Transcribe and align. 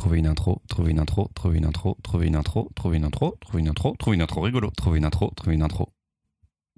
Trouver 0.00 0.20
une 0.20 0.28
intro, 0.28 0.62
trouver 0.66 0.92
une 0.92 0.98
intro, 0.98 1.30
trouver 1.34 1.58
une 1.58 1.66
intro, 1.66 1.98
trouver 2.02 2.26
une 2.26 2.34
intro, 2.34 2.70
trouver 2.74 2.96
une 2.96 3.04
intro, 3.04 3.36
trouver 3.38 3.60
une 3.60 3.68
intro, 3.68 3.94
trouver 3.98 4.16
une 4.16 4.22
intro 4.22 4.40
rigolo, 4.40 4.70
trouver 4.74 4.96
une 4.96 5.04
intro, 5.04 5.30
trouver 5.36 5.54
une 5.56 5.62
intro. 5.62 5.92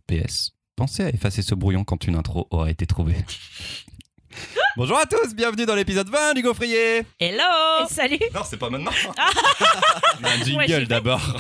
PS. 0.09 0.51
Pensez 0.75 1.05
à 1.05 1.09
effacer 1.09 1.43
ce 1.43 1.55
brouillon 1.55 1.85
quand 1.85 2.05
une 2.09 2.17
intro 2.17 2.49
aura 2.51 2.69
été 2.69 2.85
trouvée. 2.85 3.15
Bonjour 4.77 4.99
à 4.99 5.07
tous, 5.07 5.37
bienvenue 5.37 5.67
dans 5.67 5.77
l'épisode 5.77 6.09
20 6.09 6.35
du 6.35 6.43
Gaufrier. 6.43 7.07
Hello 7.21 7.87
Salut 7.89 8.19
Non, 8.35 8.41
c'est 8.45 8.57
pas 8.57 8.71
maintenant. 8.71 8.91
Ah. 9.17 9.31
On 10.21 10.25
a 10.25 10.31
un 10.31 10.43
jingle 10.43 10.89
d'abord. 10.89 11.37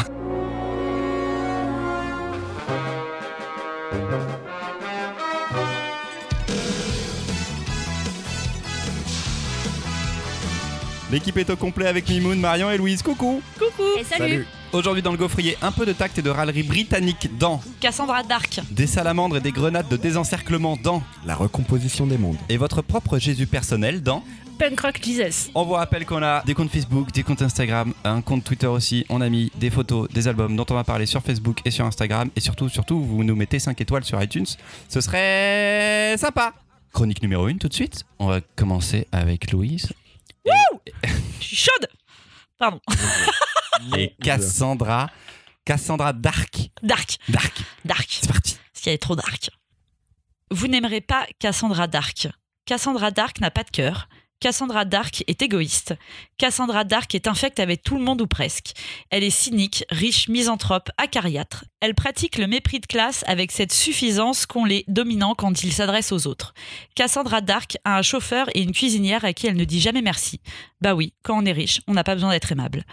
L'équipe 11.12 11.36
est 11.36 11.50
au 11.50 11.56
complet 11.56 11.86
avec 11.88 12.08
Mimoun, 12.08 12.40
Marion 12.40 12.70
et 12.70 12.78
Louise. 12.78 13.02
Coucou 13.02 13.42
Coucou 13.58 13.82
Et 14.00 14.04
salut, 14.04 14.46
Aujourd'hui 14.72 15.02
dans 15.02 15.12
le 15.12 15.18
gaufrier, 15.18 15.58
un 15.60 15.70
peu 15.70 15.84
de 15.84 15.92
tact 15.92 16.16
et 16.16 16.22
de 16.22 16.30
râlerie 16.30 16.62
britannique 16.62 17.28
dans 17.38 17.60
Cassandra 17.80 18.22
Dark. 18.22 18.60
des 18.70 18.86
salamandres 18.86 19.36
et 19.36 19.40
des 19.42 19.52
grenades 19.52 19.88
de 19.90 19.98
désencerclement 19.98 20.78
dans 20.82 21.02
La 21.26 21.34
recomposition 21.34 22.06
des 22.06 22.16
mondes. 22.16 22.38
et 22.48 22.56
votre 22.56 22.80
propre 22.80 23.18
Jésus 23.18 23.46
personnel 23.46 24.02
dans 24.02 24.24
Punk 24.58 24.80
Rock 24.80 25.00
Jesus. 25.04 25.50
On 25.54 25.64
vous 25.66 25.74
rappelle 25.74 26.06
qu'on 26.06 26.22
a 26.22 26.42
des 26.44 26.54
comptes 26.54 26.70
Facebook, 26.70 27.12
des 27.12 27.22
comptes 27.22 27.42
Instagram, 27.42 27.92
un 28.04 28.22
compte 28.22 28.44
Twitter 28.44 28.66
aussi. 28.68 29.04
On 29.10 29.20
a 29.20 29.28
mis 29.28 29.52
des 29.56 29.68
photos, 29.68 30.08
des 30.08 30.28
albums 30.28 30.56
dont 30.56 30.66
on 30.70 30.74
va 30.74 30.84
parler 30.84 31.04
sur 31.04 31.20
Facebook 31.22 31.58
et 31.66 31.70
sur 31.70 31.84
Instagram. 31.84 32.30
Et 32.36 32.40
surtout, 32.40 32.70
surtout, 32.70 33.02
vous 33.04 33.22
nous 33.22 33.36
mettez 33.36 33.58
5 33.58 33.78
étoiles 33.82 34.04
sur 34.04 34.22
iTunes. 34.22 34.46
Ce 34.88 35.02
serait 35.02 36.14
sympa. 36.16 36.54
Chronique 36.90 37.22
numéro 37.22 37.46
1 37.48 37.58
tout 37.58 37.68
de 37.68 37.74
suite. 37.74 38.04
On 38.18 38.28
va 38.28 38.40
commencer 38.56 39.06
avec 39.12 39.50
Louise 39.52 39.92
Je 41.40 41.44
suis 41.46 41.56
chaude 41.56 41.88
Pardon. 42.58 42.80
et 43.96 44.14
Cassandra. 44.22 45.10
Cassandra 45.64 46.12
Dark. 46.12 46.70
Dark. 46.82 47.16
Dark. 47.28 47.60
Dark. 47.84 48.06
C'est 48.08 48.28
parti. 48.28 48.56
Parce 48.72 48.84
qu'elle 48.84 48.94
est 48.94 48.98
trop 48.98 49.16
dark. 49.16 49.50
Vous 50.50 50.68
n'aimerez 50.68 51.00
pas 51.00 51.26
Cassandra 51.38 51.86
Dark. 51.86 52.28
Cassandra 52.64 53.10
Dark 53.10 53.40
n'a 53.40 53.50
pas 53.50 53.64
de 53.64 53.70
cœur. 53.70 54.08
Cassandra 54.42 54.84
Dark 54.84 55.22
est 55.28 55.40
égoïste. 55.40 55.94
Cassandra 56.36 56.82
Dark 56.82 57.14
est 57.14 57.28
infecte 57.28 57.60
avec 57.60 57.84
tout 57.84 57.96
le 57.96 58.02
monde 58.02 58.22
ou 58.22 58.26
presque. 58.26 58.72
Elle 59.08 59.22
est 59.22 59.30
cynique, 59.30 59.84
riche, 59.88 60.28
misanthrope, 60.28 60.90
acariâtre. 60.96 61.64
Elle 61.80 61.94
pratique 61.94 62.38
le 62.38 62.48
mépris 62.48 62.80
de 62.80 62.86
classe 62.86 63.22
avec 63.28 63.52
cette 63.52 63.70
suffisance 63.70 64.44
qu'ont 64.44 64.64
les 64.64 64.84
dominants 64.88 65.36
quand 65.36 65.62
ils 65.62 65.72
s'adressent 65.72 66.10
aux 66.10 66.26
autres. 66.26 66.54
Cassandra 66.96 67.40
Dark 67.40 67.78
a 67.84 67.96
un 67.96 68.02
chauffeur 68.02 68.48
et 68.56 68.62
une 68.62 68.72
cuisinière 68.72 69.24
à 69.24 69.32
qui 69.32 69.46
elle 69.46 69.56
ne 69.56 69.64
dit 69.64 69.80
jamais 69.80 70.02
merci. 70.02 70.40
Bah 70.80 70.96
oui, 70.96 71.12
quand 71.22 71.40
on 71.40 71.46
est 71.46 71.52
riche, 71.52 71.80
on 71.86 71.94
n'a 71.94 72.02
pas 72.02 72.16
besoin 72.16 72.30
d'être 72.30 72.50
aimable. 72.50 72.84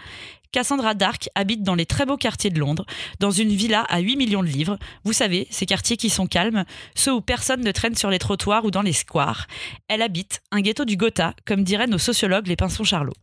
Cassandra 0.52 0.94
Dark 0.94 1.28
habite 1.36 1.62
dans 1.62 1.76
les 1.76 1.86
très 1.86 2.06
beaux 2.06 2.16
quartiers 2.16 2.50
de 2.50 2.58
Londres, 2.58 2.84
dans 3.20 3.30
une 3.30 3.50
villa 3.50 3.82
à 3.88 4.00
8 4.00 4.16
millions 4.16 4.42
de 4.42 4.48
livres. 4.48 4.78
Vous 5.04 5.12
savez, 5.12 5.46
ces 5.50 5.64
quartiers 5.64 5.96
qui 5.96 6.10
sont 6.10 6.26
calmes, 6.26 6.64
ceux 6.96 7.12
où 7.12 7.20
personne 7.20 7.62
ne 7.62 7.70
traîne 7.70 7.94
sur 7.94 8.10
les 8.10 8.18
trottoirs 8.18 8.64
ou 8.64 8.72
dans 8.72 8.82
les 8.82 8.92
squares. 8.92 9.46
Elle 9.86 10.02
habite 10.02 10.42
un 10.50 10.60
ghetto 10.60 10.84
du 10.84 10.96
Gotha, 10.96 11.34
comme 11.46 11.62
diraient 11.62 11.86
nos 11.86 11.98
sociologues 11.98 12.48
les 12.48 12.56
pinsons 12.56 12.84
Charlot. 12.84 13.14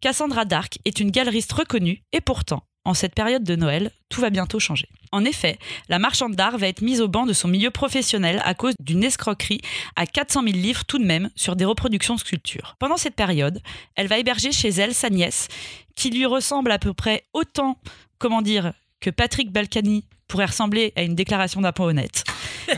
Cassandra 0.00 0.46
Dark 0.46 0.78
est 0.84 0.98
une 0.98 1.10
galeriste 1.10 1.52
reconnue 1.52 2.02
et 2.12 2.20
pourtant, 2.20 2.62
en 2.84 2.94
cette 2.94 3.14
période 3.14 3.44
de 3.44 3.54
Noël, 3.56 3.90
tout 4.08 4.20
va 4.20 4.30
bientôt 4.30 4.58
changer. 4.58 4.88
En 5.12 5.24
effet, 5.24 5.58
la 5.88 5.98
marchande 5.98 6.34
d'art 6.34 6.58
va 6.58 6.66
être 6.68 6.80
mise 6.80 7.00
au 7.00 7.08
banc 7.08 7.26
de 7.26 7.32
son 7.32 7.46
milieu 7.48 7.70
professionnel 7.70 8.40
à 8.44 8.54
cause 8.54 8.74
d'une 8.80 9.04
escroquerie 9.04 9.60
à 9.94 10.06
400 10.06 10.42
000 10.42 10.54
livres 10.56 10.84
tout 10.84 10.98
de 10.98 11.04
même 11.04 11.30
sur 11.36 11.54
des 11.54 11.64
reproductions 11.64 12.14
de 12.14 12.20
sculptures. 12.20 12.76
Pendant 12.78 12.96
cette 12.96 13.14
période, 13.14 13.60
elle 13.94 14.06
va 14.08 14.18
héberger 14.18 14.52
chez 14.52 14.70
elle 14.70 14.94
sa 14.94 15.10
nièce, 15.10 15.48
qui 15.96 16.10
lui 16.10 16.24
ressemble 16.26 16.72
à 16.72 16.78
peu 16.78 16.94
près 16.94 17.24
autant, 17.34 17.78
comment 18.18 18.42
dire, 18.42 18.72
que 19.00 19.10
Patrick 19.10 19.52
Balkany 19.52 20.04
pourrait 20.28 20.46
ressembler 20.46 20.92
à 20.96 21.02
une 21.02 21.14
déclaration 21.14 21.60
d'impôt 21.60 21.84
honnête. 21.84 22.24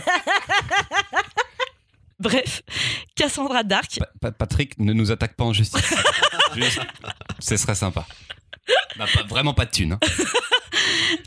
Bref, 2.21 2.62
Cassandra 3.16 3.62
Dark 3.65 3.98
Pa- 3.98 4.09
Pa- 4.21 4.32
Patrick, 4.32 4.78
ne 4.78 4.92
nous 4.92 5.10
attaque 5.10 5.34
pas 5.34 5.44
en 5.44 5.53
justice. 5.53 5.94
Juste, 6.54 6.81
ce 7.41 7.56
serait 7.56 7.75
sympa. 7.75 8.06
Pas- 8.97 9.22
vraiment 9.28 9.54
pas 9.54 9.64
de 9.66 9.70
thunes. 9.70 9.92
hein. 9.92 9.98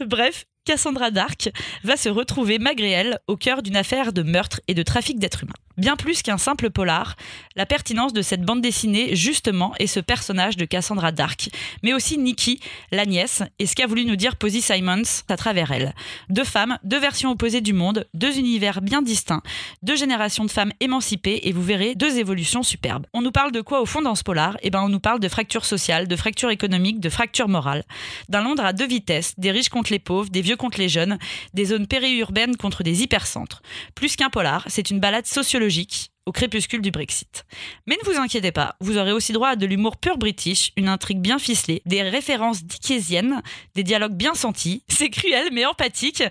Bref, 0.06 0.46
Cassandra 0.68 1.12
Dark 1.12 1.50
va 1.86 1.96
se 1.96 2.10
retrouver 2.10 2.60
malgré 2.60 2.92
elle 2.92 3.20
au 3.28 3.38
cœur 3.38 3.64
d'une 3.64 3.78
affaire 3.78 4.12
de 4.12 4.22
meurtre 4.22 4.60
et 4.68 4.74
de 4.74 4.84
trafic 4.84 5.18
d'êtres 5.18 5.44
humains. 5.44 5.54
Bien 5.78 5.96
plus 5.96 6.24
qu'un 6.24 6.40
simple 6.40 6.72
polar, 6.72 7.16
la 7.56 7.68
pertinence 7.68 8.12
de 8.12 8.24
cette 8.24 8.42
bande 8.42 8.62
dessinée, 8.62 9.16
justement, 9.16 9.76
est 9.78 9.86
ce 9.86 10.00
personnage 10.00 10.58
de 10.58 10.66
Cassandra 10.66 11.12
Dark, 11.12 11.50
mais 11.84 11.94
aussi 11.94 12.18
Nikki, 12.18 12.60
la 12.92 13.06
nièce, 13.06 13.44
et 13.60 13.68
ce 13.68 13.76
qu'a 13.76 13.86
voulu 13.86 14.04
nous 14.04 14.16
dire 14.16 14.38
Posy 14.38 14.60
Simons 14.62 15.04
à 15.30 15.38
travers 15.38 15.72
elle. 15.72 15.94
Deux 16.30 16.44
femmes, 16.44 16.80
deux 16.84 17.00
versions 17.00 17.30
opposées 17.30 17.62
du 17.62 17.74
monde, 17.74 18.08
deux 18.16 18.40
univers 18.40 18.82
bien 18.82 19.04
distincts, 19.04 19.44
deux 19.84 19.96
générations 19.96 20.46
de 20.46 20.52
femmes 20.52 20.74
émancipées, 20.80 21.42
et 21.44 21.52
vous 21.52 21.62
verrez 21.62 21.94
deux 21.94 22.18
évolutions 22.18 22.64
superbes. 22.64 23.06
On 23.14 23.22
nous 23.22 23.32
parle 23.32 23.52
de 23.52 23.62
quoi 23.62 23.80
au 23.80 23.86
fond 23.86 24.02
dans 24.02 24.16
ce 24.16 24.24
polar? 24.24 24.58
Eh 24.64 24.72
ben, 24.72 24.82
on 24.82 24.90
nous 24.90 25.00
parle 25.00 25.20
de 25.20 25.30
fracture 25.30 25.64
sociale, 25.64 26.08
de 26.08 26.16
fracture 26.16 26.50
économique, 26.50 27.00
de 27.00 27.10
fracture 27.10 27.48
morale 27.48 27.84
d'un 28.30 28.42
Londres 28.42 28.66
à 28.66 28.74
deux 28.74 28.88
vitesses, 28.88 29.36
des 29.38 29.52
riches 29.52 29.70
contre 29.70 29.92
les 29.92 30.00
pauvres, 30.00 30.32
des 30.32 30.42
vieux 30.42 30.57
contre 30.58 30.80
les 30.80 30.90
jeunes, 30.90 31.18
des 31.54 31.66
zones 31.66 31.88
périurbaines 31.88 32.58
contre 32.58 32.84
des 32.84 33.04
hypercentres. 33.04 33.62
Plus 33.96 34.16
qu'un 34.16 34.30
polar, 34.30 34.66
c'est 34.68 34.92
une 34.92 35.00
balade 35.00 35.26
sociologique 35.26 36.12
au 36.28 36.34
crépuscule 36.34 36.82
du 36.82 36.92
Brexit. 36.92 37.46
Mais 37.88 37.98
ne 38.04 38.12
vous 38.12 38.20
inquiétez 38.20 38.52
pas, 38.52 38.76
vous 38.82 38.98
aurez 38.98 39.14
aussi 39.14 39.32
droit 39.32 39.50
à 39.50 39.56
de 39.56 39.66
l'humour 39.66 39.96
pur 39.96 40.18
british, 40.18 40.74
une 40.76 40.90
intrigue 40.90 41.20
bien 41.20 41.40
ficelée, 41.40 41.82
des 41.86 42.02
références 42.04 42.66
dickésiennes, 42.66 43.42
des 43.76 43.84
dialogues 43.84 44.14
bien 44.14 44.36
sentis, 44.36 44.84
c'est 44.90 45.10
cruel 45.10 45.48
mais 45.54 45.66
empathique, 45.66 46.22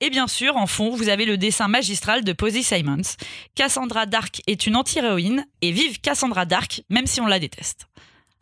et 0.00 0.10
bien 0.10 0.26
sûr, 0.26 0.56
en 0.56 0.66
fond, 0.66 0.90
vous 0.90 1.08
avez 1.08 1.24
le 1.24 1.38
dessin 1.38 1.68
magistral 1.68 2.24
de 2.24 2.32
Posy 2.32 2.64
Simons. 2.64 3.14
Cassandra 3.54 4.06
Dark 4.06 4.42
est 4.48 4.66
une 4.66 4.74
anti-héroïne, 4.74 5.46
et 5.62 5.70
vive 5.70 6.00
Cassandra 6.00 6.46
Dark, 6.46 6.82
même 6.90 7.06
si 7.06 7.20
on 7.20 7.26
la 7.28 7.38
déteste. 7.38 7.86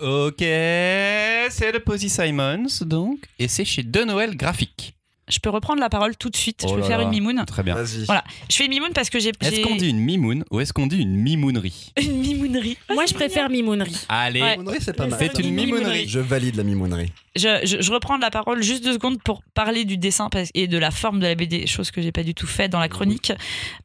Ok, 0.01 0.39
c'est 0.39 1.73
de 1.73 1.79
Posy 1.79 2.09
Simons 2.09 2.67
donc, 2.87 3.19
et 3.39 3.49
c'est 3.49 3.67
chez 3.67 3.83
De 3.83 4.03
Noël 4.03 4.35
Graphique. 4.35 4.95
Je 5.33 5.39
peux 5.39 5.51
reprendre 5.51 5.81
la 5.81 5.89
parole 5.89 6.17
tout 6.17 6.29
de 6.31 6.37
suite, 6.37 6.61
je 6.63 6.67
Oh 6.69 6.75
peux 6.75 6.81
là 6.81 6.87
faire 6.87 6.99
là. 6.99 7.05
une 7.05 7.11
mimoune 7.11 7.43
Très 7.47 7.63
bien. 7.63 7.75
Vas-y. 7.75 8.05
Voilà. 8.05 8.23
Je 8.51 8.57
fais 8.57 8.65
une 8.67 8.71
mimoune 8.71 8.93
parce 8.95 9.09
que 9.11 9.19
j'ai 9.19 9.33
Est-ce 9.41 9.61
qu'on 9.63 9.77
dit 9.77 9.89
une 9.89 9.99
mimoune 9.99 10.45
ou 10.51 10.61
est-ce 10.61 10.73
qu'on 10.73 10.87
dit 10.87 10.99
une 10.99 11.17
mimounerie? 11.17 11.93
Une 12.01 12.19
mimounerie. 12.21 12.77
Moi, 12.93 13.07
je 13.07 13.15
préfère 13.15 13.49
Mimounerie. 13.49 13.97
Allez, 14.09 14.43
Ouais. 14.43 14.57
Mimounerie, 14.59 14.79
c'est 14.81 14.93
pas 14.93 15.07
mal. 15.07 15.19
faites 15.19 15.39
une 15.39 15.51
mimounerie. 15.55 16.07
Je 16.09 16.19
valide 16.21 16.57
la 16.57 16.63
mimounerie. 16.65 17.13
Je, 17.35 17.61
je, 17.65 17.81
je 17.81 17.93
reprends 17.93 18.19
la 18.19 18.31
parole 18.31 18.63
juste 18.63 18.85
deux 18.85 18.93
secondes 18.93 19.23
pour 19.23 19.43
parler 19.55 19.85
du 19.87 19.97
dessin 19.97 20.29
et 20.55 20.67
de 20.67 20.77
la 20.79 20.91
forme 20.91 21.19
de 21.19 21.27
la 21.27 21.35
BD, 21.35 21.67
chose 21.67 21.91
que 21.91 22.03
j'ai 22.03 22.13
pas 22.13 22.23
du 22.23 22.35
tout 22.35 22.47
fait 22.47 22.69
dans 22.69 22.79
la 22.81 22.89
chronique. 22.89 23.33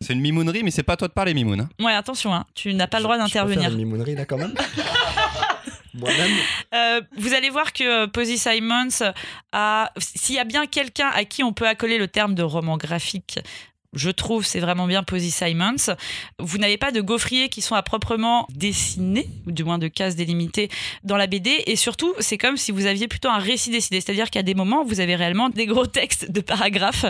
C'est 0.02 0.12
une 0.14 0.20
mimounerie, 0.20 0.64
mais 0.64 0.72
c'est 0.72 0.84
pas 0.84 0.94
à 0.94 0.98
toi 0.98 1.08
de 1.08 1.14
parler, 1.14 1.34
mimoune. 1.34 1.62
hein. 1.62 1.70
Ouais, 1.80 1.94
attention, 1.94 2.34
hein, 2.34 2.46
tu 2.56 2.74
n'as 2.74 2.88
pas 2.88 2.98
le 2.98 3.04
droit 3.04 3.18
d'intervenir. 3.18 3.70
une 3.72 3.78
mimounerie 3.78 4.16
là 4.16 4.26
quand 4.26 4.38
même? 4.38 4.54
Moi-même 5.98 6.32
Euh, 6.74 7.02
vous 7.18 7.34
allez 7.34 7.50
voir 7.50 7.74
que 7.74 8.04
euh, 8.04 8.08
Posy 8.08 8.38
Simons 8.38 8.88
a. 9.52 9.92
S'il 9.98 10.36
y 10.36 10.40
a 10.40 10.44
bien 10.44 10.66
quelqu'un 10.68 11.10
à 11.14 11.26
qui 11.26 11.44
on 11.44 11.54
peut 11.54 11.68
accoler 11.68 11.98
le 11.98 12.08
terme 12.08 12.36
de 12.36 12.44
roman 12.44 12.78
graphique, 12.78 13.40
je 13.94 14.10
trouve 14.10 14.46
c'est 14.46 14.60
vraiment 14.60 14.86
bien 14.86 15.02
Posy 15.04 15.32
Simons. 15.32 15.96
Vous 16.40 16.58
n'avez 16.58 16.78
pas 16.78 16.92
de 16.92 17.02
gaufriers 17.02 17.50
qui 17.50 17.62
sont 17.62 17.74
à 17.76 17.82
proprement 17.84 18.46
dessiner, 18.54 19.28
ou 19.48 19.52
du 19.52 19.64
moins 19.64 19.78
de 19.80 19.88
cases 19.88 20.16
délimitées 20.16 20.70
dans 21.04 21.18
la 21.18 21.26
BD, 21.26 21.64
et 21.66 21.76
surtout 21.76 22.14
c'est 22.20 22.38
comme 22.38 22.58
si 22.58 22.72
vous 22.72 22.86
aviez 22.86 23.08
plutôt 23.08 23.30
un 23.30 23.40
récit 23.40 23.72
décidé, 23.72 24.02
c'est-à-dire 24.02 24.30
qu'à 24.30 24.44
des 24.44 24.54
moments 24.54 24.84
vous 24.84 25.00
avez 25.00 25.16
réellement 25.16 25.50
des 25.50 25.66
gros 25.66 25.88
textes 25.88 26.30
de 26.32 26.42
paragraphes 26.42 27.06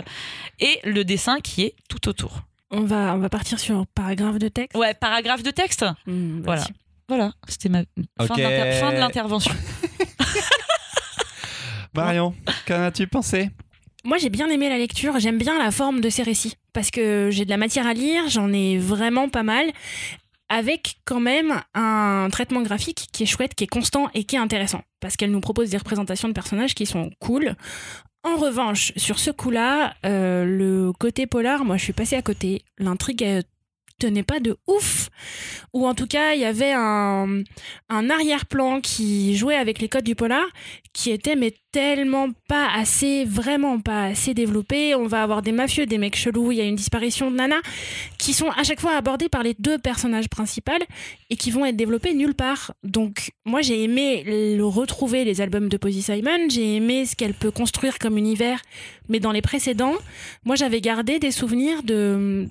et 0.60 0.78
le 0.84 1.04
dessin 1.04 1.40
qui 1.40 1.62
est 1.64 1.74
tout 1.88 2.08
autour. 2.08 2.42
On 2.70 2.82
va, 2.82 3.14
on 3.14 3.18
va 3.18 3.28
partir 3.28 3.58
sur 3.58 3.76
un 3.76 3.86
paragraphe 3.94 4.38
de 4.38 4.48
texte? 4.48 4.76
Ouais, 4.76 4.94
paragraphe 4.94 5.42
de 5.42 5.50
texte. 5.50 5.84
Hmm, 6.06 6.42
Voilà. 6.44 6.64
Voilà, 7.08 7.32
c'était 7.48 7.70
ma 7.70 7.84
fin 8.20 8.36
de 8.36 8.98
l'intervention. 8.98 9.54
Marion, 11.94 12.34
qu'en 12.66 12.82
as-tu 12.82 13.06
pensé? 13.06 13.50
Moi, 14.04 14.18
j'ai 14.18 14.28
bien 14.28 14.48
aimé 14.48 14.68
la 14.68 14.78
lecture. 14.78 15.18
J'aime 15.18 15.38
bien 15.38 15.58
la 15.58 15.70
forme 15.70 16.00
de 16.00 16.10
ces 16.10 16.22
récits. 16.22 16.54
Parce 16.72 16.90
que 16.90 17.30
j'ai 17.30 17.44
de 17.44 17.50
la 17.50 17.56
matière 17.56 17.86
à 17.86 17.94
lire, 17.94 18.28
j'en 18.28 18.52
ai 18.52 18.78
vraiment 18.78 19.28
pas 19.28 19.42
mal. 19.42 19.66
Avec 20.48 20.96
quand 21.04 21.20
même 21.20 21.60
un 21.74 22.28
traitement 22.30 22.62
graphique 22.62 23.08
qui 23.12 23.24
est 23.24 23.26
chouette, 23.26 23.54
qui 23.54 23.64
est 23.64 23.68
constant 23.68 24.08
et 24.14 24.24
qui 24.24 24.36
est 24.36 24.38
intéressant. 24.38 24.82
Parce 25.00 25.16
qu'elle 25.16 25.30
nous 25.30 25.40
propose 25.40 25.70
des 25.70 25.76
représentations 25.76 26.28
de 26.28 26.32
personnages 26.32 26.74
qui 26.74 26.86
sont 26.86 27.10
cool. 27.20 27.54
En 28.22 28.36
revanche, 28.36 28.92
sur 28.96 29.18
ce 29.18 29.30
coup-là, 29.30 29.94
euh, 30.06 30.44
le 30.44 30.92
côté 30.92 31.26
polar, 31.26 31.64
moi 31.64 31.76
je 31.76 31.84
suis 31.84 31.92
passée 31.92 32.16
à 32.16 32.22
côté. 32.22 32.62
L'intrigue 32.78 33.22
est 33.22 33.46
tenait 33.98 34.22
pas 34.22 34.40
de 34.40 34.56
ouf. 34.66 35.10
Ou 35.72 35.86
en 35.86 35.94
tout 35.94 36.06
cas, 36.06 36.34
il 36.34 36.40
y 36.40 36.44
avait 36.44 36.72
un, 36.72 37.42
un 37.88 38.10
arrière-plan 38.10 38.80
qui 38.80 39.36
jouait 39.36 39.56
avec 39.56 39.80
les 39.80 39.88
codes 39.88 40.04
du 40.04 40.14
polar 40.14 40.44
qui 40.92 41.10
était 41.12 41.36
mais 41.36 41.54
tellement 41.70 42.30
pas 42.48 42.68
assez, 42.74 43.24
vraiment 43.24 43.78
pas 43.78 44.04
assez 44.04 44.34
développé. 44.34 44.96
On 44.96 45.06
va 45.06 45.22
avoir 45.22 45.42
des 45.42 45.52
mafieux, 45.52 45.86
des 45.86 45.98
mecs 45.98 46.16
chelous, 46.16 46.50
il 46.50 46.58
y 46.58 46.60
a 46.60 46.64
une 46.64 46.74
disparition 46.74 47.30
de 47.30 47.36
Nana 47.36 47.58
qui 48.18 48.32
sont 48.32 48.50
à 48.50 48.64
chaque 48.64 48.80
fois 48.80 48.96
abordés 48.96 49.28
par 49.28 49.42
les 49.44 49.54
deux 49.58 49.78
personnages 49.78 50.28
principaux 50.28 50.72
et 51.30 51.36
qui 51.36 51.50
vont 51.50 51.64
être 51.64 51.76
développés 51.76 52.14
nulle 52.14 52.34
part. 52.34 52.72
Donc 52.82 53.30
moi 53.44 53.62
j'ai 53.62 53.84
aimé 53.84 54.24
le 54.26 54.64
retrouver 54.64 55.24
les 55.24 55.40
albums 55.40 55.68
de 55.68 55.76
Posy 55.76 56.02
Simon, 56.02 56.48
j'ai 56.48 56.76
aimé 56.76 57.06
ce 57.06 57.14
qu'elle 57.14 57.34
peut 57.34 57.52
construire 57.52 57.98
comme 57.98 58.18
univers, 58.18 58.60
mais 59.08 59.20
dans 59.20 59.32
les 59.32 59.42
précédents, 59.42 59.94
moi 60.44 60.56
j'avais 60.56 60.80
gardé 60.80 61.18
des 61.18 61.30
souvenirs 61.30 61.82
de 61.84 62.48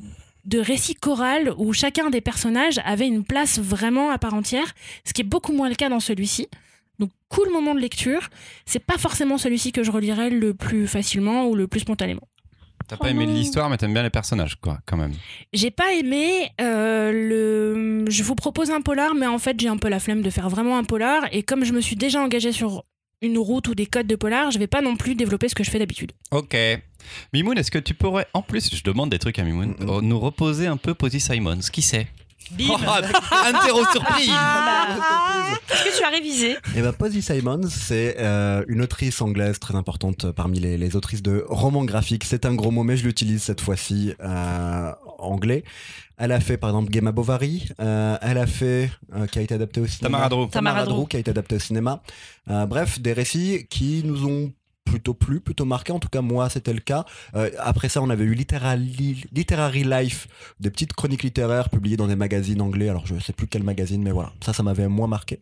de 0.48 0.60
récits 0.60 0.96
chorales 0.96 1.54
où 1.58 1.74
chacun 1.74 2.10
des 2.10 2.22
personnages 2.22 2.80
avait 2.86 3.08
une 3.08 3.24
place 3.24 3.60
vraiment 3.60 4.10
à 4.10 4.18
part 4.18 4.34
entière, 4.34 4.74
ce 5.06 5.14
qui 5.14 5.22
est 5.22 5.26
beaucoup 5.26 5.52
moins 5.52 5.70
le 5.70 5.76
cas 5.76 5.90
dans 5.90 6.00
celui-ci. 6.00 6.48
Donc 7.00 7.12
cool 7.30 7.50
moment 7.52 7.76
de 7.76 7.80
lecture, 7.80 8.30
c'est 8.66 8.84
pas 8.84 8.98
forcément 8.98 9.38
celui-ci 9.38 9.72
que 9.72 9.84
je 9.84 9.92
relirais 9.92 10.30
le 10.30 10.54
plus 10.54 10.88
facilement 10.88 11.48
ou 11.48 11.56
le 11.56 11.68
plus 11.68 11.82
spontanément. 11.82 12.28
T'as 12.88 12.96
pas 12.96 13.10
aimé 13.10 13.26
l'histoire, 13.26 13.70
mais 13.70 13.76
t'aimes 13.76 13.94
bien 13.94 14.04
les 14.04 14.10
personnages, 14.10 14.56
quoi, 14.56 14.80
quand 14.86 14.96
même. 14.96 15.12
J'ai 15.52 15.72
pas 15.72 15.92
aimé 15.94 16.50
euh, 16.62 17.12
le. 17.12 18.06
Je 18.10 18.24
vous 18.24 18.36
propose 18.36 18.72
un 18.72 18.80
polar, 18.80 19.14
mais 19.14 19.28
en 19.28 19.40
fait 19.40 19.60
j'ai 19.60 19.68
un 19.68 19.76
peu 19.76 19.90
la 19.90 20.00
flemme 20.00 20.22
de 20.22 20.30
faire 20.30 20.50
vraiment 20.50 20.78
un 20.78 20.86
polar. 20.86 21.28
Et 21.34 21.44
comme 21.44 21.66
je 21.66 21.74
me 21.74 21.82
suis 21.82 21.98
déjà 21.98 22.22
engagée 22.22 22.54
sur 22.54 22.86
une 23.22 23.38
route 23.38 23.68
ou 23.68 23.76
des 23.76 23.88
codes 23.88 24.08
de 24.08 24.16
polar, 24.16 24.52
je 24.52 24.60
vais 24.60 24.68
pas 24.68 24.82
non 24.82 24.96
plus 24.96 25.16
développer 25.16 25.50
ce 25.50 25.56
que 25.56 25.66
je 25.66 25.70
fais 25.70 25.80
d'habitude. 25.80 26.14
Ok. 26.32 26.56
Mimoun, 27.33 27.57
est-ce 27.57 27.71
que 27.71 27.80
tu 27.80 27.94
pourrais, 27.94 28.27
en 28.33 28.42
plus, 28.42 28.74
je 28.75 28.83
demande 28.83 29.09
des 29.09 29.19
trucs 29.19 29.39
à 29.39 29.44
Mimoun, 29.44 29.75
euh, 29.81 30.01
nous 30.01 30.19
reposer 30.19 30.68
un 30.68 30.77
peu 30.77 30.94
Posy 30.94 31.19
Simons 31.19 31.59
Qui 31.71 31.81
c'est 31.81 32.07
Bim 32.51 32.65
Oh, 32.69 32.77
Interro 33.45 33.83
surprise 33.92 34.30
Est-ce 35.69 35.83
que 35.83 35.98
tu 35.98 36.04
as 36.04 36.09
révisé? 36.09 36.56
Et 36.77 36.81
bah, 36.81 36.94
Posy 36.94 37.21
Simons, 37.21 37.68
c'est 37.69 38.15
euh, 38.19 38.63
une 38.69 38.81
autrice 38.81 39.21
anglaise 39.21 39.59
très 39.59 39.75
importante 39.75 40.31
parmi 40.31 40.59
les, 40.59 40.77
les 40.77 40.95
autrices 40.95 41.21
de 41.21 41.44
romans 41.50 41.83
graphiques. 41.83 42.24
C'est 42.24 42.45
un 42.45 42.56
gros 42.56 42.71
mot, 42.71 42.83
mais 42.83 42.95
je 42.95 43.04
l'utilise 43.04 43.44
cette 43.44 43.59
fois-ci 43.59 44.13
euh, 44.24 44.92
anglais. 45.19 45.63
Elle 46.18 46.31
a 46.31 46.39
fait 46.39 46.57
par 46.57 46.71
exemple 46.71 46.92
Gemma 46.92 47.12
Bovary, 47.12 47.68
euh, 47.80 48.18
elle 48.21 48.38
a 48.39 48.48
fait, 48.48 48.89
euh, 49.15 49.27
qui 49.27 49.38
a 49.39 49.42
été 49.44 49.54
adapté 49.54 49.81
au 49.81 49.86
cinéma. 49.88 50.18
Tamara 50.18 50.30
Drew. 50.30 50.50
Tamara 50.50 50.86
Drew. 50.86 51.06
qui 51.07 51.18
a 51.18 51.19
été 51.19 51.30
adapté 51.30 51.56
au 51.56 51.59
cinéma. 51.59 52.01
Euh, 52.50 52.65
bref, 52.65 53.00
des 53.00 53.13
récits 53.13 53.68
qui 53.69 54.01
nous 54.04 54.25
ont 54.25 54.51
plutôt 54.89 55.13
plu, 55.13 55.39
plutôt 55.39 55.66
marqué. 55.66 55.92
En 55.92 56.00
tout 56.00 56.10
cas, 56.10 56.22
moi, 56.22 56.50
c'était 56.50 56.74
le 56.74 56.80
cas. 56.80 57.06
Euh, 57.36 57.50
après 57.60 57.89
ça, 57.89 58.01
on 58.01 58.10
avait 58.10 58.24
eu 58.24 58.34
Literary, 58.34 59.25
Literary 59.31 59.84
Life, 59.84 60.28
des 60.60 60.69
petites 60.69 60.94
chroniques 60.94 61.24
littéraires 61.24 61.69
publiées 61.69 61.98
dans 61.98 62.07
des 62.07 62.16
magazines 62.16 62.62
anglais. 62.62 62.89
Alors, 62.89 63.06
je 63.06 63.19
sais 63.19 63.34
plus 63.34 63.48
quel 63.48 63.63
magazine, 63.63 64.01
mais 64.01 64.12
voilà. 64.12 64.34
Ça, 64.44 64.54
ça 64.54 64.63
m'avait 64.63 64.88
moins 64.88 65.07
marqué. 65.07 65.39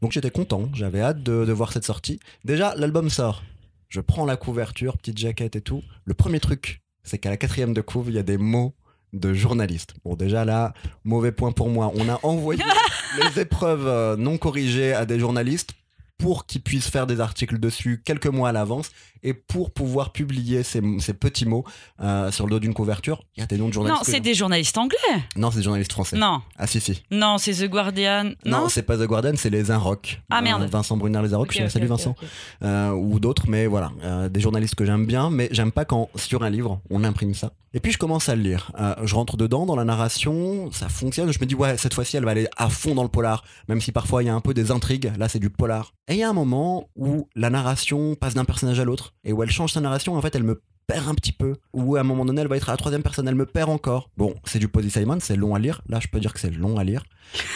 Donc, 0.00 0.12
j'étais 0.12 0.30
content. 0.30 0.68
J'avais 0.74 1.00
hâte 1.00 1.22
de, 1.22 1.44
de 1.44 1.52
voir 1.52 1.72
cette 1.72 1.84
sortie. 1.84 2.20
Déjà, 2.44 2.74
l'album 2.76 3.08
sort. 3.08 3.42
Je 3.88 4.00
prends 4.00 4.24
la 4.24 4.36
couverture, 4.36 4.96
petite 4.96 5.18
jaquette 5.18 5.56
et 5.56 5.60
tout. 5.60 5.82
Le 6.04 6.14
premier 6.14 6.40
truc, 6.40 6.82
c'est 7.04 7.18
qu'à 7.18 7.30
la 7.30 7.36
quatrième 7.36 7.74
de 7.74 7.80
couve, 7.80 8.08
il 8.08 8.14
y 8.14 8.18
a 8.18 8.22
des 8.22 8.38
mots 8.38 8.74
de 9.12 9.34
journalistes. 9.34 9.94
Bon, 10.04 10.14
déjà 10.14 10.44
là, 10.44 10.72
mauvais 11.04 11.32
point 11.32 11.52
pour 11.52 11.68
moi. 11.68 11.92
On 11.94 12.08
a 12.08 12.18
envoyé 12.22 12.62
les 13.22 13.40
épreuves 13.40 13.86
euh, 13.86 14.16
non 14.16 14.38
corrigées 14.38 14.94
à 14.94 15.04
des 15.04 15.18
journalistes 15.18 15.74
pour 16.22 16.46
qu'ils 16.46 16.62
puissent 16.62 16.88
faire 16.88 17.06
des 17.06 17.20
articles 17.20 17.58
dessus 17.58 18.00
quelques 18.04 18.26
mois 18.28 18.50
à 18.50 18.52
l'avance 18.52 18.90
et 19.24 19.34
pour 19.34 19.72
pouvoir 19.72 20.12
publier 20.12 20.62
ces, 20.62 20.80
ces 21.00 21.14
petits 21.14 21.46
mots 21.46 21.64
euh, 22.00 22.30
sur 22.32 22.46
le 22.46 22.50
dos 22.52 22.58
d'une 22.60 22.74
couverture. 22.74 23.22
Il 23.36 23.40
y 23.40 23.42
a 23.42 23.46
des 23.46 23.56
noms 23.58 23.64
de 23.64 23.68
Non, 23.70 23.72
journalistes. 23.74 24.04
que 24.06 24.10
c'est 24.12 24.20
des 24.20 24.34
journalistes 24.34 24.78
anglais. 24.78 24.98
non, 25.36 25.50
c'est 25.50 25.58
des 25.58 25.62
journalistes 25.64 25.92
français. 25.92 26.16
Non, 26.16 26.40
Ah 26.56 26.66
si 26.66 26.80
si. 26.80 27.02
non, 27.10 27.38
c'est 27.38 27.52
The 27.54 27.68
Guardian. 27.68 28.24
Non, 28.44 28.62
Non, 28.62 28.68
c'est 28.68 28.82
pas 28.82 28.96
The 28.96 29.02
Guardian, 29.06 29.32
c'est 29.36 29.50
les 29.50 29.70
Inrocks. 29.70 30.20
Ah, 30.30 30.40
merde. 30.42 30.62
Vincent 30.70 30.96
Brunner 30.96 31.22
les 31.22 31.34
Inrocks, 31.34 31.52
je- 31.56 31.68
salut 31.68 31.86
Vincent. 31.86 32.14
Euh, 32.62 32.90
ou 32.90 33.18
d'autres, 33.20 33.44
mais 33.48 33.66
voilà, 33.66 33.90
euh, 34.04 34.28
des 34.28 34.40
journalistes 34.40 34.74
que 34.76 34.84
j'aime 34.84 35.06
bien, 35.06 35.30
mais 35.30 35.48
j'aime 35.52 35.72
pas 35.72 35.84
quand 35.84 36.08
sur 36.16 36.42
un 36.44 36.50
livre 36.50 36.80
on 36.90 37.02
imprime 37.04 37.34
ça. 37.34 37.52
Et 37.74 37.80
puis 37.80 37.90
je 37.90 37.96
commence 37.98 38.28
à 38.28 38.36
le 38.36 38.42
lire. 38.42 38.70
Euh, 38.78 38.94
je 39.04 39.14
rentre 39.14 39.36
dedans 39.38 39.64
dans 39.64 39.76
la 39.76 39.84
narration, 39.84 40.70
ça 40.72 40.88
fonctionne. 40.90 41.32
Je 41.32 41.38
me 41.40 41.46
dis 41.46 41.54
ouais, 41.54 41.78
cette 41.78 41.94
fois-ci 41.94 42.16
elle 42.18 42.24
va 42.24 42.32
aller 42.32 42.46
à 42.58 42.68
fond 42.68 42.94
dans 42.94 43.02
le 43.02 43.08
polar, 43.08 43.44
même 43.68 43.80
si 43.80 43.92
parfois 43.92 44.22
il 44.22 44.26
y 44.26 44.28
a 44.28 44.34
un 44.34 44.40
peu 44.42 44.52
des 44.52 44.70
intrigues. 44.70 45.10
Là 45.16 45.28
c'est 45.28 45.38
du 45.38 45.48
polar. 45.48 45.94
Et 46.12 46.16
il 46.16 46.18
y 46.18 46.24
a 46.24 46.28
un 46.28 46.34
moment 46.34 46.90
où 46.94 47.26
la 47.34 47.48
narration 47.48 48.16
passe 48.16 48.34
d'un 48.34 48.44
personnage 48.44 48.78
à 48.78 48.84
l'autre 48.84 49.14
et 49.24 49.32
où 49.32 49.42
elle 49.42 49.50
change 49.50 49.72
sa 49.72 49.80
narration. 49.80 50.14
En 50.14 50.20
fait, 50.20 50.36
elle 50.36 50.42
me 50.42 50.60
perd 50.86 51.08
un 51.08 51.14
petit 51.14 51.32
peu. 51.32 51.56
Ou 51.72 51.96
à 51.96 52.00
un 52.00 52.02
moment 52.02 52.26
donné, 52.26 52.42
elle 52.42 52.48
va 52.48 52.58
être 52.58 52.68
à 52.68 52.72
la 52.72 52.76
troisième 52.76 53.02
personne, 53.02 53.26
elle 53.28 53.34
me 53.34 53.46
perd 53.46 53.70
encore. 53.70 54.10
Bon, 54.18 54.34
c'est 54.44 54.58
du 54.58 54.68
Posy 54.68 54.90
Simon, 54.90 55.20
c'est 55.20 55.36
long 55.36 55.54
à 55.54 55.58
lire. 55.58 55.80
Là, 55.88 56.00
je 56.00 56.08
peux 56.08 56.20
dire 56.20 56.34
que 56.34 56.38
c'est 56.38 56.50
long 56.50 56.76
à 56.76 56.84
lire. 56.84 57.04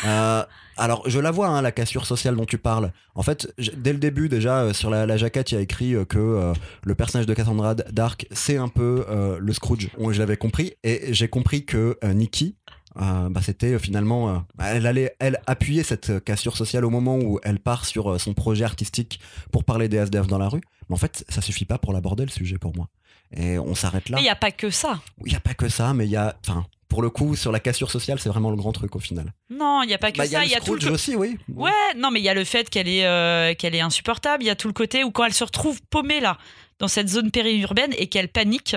Euh, 0.06 0.42
alors, 0.78 1.02
je 1.06 1.18
la 1.18 1.30
vois, 1.30 1.48
hein, 1.48 1.60
la 1.60 1.72
cassure 1.72 2.06
sociale 2.06 2.36
dont 2.36 2.44
tu 2.46 2.56
parles. 2.56 2.92
En 3.14 3.22
fait, 3.22 3.52
dès 3.76 3.92
le 3.92 3.98
début, 3.98 4.28
déjà, 4.28 4.60
euh, 4.60 4.72
sur 4.72 4.88
la, 4.88 5.04
la 5.04 5.16
jaquette, 5.16 5.50
il 5.50 5.56
y 5.56 5.58
a 5.58 5.60
écrit 5.60 5.94
euh, 5.94 6.04
que 6.04 6.52
le 6.82 6.94
personnage 6.94 7.26
de 7.26 7.34
Cassandra 7.34 7.74
Dark, 7.74 8.26
c'est 8.30 8.56
un 8.56 8.68
peu 8.68 9.04
le 9.38 9.52
Scrooge. 9.52 9.90
Bon, 9.98 10.12
je 10.12 10.18
l'avais 10.18 10.36
compris. 10.36 10.74
Et 10.82 11.12
j'ai 11.12 11.28
compris 11.28 11.66
que 11.66 11.98
Nikki, 12.04 12.56
euh, 13.00 13.28
bah, 13.28 13.40
c'était 13.42 13.74
euh, 13.74 13.78
finalement. 13.78 14.30
euh, 14.30 14.38
elle 14.62 14.86
allait, 14.86 15.14
elle, 15.18 15.40
appuyer 15.46 15.82
cette 15.82 16.24
cassure 16.24 16.56
sociale 16.56 16.84
au 16.84 16.90
moment 16.90 17.16
où 17.18 17.38
elle 17.42 17.58
part 17.58 17.84
sur 17.84 18.20
son 18.20 18.34
projet 18.34 18.64
artistique 18.64 19.20
pour 19.52 19.64
parler 19.64 19.88
des 19.88 19.98
SDF 19.98 20.26
dans 20.26 20.38
la 20.38 20.48
rue. 20.48 20.62
Mais 20.88 20.94
en 20.94 20.98
fait, 20.98 21.24
ça 21.28 21.40
suffit 21.40 21.64
pas 21.64 21.78
pour 21.78 21.92
l'aborder, 21.92 22.24
le 22.24 22.30
sujet, 22.30 22.58
pour 22.58 22.74
moi. 22.74 22.88
Et 23.36 23.58
on 23.58 23.74
s'arrête 23.74 24.08
là. 24.08 24.16
mais 24.16 24.22
il 24.22 24.24
n'y 24.24 24.30
a 24.30 24.36
pas 24.36 24.52
que 24.52 24.70
ça. 24.70 25.00
Il 25.24 25.30
n'y 25.30 25.36
a 25.36 25.40
pas 25.40 25.54
que 25.54 25.68
ça, 25.68 25.94
mais 25.94 26.06
il 26.06 26.10
y 26.10 26.16
a. 26.16 26.36
Enfin, 26.46 26.64
pour 26.88 27.02
le 27.02 27.10
coup, 27.10 27.34
sur 27.34 27.50
la 27.50 27.58
cassure 27.58 27.90
sociale, 27.90 28.18
c'est 28.20 28.28
vraiment 28.28 28.50
le 28.50 28.56
grand 28.56 28.72
truc 28.72 28.94
au 28.94 29.00
final. 29.00 29.32
Non, 29.50 29.82
il 29.82 29.88
n'y 29.88 29.94
a 29.94 29.98
pas 29.98 30.12
que 30.12 30.18
Bah, 30.18 30.26
il 30.26 30.32
y 30.32 30.36
a 30.36 30.40
ça. 30.40 30.44
Il 30.44 30.50
y 30.50 30.54
a 30.54 30.60
tout 30.60 30.76
le 30.76 30.90
aussi, 30.90 31.16
oui. 31.16 31.36
Ouais, 31.52 31.70
non, 31.96 32.10
mais 32.10 32.20
il 32.20 32.24
y 32.24 32.28
a 32.28 32.34
le 32.34 32.44
fait 32.44 32.70
qu'elle 32.70 32.88
est, 32.88 33.04
euh, 33.04 33.54
qu'elle 33.54 33.74
est 33.74 33.80
insupportable. 33.80 34.44
Il 34.44 34.46
y 34.46 34.50
a 34.50 34.54
tout 34.54 34.68
le 34.68 34.72
côté 34.72 35.02
où 35.02 35.10
quand 35.10 35.24
elle 35.24 35.34
se 35.34 35.44
retrouve 35.44 35.80
paumée 35.90 36.20
là, 36.20 36.38
dans 36.78 36.88
cette 36.88 37.08
zone 37.08 37.30
périurbaine 37.30 37.92
et 37.98 38.06
qu'elle 38.06 38.28
panique. 38.28 38.76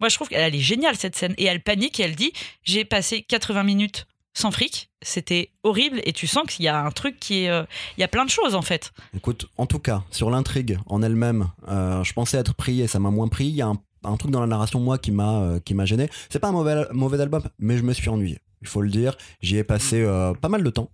Moi, 0.00 0.08
je 0.08 0.14
trouve 0.16 0.28
qu'elle 0.28 0.40
elle 0.40 0.54
est 0.54 0.60
géniale 0.60 0.96
cette 0.96 1.16
scène. 1.16 1.34
Et 1.38 1.44
elle 1.44 1.62
panique 1.62 2.00
et 2.00 2.04
elle 2.04 2.16
dit 2.16 2.32
J'ai 2.62 2.84
passé 2.84 3.22
80 3.22 3.62
minutes 3.62 4.06
sans 4.34 4.50
fric. 4.50 4.90
C'était 5.02 5.50
horrible. 5.62 6.00
Et 6.04 6.12
tu 6.12 6.26
sens 6.26 6.44
qu'il 6.46 6.64
y 6.64 6.68
a 6.68 6.84
un 6.84 6.90
truc 6.90 7.18
qui 7.18 7.44
est. 7.44 7.50
euh, 7.50 7.64
Il 7.96 8.00
y 8.00 8.04
a 8.04 8.08
plein 8.08 8.24
de 8.24 8.30
choses 8.30 8.54
en 8.54 8.62
fait. 8.62 8.92
Écoute, 9.16 9.46
en 9.56 9.66
tout 9.66 9.78
cas, 9.78 10.02
sur 10.10 10.30
l'intrigue 10.30 10.78
en 10.86 11.02
elle-même, 11.02 11.48
euh, 11.68 12.04
je 12.04 12.12
pensais 12.12 12.36
être 12.38 12.54
pris 12.54 12.82
et 12.82 12.86
ça 12.86 12.98
m'a 12.98 13.10
moins 13.10 13.28
pris. 13.28 13.46
Il 13.46 13.54
y 13.54 13.62
a 13.62 13.68
un, 14.04 14.16
truc 14.16 14.30
dans 14.30 14.40
la 14.40 14.46
narration, 14.46 14.78
moi, 14.80 14.98
qui 14.98 15.10
m'a 15.10 15.40
euh, 15.40 15.60
qui 15.60 15.74
m'a 15.74 15.84
gêné. 15.86 16.08
C'est 16.28 16.38
pas 16.38 16.48
un 16.48 16.52
mauvais, 16.52 16.84
mauvais 16.92 17.20
album, 17.20 17.42
mais 17.58 17.78
je 17.78 17.82
me 17.82 17.92
suis 17.92 18.08
ennuyé. 18.08 18.38
Il 18.62 18.68
faut 18.68 18.82
le 18.82 18.90
dire. 18.90 19.16
J'y 19.40 19.56
ai 19.58 19.64
passé 19.64 20.04
pas 20.40 20.48
mal 20.48 20.64
de 20.64 20.70
temps. 20.70 20.90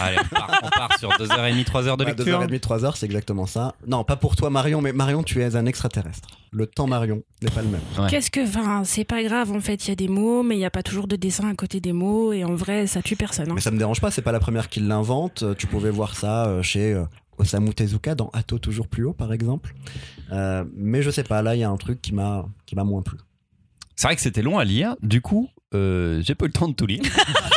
Allez, 0.00 0.16
on 0.18 0.34
part, 0.34 0.60
on 0.62 0.68
part 0.70 0.98
sur 0.98 1.10
2h30, 1.10 1.64
3h 1.64 1.96
de 1.96 2.04
ouais, 2.04 2.10
lecture. 2.14 2.40
2h30, 2.40 2.60
3h, 2.60 2.92
c'est 2.96 3.06
exactement 3.06 3.46
ça. 3.46 3.74
Non, 3.86 4.04
pas 4.04 4.16
pour 4.16 4.36
toi, 4.36 4.50
Marion, 4.50 4.80
mais 4.80 4.92
Marion, 4.92 5.22
tu 5.22 5.40
es 5.42 5.56
un 5.56 5.66
extraterrestre. 5.66 6.28
Le 6.52 6.66
temps, 6.66 6.86
Marion, 6.86 7.22
n'est 7.42 7.50
pas 7.50 7.62
le 7.62 7.68
même. 7.68 7.80
Ouais. 7.98 8.08
Qu'est-ce 8.08 8.30
que. 8.30 8.40
Enfin, 8.46 8.82
c'est 8.84 9.04
pas 9.04 9.22
grave, 9.22 9.52
en 9.52 9.60
fait, 9.60 9.86
il 9.86 9.88
y 9.88 9.92
a 9.92 9.96
des 9.96 10.08
mots, 10.08 10.42
mais 10.42 10.54
il 10.54 10.58
n'y 10.58 10.64
a 10.64 10.70
pas 10.70 10.82
toujours 10.82 11.06
de 11.06 11.16
dessin 11.16 11.48
à 11.50 11.54
côté 11.54 11.80
des 11.80 11.92
mots, 11.92 12.32
et 12.32 12.44
en 12.44 12.54
vrai, 12.54 12.86
ça 12.86 13.02
tue 13.02 13.16
personne. 13.16 13.50
hein. 13.50 13.54
Mais 13.54 13.60
ça 13.60 13.70
me 13.70 13.78
dérange 13.78 14.00
pas, 14.00 14.10
c'est 14.10 14.22
pas 14.22 14.32
la 14.32 14.40
première 14.40 14.68
qui 14.68 14.80
l'invente. 14.80 15.42
Euh, 15.42 15.54
Tu 15.54 15.66
pouvais 15.66 15.90
voir 15.90 16.16
ça 16.16 16.46
euh, 16.46 16.62
chez 16.62 16.92
euh, 16.94 17.04
Osamu 17.38 17.74
Tezuka 17.74 18.14
dans 18.14 18.30
Atto 18.32 18.58
toujours 18.58 18.88
plus 18.88 19.04
haut, 19.04 19.12
par 19.12 19.32
exemple. 19.32 19.74
Euh, 20.32 20.64
mais 20.74 21.02
je 21.02 21.10
sais 21.10 21.24
pas, 21.24 21.42
là, 21.42 21.54
il 21.54 21.60
y 21.60 21.64
a 21.64 21.70
un 21.70 21.76
truc 21.76 22.00
qui 22.00 22.14
m'a 22.14 22.46
qui 22.64 22.74
m'a 22.76 22.84
moins 22.84 23.02
plu. 23.02 23.18
C'est 23.94 24.08
vrai 24.08 24.16
que 24.16 24.22
c'était 24.22 24.42
long 24.42 24.58
à 24.58 24.64
lire. 24.64 24.94
Du 25.02 25.20
coup, 25.22 25.48
euh, 25.74 26.20
j'ai 26.22 26.34
pas 26.34 26.44
eu 26.44 26.48
le 26.48 26.52
temps 26.52 26.68
de 26.68 26.74
tout 26.74 26.86
lire. 26.86 27.02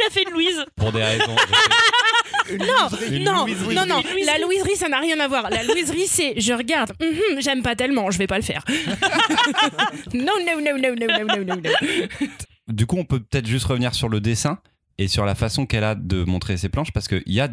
il 0.00 0.06
a 0.06 0.10
fait 0.10 0.22
une 0.22 0.30
Louise. 0.30 0.64
Pour 0.76 0.92
des 0.92 1.02
raisons. 1.02 1.36
Non, 2.58 2.88
non, 3.20 3.46
non, 3.72 3.86
non, 3.86 4.02
la 4.24 4.38
louiserie, 4.38 4.76
ça 4.76 4.88
n'a 4.88 4.98
rien 4.98 5.20
à 5.20 5.28
voir. 5.28 5.50
La 5.50 5.62
louiserie, 5.62 6.06
c'est 6.06 6.40
je 6.40 6.52
regarde, 6.52 6.92
mm-hmm, 7.00 7.42
j'aime 7.42 7.62
pas 7.62 7.76
tellement, 7.76 8.10
je 8.10 8.18
vais 8.18 8.26
pas 8.26 8.38
le 8.38 8.42
faire. 8.42 8.64
non, 10.14 10.32
non, 10.44 10.60
non, 10.60 10.78
non, 10.78 10.94
non, 10.96 11.24
non, 11.26 11.44
non, 11.44 11.56
non. 11.56 12.28
Du 12.68 12.86
coup, 12.86 12.96
on 12.96 13.04
peut 13.04 13.20
peut-être 13.20 13.46
juste 13.46 13.66
revenir 13.66 13.94
sur 13.94 14.08
le 14.08 14.20
dessin 14.20 14.58
et 14.98 15.08
sur 15.08 15.24
la 15.24 15.34
façon 15.34 15.66
qu'elle 15.66 15.84
a 15.84 15.94
de 15.94 16.24
montrer 16.24 16.56
ses 16.56 16.68
planches, 16.68 16.92
parce 16.92 17.08
qu'il 17.08 17.22
y 17.26 17.40
a 17.40 17.48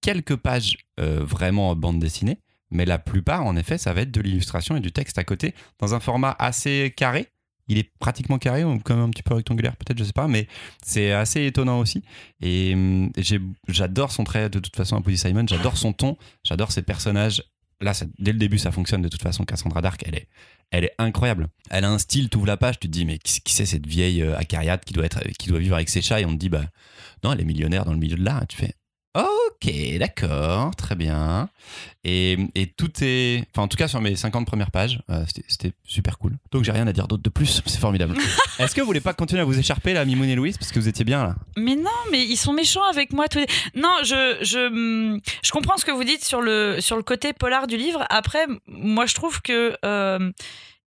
quelques 0.00 0.36
pages 0.36 0.76
euh, 1.00 1.20
vraiment 1.22 1.74
bande 1.74 1.98
dessinée, 1.98 2.40
mais 2.70 2.84
la 2.84 2.98
plupart, 2.98 3.44
en 3.44 3.56
effet, 3.56 3.78
ça 3.78 3.92
va 3.92 4.02
être 4.02 4.10
de 4.10 4.20
l'illustration 4.20 4.76
et 4.76 4.80
du 4.80 4.92
texte 4.92 5.18
à 5.18 5.24
côté, 5.24 5.54
dans 5.78 5.94
un 5.94 6.00
format 6.00 6.34
assez 6.38 6.92
carré, 6.96 7.28
il 7.68 7.78
est 7.78 7.90
pratiquement 7.98 8.38
carré 8.38 8.64
ou 8.64 8.78
quand 8.78 8.94
même 8.94 9.04
un 9.06 9.10
petit 9.10 9.22
peu 9.22 9.34
rectangulaire, 9.34 9.76
peut-être, 9.76 9.98
je 9.98 10.04
sais 10.04 10.12
pas, 10.12 10.28
mais 10.28 10.46
c'est 10.84 11.12
assez 11.12 11.44
étonnant 11.46 11.80
aussi. 11.80 12.02
Et 12.40 12.76
j'adore 13.68 14.12
son 14.12 14.24
trait 14.24 14.48
de 14.48 14.58
toute 14.58 14.76
façon 14.76 14.96
à 14.96 15.00
Posy 15.00 15.18
Simon, 15.18 15.46
j'adore 15.48 15.76
son 15.76 15.92
ton, 15.92 16.16
j'adore 16.44 16.70
ses 16.70 16.82
personnages. 16.82 17.42
Là, 17.80 17.92
dès 18.18 18.32
le 18.32 18.38
début, 18.38 18.56
ça 18.58 18.72
fonctionne 18.72 19.02
de 19.02 19.08
toute 19.08 19.22
façon. 19.22 19.44
Cassandra 19.44 19.82
Dark, 19.82 20.02
elle 20.06 20.14
est, 20.14 20.28
elle 20.70 20.84
est 20.84 20.94
incroyable. 20.98 21.48
Elle 21.68 21.84
a 21.84 21.90
un 21.90 21.98
style, 21.98 22.30
tu 22.30 22.38
ouvres 22.38 22.46
la 22.46 22.56
page, 22.56 22.78
tu 22.80 22.86
te 22.86 22.92
dis, 22.92 23.04
mais 23.04 23.18
qui, 23.18 23.52
c'est 23.52 23.66
cette 23.66 23.86
vieille 23.86 24.22
euh, 24.22 24.38
acariate 24.38 24.82
qui 24.84 24.94
doit, 24.94 25.04
être, 25.04 25.20
qui 25.38 25.48
doit 25.48 25.58
vivre 25.58 25.74
avec 25.74 25.90
ses 25.90 26.00
chats? 26.00 26.20
Et 26.20 26.24
on 26.24 26.32
te 26.32 26.38
dit, 26.38 26.48
bah 26.48 26.64
non, 27.22 27.32
elle 27.32 27.40
est 27.42 27.44
millionnaire 27.44 27.84
dans 27.84 27.92
le 27.92 27.98
milieu 27.98 28.16
de 28.16 28.24
l'art. 28.24 28.46
Tu 28.46 28.56
fais, 28.56 28.72
Ok, 29.16 29.72
d'accord, 29.98 30.76
très 30.76 30.94
bien. 30.94 31.48
Et, 32.04 32.36
et 32.54 32.66
tout 32.66 32.90
est. 33.02 33.44
Enfin, 33.52 33.62
en 33.62 33.68
tout 33.68 33.76
cas, 33.76 33.88
sur 33.88 34.00
mes 34.00 34.14
50 34.14 34.46
premières 34.46 34.70
pages, 34.70 35.00
euh, 35.10 35.24
c'était- 35.48 35.72
super 35.84 36.18
cool. 36.18 36.36
Donc, 36.52 36.64
j'ai 36.64 36.72
rien 36.72 36.86
à 36.86 36.92
dire 36.92 37.08
d'autre 37.08 37.22
de 37.22 37.30
plus, 37.30 37.62
c'est 37.66 37.78
formidable. 37.80 38.14
Est-ce 38.58 38.74
que 38.74 38.80
vous 38.80 38.86
voulez 38.86 39.00
pas 39.00 39.14
continuer 39.14 39.40
à 39.42 39.44
vous 39.44 39.58
écharper, 39.58 39.92
là, 39.94 40.04
Mimoun 40.04 40.28
et 40.28 40.34
Louise, 40.34 40.58
parce 40.58 40.70
que 40.72 40.78
vous 40.78 40.88
étiez 40.88 41.04
bien 41.04 41.22
là? 41.24 41.36
Mais 41.56 41.74
non, 41.76 41.90
mais 42.10 42.22
ils 42.24 42.36
sont 42.36 42.52
méchants 42.52 42.84
avec 42.84 43.12
moi. 43.12 43.26
Tous 43.28 43.38
les... 43.38 43.46
Non, 43.74 43.94
je, 44.04 44.36
je, 44.42 44.66
hum, 44.68 45.20
je 45.42 45.50
comprends 45.50 45.76
ce 45.78 45.84
que 45.84 45.92
vous 45.92 46.04
dites 46.04 46.24
sur 46.24 46.42
le, 46.42 46.80
sur 46.80 46.96
le 46.96 47.02
côté 47.02 47.32
polar 47.32 47.66
du 47.66 47.76
livre. 47.76 48.04
Après, 48.10 48.46
moi, 48.66 49.06
je 49.06 49.14
trouve 49.14 49.40
que. 49.42 49.76
euh, 49.84 50.30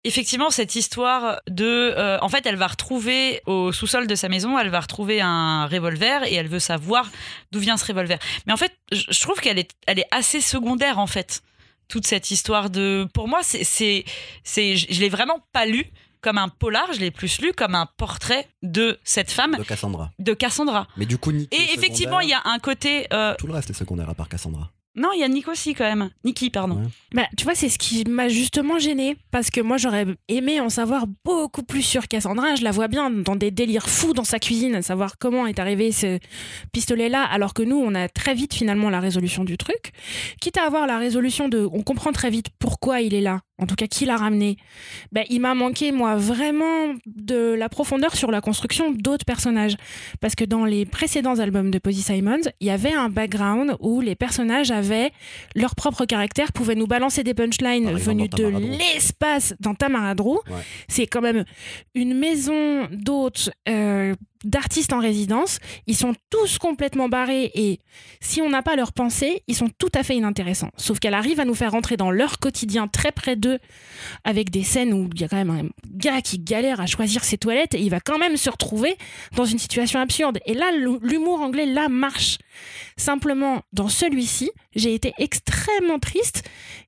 Effectivement, 0.05 0.49
cette 0.49 0.75
histoire 0.75 1.41
de, 1.49 1.65
euh, 1.65 2.17
en 2.21 2.29
fait, 2.29 2.45
elle 2.45 2.55
va 2.55 2.67
retrouver 2.67 3.41
au 3.45 3.73
sous-sol 3.73 4.07
de 4.07 4.15
sa 4.15 4.29
maison, 4.29 4.57
elle 4.57 4.69
va 4.69 4.79
retrouver 4.79 5.19
un 5.19 5.67
revolver 5.67 6.23
et 6.23 6.35
elle 6.35 6.47
veut 6.47 6.59
savoir 6.59 7.09
d'où 7.51 7.59
vient 7.59 7.75
ce 7.75 7.85
revolver. 7.85 8.17
Mais 8.47 8.53
en 8.53 8.57
fait, 8.57 8.71
je 8.93 9.19
trouve 9.19 9.41
qu'elle 9.41 9.59
est, 9.59 9.71
elle 9.87 9.99
est 9.99 10.07
assez 10.11 10.39
secondaire 10.39 10.99
en 10.99 11.07
fait. 11.07 11.41
Toute 11.89 12.05
cette 12.07 12.29
histoire 12.31 12.69
de, 12.69 13.07
pour 13.13 13.27
moi, 13.27 13.39
c'est, 13.41 13.63
c'est, 13.65 14.75
je 14.77 14.99
l'ai 15.01 15.09
vraiment 15.09 15.39
pas 15.51 15.65
lu 15.65 15.85
comme 16.21 16.37
un 16.37 16.49
polar, 16.49 16.91
je 16.93 16.99
l'ai 16.99 17.11
plus 17.11 17.41
lu 17.41 17.51
comme 17.53 17.75
un 17.75 17.87
portrait 17.97 18.47
de 18.61 18.99
cette 19.03 19.31
femme, 19.31 19.55
De 19.57 19.63
Cassandra. 19.63 20.11
de 20.19 20.33
Cassandra. 20.33 20.87
Mais 20.97 21.05
du 21.05 21.17
coup, 21.17 21.31
Nicky. 21.31 21.55
Et 21.57 21.73
effectivement, 21.73 22.19
il 22.19 22.29
y 22.29 22.33
a 22.33 22.41
un 22.45 22.59
côté. 22.59 23.07
euh, 23.11 23.33
Tout 23.37 23.47
le 23.47 23.53
reste 23.53 23.69
est 23.69 23.73
secondaire 23.73 24.09
à 24.09 24.13
part 24.13 24.29
Cassandra. 24.29 24.69
Non, 24.99 25.11
il 25.15 25.21
y 25.21 25.23
a 25.23 25.29
Nick 25.29 25.47
aussi 25.47 25.73
quand 25.73 25.85
même. 25.85 26.09
Nikki, 26.25 26.49
pardon. 26.49 26.75
Ouais. 26.75 26.87
Bah, 27.13 27.27
tu 27.37 27.45
vois, 27.45 27.55
c'est 27.55 27.69
ce 27.69 27.79
qui 27.79 28.03
m'a 28.03 28.27
justement 28.27 28.79
gêné 28.79 29.15
parce 29.31 29.49
que 29.49 29.61
moi 29.61 29.77
j'aurais 29.77 30.05
aimé 30.27 30.59
en 30.59 30.67
savoir 30.67 31.05
beaucoup 31.23 31.63
plus 31.63 31.83
sur 31.83 32.09
Cassandra. 32.09 32.55
Je 32.55 32.65
la 32.65 32.71
vois 32.71 32.89
bien 32.89 33.09
dans 33.09 33.37
des 33.37 33.49
délires 33.49 33.87
fous 33.87 34.13
dans 34.13 34.25
sa 34.25 34.39
cuisine, 34.39 34.75
à 34.75 34.81
savoir 34.81 35.17
comment 35.17 35.47
est 35.47 35.57
arrivé 35.57 35.93
ce 35.93 36.19
pistolet-là, 36.73 37.23
alors 37.23 37.53
que 37.53 37.63
nous 37.63 37.77
on 37.77 37.95
a 37.95 38.09
très 38.09 38.33
vite 38.33 38.53
finalement 38.53 38.89
la 38.89 38.99
résolution 38.99 39.45
du 39.45 39.57
truc. 39.57 39.93
Quitte 40.41 40.57
à 40.57 40.65
avoir 40.65 40.85
la 40.85 40.97
résolution 40.97 41.47
de, 41.47 41.65
on 41.71 41.81
comprend 41.81 42.11
très 42.11 42.29
vite 42.29 42.47
pourquoi 42.59 42.99
il 42.99 43.13
est 43.13 43.21
là, 43.21 43.39
en 43.59 43.65
tout 43.65 43.75
cas 43.75 43.87
qui 43.87 44.05
l'a 44.05 44.17
ramené. 44.17 44.57
Bah, 45.11 45.21
il 45.29 45.41
m'a 45.41 45.53
manqué 45.53 45.91
moi 45.91 46.15
vraiment 46.15 46.95
de 47.05 47.53
la 47.53 47.69
profondeur 47.69 48.15
sur 48.15 48.31
la 48.31 48.41
construction 48.41 48.91
d'autres 48.91 49.25
personnages, 49.25 49.75
parce 50.21 50.35
que 50.35 50.45
dans 50.45 50.65
les 50.65 50.85
précédents 50.85 51.39
albums 51.39 51.71
de 51.71 51.79
Posy 51.79 52.01
Simons, 52.01 52.41
il 52.59 52.67
y 52.67 52.71
avait 52.71 52.93
un 52.93 53.09
background 53.09 53.75
où 53.79 54.01
les 54.01 54.15
personnages 54.15 54.71
avaient 54.71 55.11
leur 55.55 55.75
propre 55.75 56.05
caractère, 56.05 56.51
pouvaient 56.51 56.75
nous 56.75 56.87
balancer 56.87 57.23
des 57.23 57.33
punchlines 57.33 57.91
venues 57.93 58.29
de 58.29 58.47
l'espace 58.47 59.53
dans 59.59 59.75
Tamaradrou. 59.75 60.39
Ouais. 60.49 60.61
C'est 60.87 61.07
quand 61.07 61.21
même 61.21 61.45
une 61.95 62.13
maison 62.17 62.87
d'hôtes, 62.91 63.51
euh, 63.67 64.15
d'artistes 64.43 64.93
en 64.93 64.99
résidence. 64.99 65.59
Ils 65.87 65.95
sont 65.95 66.13
tous 66.29 66.57
complètement 66.57 67.09
barrés 67.09 67.51
et 67.53 67.79
si 68.21 68.41
on 68.41 68.49
n'a 68.49 68.61
pas 68.61 68.75
leur 68.75 68.93
pensée, 68.93 69.43
ils 69.47 69.55
sont 69.55 69.69
tout 69.77 69.91
à 69.93 70.03
fait 70.03 70.15
inintéressants. 70.15 70.71
Sauf 70.77 70.99
qu'elle 70.99 71.13
arrive 71.13 71.39
à 71.39 71.45
nous 71.45 71.55
faire 71.55 71.71
rentrer 71.71 71.97
dans 71.97 72.11
leur 72.11 72.39
quotidien 72.39 72.87
très 72.87 73.11
près 73.11 73.35
d'eux 73.35 73.59
avec 74.23 74.49
des 74.49 74.63
scènes 74.63 74.93
où 74.93 75.09
il 75.13 75.21
y 75.21 75.23
a 75.23 75.27
quand 75.27 75.37
même 75.37 75.49
un 75.49 75.69
gars 75.91 76.21
qui 76.21 76.39
galère 76.39 76.79
à 76.79 76.85
choisir 76.85 77.23
ses 77.23 77.37
toilettes 77.37 77.73
et 77.73 77.81
il 77.81 77.89
va 77.89 77.99
quand 77.99 78.17
même 78.17 78.37
se 78.37 78.49
retrouver 78.49 78.97
dans 79.35 79.45
une 79.45 79.59
situation 79.59 79.99
absurde. 79.99 80.39
Et 80.45 80.53
là, 80.53 80.71
l'humour 81.01 81.41
anglais, 81.41 81.65
là, 81.65 81.89
marche. 81.89 82.37
Simplement, 82.97 83.61
dans 83.73 83.89
celui-ci, 83.89 84.51
j'ai 84.75 84.93
été 84.93 85.13
extrêmement 85.17 85.99
triste, 85.99 86.43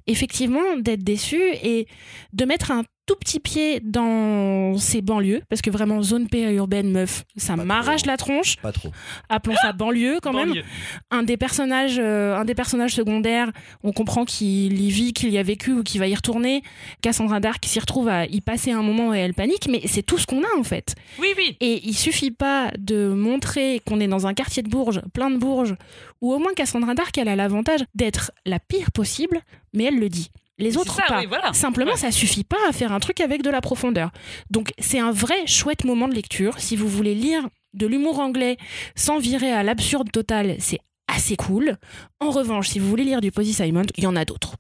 effectivement, 0.08 0.78
d'être 0.78 1.04
déçue 1.04 1.42
et 1.64 1.88
de 2.34 2.46
mettre 2.46 2.72
un 2.72 2.84
tout 3.06 3.16
petit 3.16 3.40
pied 3.40 3.80
dans 3.82 4.78
ces 4.78 5.02
banlieues, 5.02 5.42
parce 5.50 5.62
que 5.62 5.70
vraiment, 5.70 6.02
zone 6.02 6.28
périurbaine, 6.30 6.92
meuf, 6.92 7.24
ça 7.36 7.56
Pas 7.58 7.64
m'arrache 7.66 8.04
trop. 8.04 8.12
la 8.12 8.18
tronche. 8.18 8.58
Pas 8.58 8.72
trop. 8.72 8.92
Appelons 9.30 9.56
ça 9.62 9.74
banlieue 9.74 10.20
quand 10.22 10.34
même 10.34 10.50
Banlieue. 10.50 10.64
un 11.10 11.24
des 11.24 11.36
personnages 11.38 11.98
euh, 12.00 12.36
un 12.38 12.46
des 12.46 12.56
personnages 12.56 12.94
secondaires 12.94 13.52
on 13.84 13.92
comprend 13.92 14.24
qu'il 14.26 14.80
y 14.82 14.90
vit 14.90 15.14
qu'il 15.14 15.30
y 15.30 15.38
a 15.38 15.44
vécu 15.44 15.74
ou 15.74 15.84
qu'il 15.84 16.00
va 16.00 16.08
y 16.08 16.16
retourner 16.16 16.62
Cassandra 17.02 17.40
Dark 17.40 17.64
s'y 17.66 17.80
retrouve 17.80 18.08
à 18.08 18.26
y 18.26 18.40
passer 18.42 18.72
un 18.72 18.82
moment 18.82 19.14
et 19.14 19.20
elle 19.20 19.34
panique 19.34 19.68
mais 19.70 19.82
c'est 19.86 20.04
tout 20.04 20.18
ce 20.18 20.26
qu'on 20.26 20.44
a 20.44 20.58
en 20.58 20.64
fait 20.64 20.96
Oui, 21.20 21.30
oui. 21.38 21.58
et 21.60 21.82
il 21.86 21.96
suffit 21.96 22.32
pas 22.32 22.72
de 22.78 23.10
montrer 23.10 23.82
qu'on 23.86 24.00
est 24.00 24.08
dans 24.08 24.28
un 24.28 24.34
quartier 24.34 24.64
de 24.64 24.70
Bourges 24.70 25.02
plein 25.14 25.30
de 25.32 25.38
Bourges 25.38 25.76
où 26.22 26.34
au 26.34 26.40
moins 26.40 26.54
Cassandra 26.54 26.94
Dark 26.94 27.18
elle 27.18 27.28
a 27.30 27.36
l'avantage 27.36 27.82
d'être 27.96 28.32
la 28.46 28.60
pire 28.60 28.92
possible 28.92 29.42
mais 29.74 29.86
elle 29.86 30.00
le 30.00 30.10
dit 30.10 30.30
les 30.62 30.78
autres 30.78 30.96
ça, 30.96 31.04
pas 31.08 31.20
oui, 31.20 31.26
voilà. 31.28 31.54
Simplement, 31.54 31.92
Ouais. 31.92 31.98
ça 31.98 32.12
suffit 32.12 32.44
pas 32.44 32.58
à 32.70 32.72
faire 32.72 32.92
un 32.92 33.00
truc 33.00 33.20
avec 33.20 33.42
de 33.44 33.50
la 33.50 33.62
profondeur. 33.62 34.12
Donc, 34.50 34.72
c'est 34.80 35.00
un 35.00 35.12
vrai 35.12 35.46
chouette 35.48 35.84
moment 35.84 36.08
de 36.08 36.14
lecture. 36.14 36.60
Si 36.60 36.76
vous 36.76 36.88
voulez 36.88 37.16
lire 37.16 37.48
de 37.74 37.88
l'humour 37.88 38.20
anglais 38.20 38.58
sans 38.96 39.20
virer 39.20 39.52
à 39.52 39.64
l'absurde 39.64 40.12
total, 40.12 40.56
c'est 40.60 40.80
assez 41.08 41.36
cool. 41.36 41.78
En 42.20 42.30
revanche, 42.32 42.70
si 42.70 42.80
vous 42.80 42.88
voulez 42.90 43.04
lire 43.04 43.22
du 43.22 43.32
Posy 43.32 43.54
Simon, 43.54 43.84
il 43.98 44.04
y 44.04 44.08
en 44.08 44.16
a 44.16 44.24
d'autres. 44.26 44.56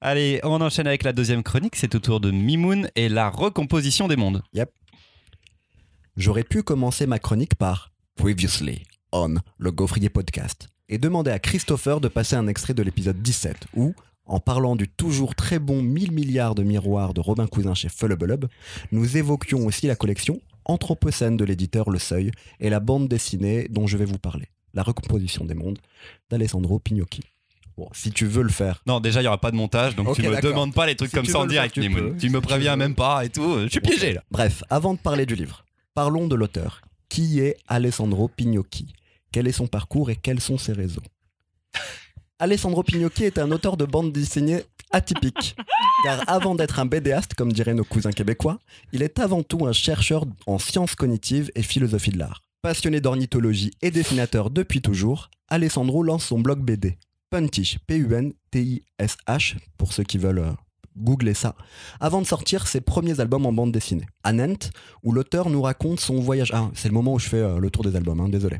Allez, 0.00 0.40
on 0.42 0.60
enchaîne 0.60 0.86
avec 0.88 1.04
la 1.04 1.12
deuxième 1.12 1.42
chronique, 1.44 1.76
c'est 1.76 1.94
au 1.94 1.98
tour 2.00 2.18
de 2.20 2.30
Mimoun 2.32 2.88
et 2.96 3.08
la 3.08 3.28
recomposition 3.28 4.08
des 4.08 4.16
mondes. 4.16 4.42
J'aurais 6.16 6.44
pu 6.44 6.62
commencer 6.62 7.06
ma 7.06 7.18
chronique 7.18 7.54
par 7.54 7.90
Previously 8.16 8.82
on 9.12 9.34
le 9.58 9.70
Gaufrier 9.70 10.08
Podcast 10.08 10.68
et 10.88 10.96
demander 10.98 11.30
à 11.30 11.38
Christopher 11.38 12.00
de 12.00 12.08
passer 12.08 12.34
un 12.34 12.48
extrait 12.48 12.72
de 12.74 12.82
l'épisode 12.82 13.20
17 13.22 13.56
où, 13.76 13.94
en 14.32 14.40
parlant 14.40 14.76
du 14.76 14.88
toujours 14.88 15.34
très 15.34 15.58
bon 15.58 15.82
1000 15.82 16.10
milliards 16.12 16.54
de 16.54 16.62
miroirs 16.62 17.12
de 17.12 17.20
Robin 17.20 17.46
Cousin 17.46 17.74
chez 17.74 17.88
Fullubulub, 17.90 18.46
nous 18.90 19.16
évoquions 19.18 19.66
aussi 19.66 19.86
la 19.86 19.94
collection 19.94 20.40
Anthropocène 20.64 21.36
de 21.36 21.44
l'éditeur 21.44 21.90
Le 21.90 21.98
Seuil 21.98 22.30
et 22.58 22.70
la 22.70 22.80
bande 22.80 23.08
dessinée 23.08 23.66
dont 23.68 23.86
je 23.86 23.96
vais 23.96 24.04
vous 24.06 24.18
parler, 24.18 24.46
La 24.74 24.82
recomposition 24.82 25.44
des 25.44 25.54
mondes 25.54 25.78
d'Alessandro 26.30 26.78
Pignocchi. 26.78 27.22
Bon, 27.76 27.88
si 27.92 28.10
tu 28.10 28.26
veux 28.26 28.42
le 28.42 28.48
faire, 28.50 28.82
Non, 28.86 29.00
déjà, 29.00 29.20
il 29.20 29.24
n'y 29.24 29.28
aura 29.28 29.40
pas 29.40 29.50
de 29.50 29.56
montage, 29.56 29.96
donc 29.96 30.08
Ok, 30.08 30.16
tu 30.16 30.22
me 30.28 30.40
demandes 30.40 30.72
pas 30.74 30.86
les 30.86 30.94
trucs 30.96 31.10
Si 31.10 31.16
comme 31.16 31.24
ça 31.26 31.40
en 31.40 31.46
direct, 31.46 31.74
faire, 31.74 31.82
tu 31.82 31.88
Mimoun. 31.90 32.12
peux. 32.12 32.18
Tu 32.18 32.30
me 32.30 32.40
tu 32.40 32.46
préviens 32.46 32.72
veux. 32.72 32.78
même 32.78 32.94
pas 32.94 33.24
et 33.24 33.28
tout. 33.28 33.60
Je 33.64 33.68
suis 33.68 33.80
piégé 33.80 34.12
là. 34.14 34.22
Bref, 34.30 34.62
avant 34.70 34.94
de 34.94 34.98
parler 34.98 35.26
du 35.26 35.34
livre, 35.34 35.64
parlons 35.94 36.26
de 36.26 36.34
l'auteur. 36.36 36.80
Qui 37.08 37.40
est 37.40 37.56
Alessandro 37.68 38.28
Pignocchi 38.28 38.92
Quel 39.30 39.46
est 39.46 39.52
son 39.52 39.66
parcours 39.66 40.08
et 40.10 40.16
quels 40.16 40.40
sont 40.40 40.56
ses 40.58 40.72
réseaux? 40.72 41.02
Alessandro 42.42 42.82
Pignocchi 42.82 43.22
est 43.22 43.38
un 43.38 43.52
auteur 43.52 43.76
de 43.76 43.84
bande 43.84 44.10
dessinée 44.10 44.64
atypique. 44.90 45.54
Car 46.04 46.24
avant 46.26 46.56
d'être 46.56 46.80
un 46.80 46.86
bédéaste, 46.86 47.34
comme 47.34 47.52
diraient 47.52 47.72
nos 47.72 47.84
cousins 47.84 48.10
québécois, 48.10 48.58
il 48.92 49.04
est 49.04 49.20
avant 49.20 49.44
tout 49.44 49.64
un 49.64 49.72
chercheur 49.72 50.24
en 50.48 50.58
sciences 50.58 50.96
cognitives 50.96 51.52
et 51.54 51.62
philosophie 51.62 52.10
de 52.10 52.18
l'art. 52.18 52.42
Passionné 52.60 53.00
d'ornithologie 53.00 53.70
et 53.80 53.92
dessinateur 53.92 54.50
depuis 54.50 54.82
toujours, 54.82 55.30
Alessandro 55.46 56.02
lance 56.02 56.24
son 56.24 56.40
blog 56.40 56.58
BD. 56.58 56.98
Puntish, 57.30 57.78
P-U-N-T-I-S-H, 57.86 59.58
pour 59.78 59.92
ceux 59.92 60.02
qui 60.02 60.18
veulent 60.18 60.42
googler 60.96 61.34
ça, 61.34 61.54
avant 62.00 62.20
de 62.20 62.26
sortir 62.26 62.66
ses 62.66 62.80
premiers 62.80 63.20
albums 63.20 63.46
en 63.46 63.52
bande 63.52 63.72
dessinée. 63.72 64.06
Anent, 64.24 64.70
où 65.02 65.12
l'auteur 65.12 65.50
nous 65.50 65.62
raconte 65.62 66.00
son 66.00 66.20
voyage. 66.20 66.50
Ah, 66.54 66.70
c'est 66.74 66.88
le 66.88 66.94
moment 66.94 67.14
où 67.14 67.18
je 67.18 67.28
fais 67.28 67.38
euh, 67.38 67.58
le 67.58 67.70
tour 67.70 67.84
des 67.84 67.96
albums, 67.96 68.20
hein, 68.20 68.28
désolé. 68.28 68.58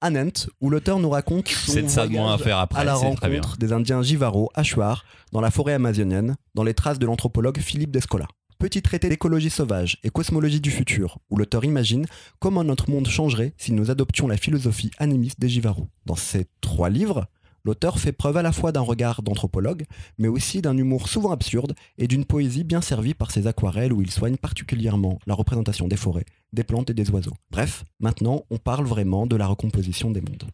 Anent, 0.00 0.48
où 0.60 0.70
l'auteur 0.70 0.98
nous 0.98 1.10
raconte 1.10 1.48
son 1.48 1.72
C'est 1.72 1.98
à 1.98 2.06
voyage 2.06 2.40
faire 2.40 2.58
après. 2.58 2.80
à 2.80 2.84
la 2.84 2.94
rencontre 2.94 3.56
des 3.56 3.72
Indiens 3.72 4.02
Jivaro, 4.02 4.50
Achuar, 4.54 5.04
dans 5.32 5.40
la 5.40 5.50
forêt 5.50 5.74
amazonienne, 5.74 6.36
dans 6.54 6.64
les 6.64 6.74
traces 6.74 6.98
de 6.98 7.06
l'anthropologue 7.06 7.58
Philippe 7.58 7.90
Descola. 7.90 8.26
Petit 8.58 8.80
traité 8.80 9.08
d'écologie 9.08 9.50
sauvage 9.50 9.98
et 10.04 10.10
cosmologie 10.10 10.60
du 10.60 10.70
futur, 10.70 11.18
où 11.30 11.36
l'auteur 11.36 11.64
imagine 11.64 12.06
comment 12.38 12.62
notre 12.62 12.90
monde 12.90 13.08
changerait 13.08 13.54
si 13.56 13.72
nous 13.72 13.90
adoptions 13.90 14.28
la 14.28 14.36
philosophie 14.36 14.92
animiste 14.98 15.40
des 15.40 15.48
Jivaro. 15.48 15.88
Dans 16.06 16.14
ces 16.14 16.46
trois 16.60 16.88
livres, 16.88 17.26
l'auteur 17.64 17.98
fait 17.98 18.12
preuve 18.12 18.36
à 18.36 18.42
la 18.42 18.52
fois 18.52 18.72
d'un 18.72 18.80
regard 18.80 19.22
d'anthropologue, 19.22 19.84
mais 20.18 20.28
aussi 20.28 20.62
d'un 20.62 20.76
humour 20.76 21.08
souvent 21.08 21.32
absurde 21.32 21.74
et 21.98 22.08
d'une 22.08 22.24
poésie 22.24 22.64
bien 22.64 22.80
servie 22.80 23.14
par 23.14 23.30
ses 23.30 23.46
aquarelles 23.46 23.92
où 23.92 24.02
il 24.02 24.10
soigne 24.10 24.36
particulièrement 24.36 25.18
la 25.26 25.34
représentation 25.34 25.88
des 25.88 25.96
forêts, 25.96 26.26
des 26.52 26.64
plantes 26.64 26.90
et 26.90 26.94
des 26.94 27.10
oiseaux. 27.10 27.34
Bref, 27.50 27.84
maintenant 28.00 28.44
on 28.50 28.58
parle 28.58 28.86
vraiment 28.86 29.26
de 29.26 29.36
la 29.36 29.46
recomposition 29.46 30.10
des 30.10 30.20
mondes. 30.20 30.44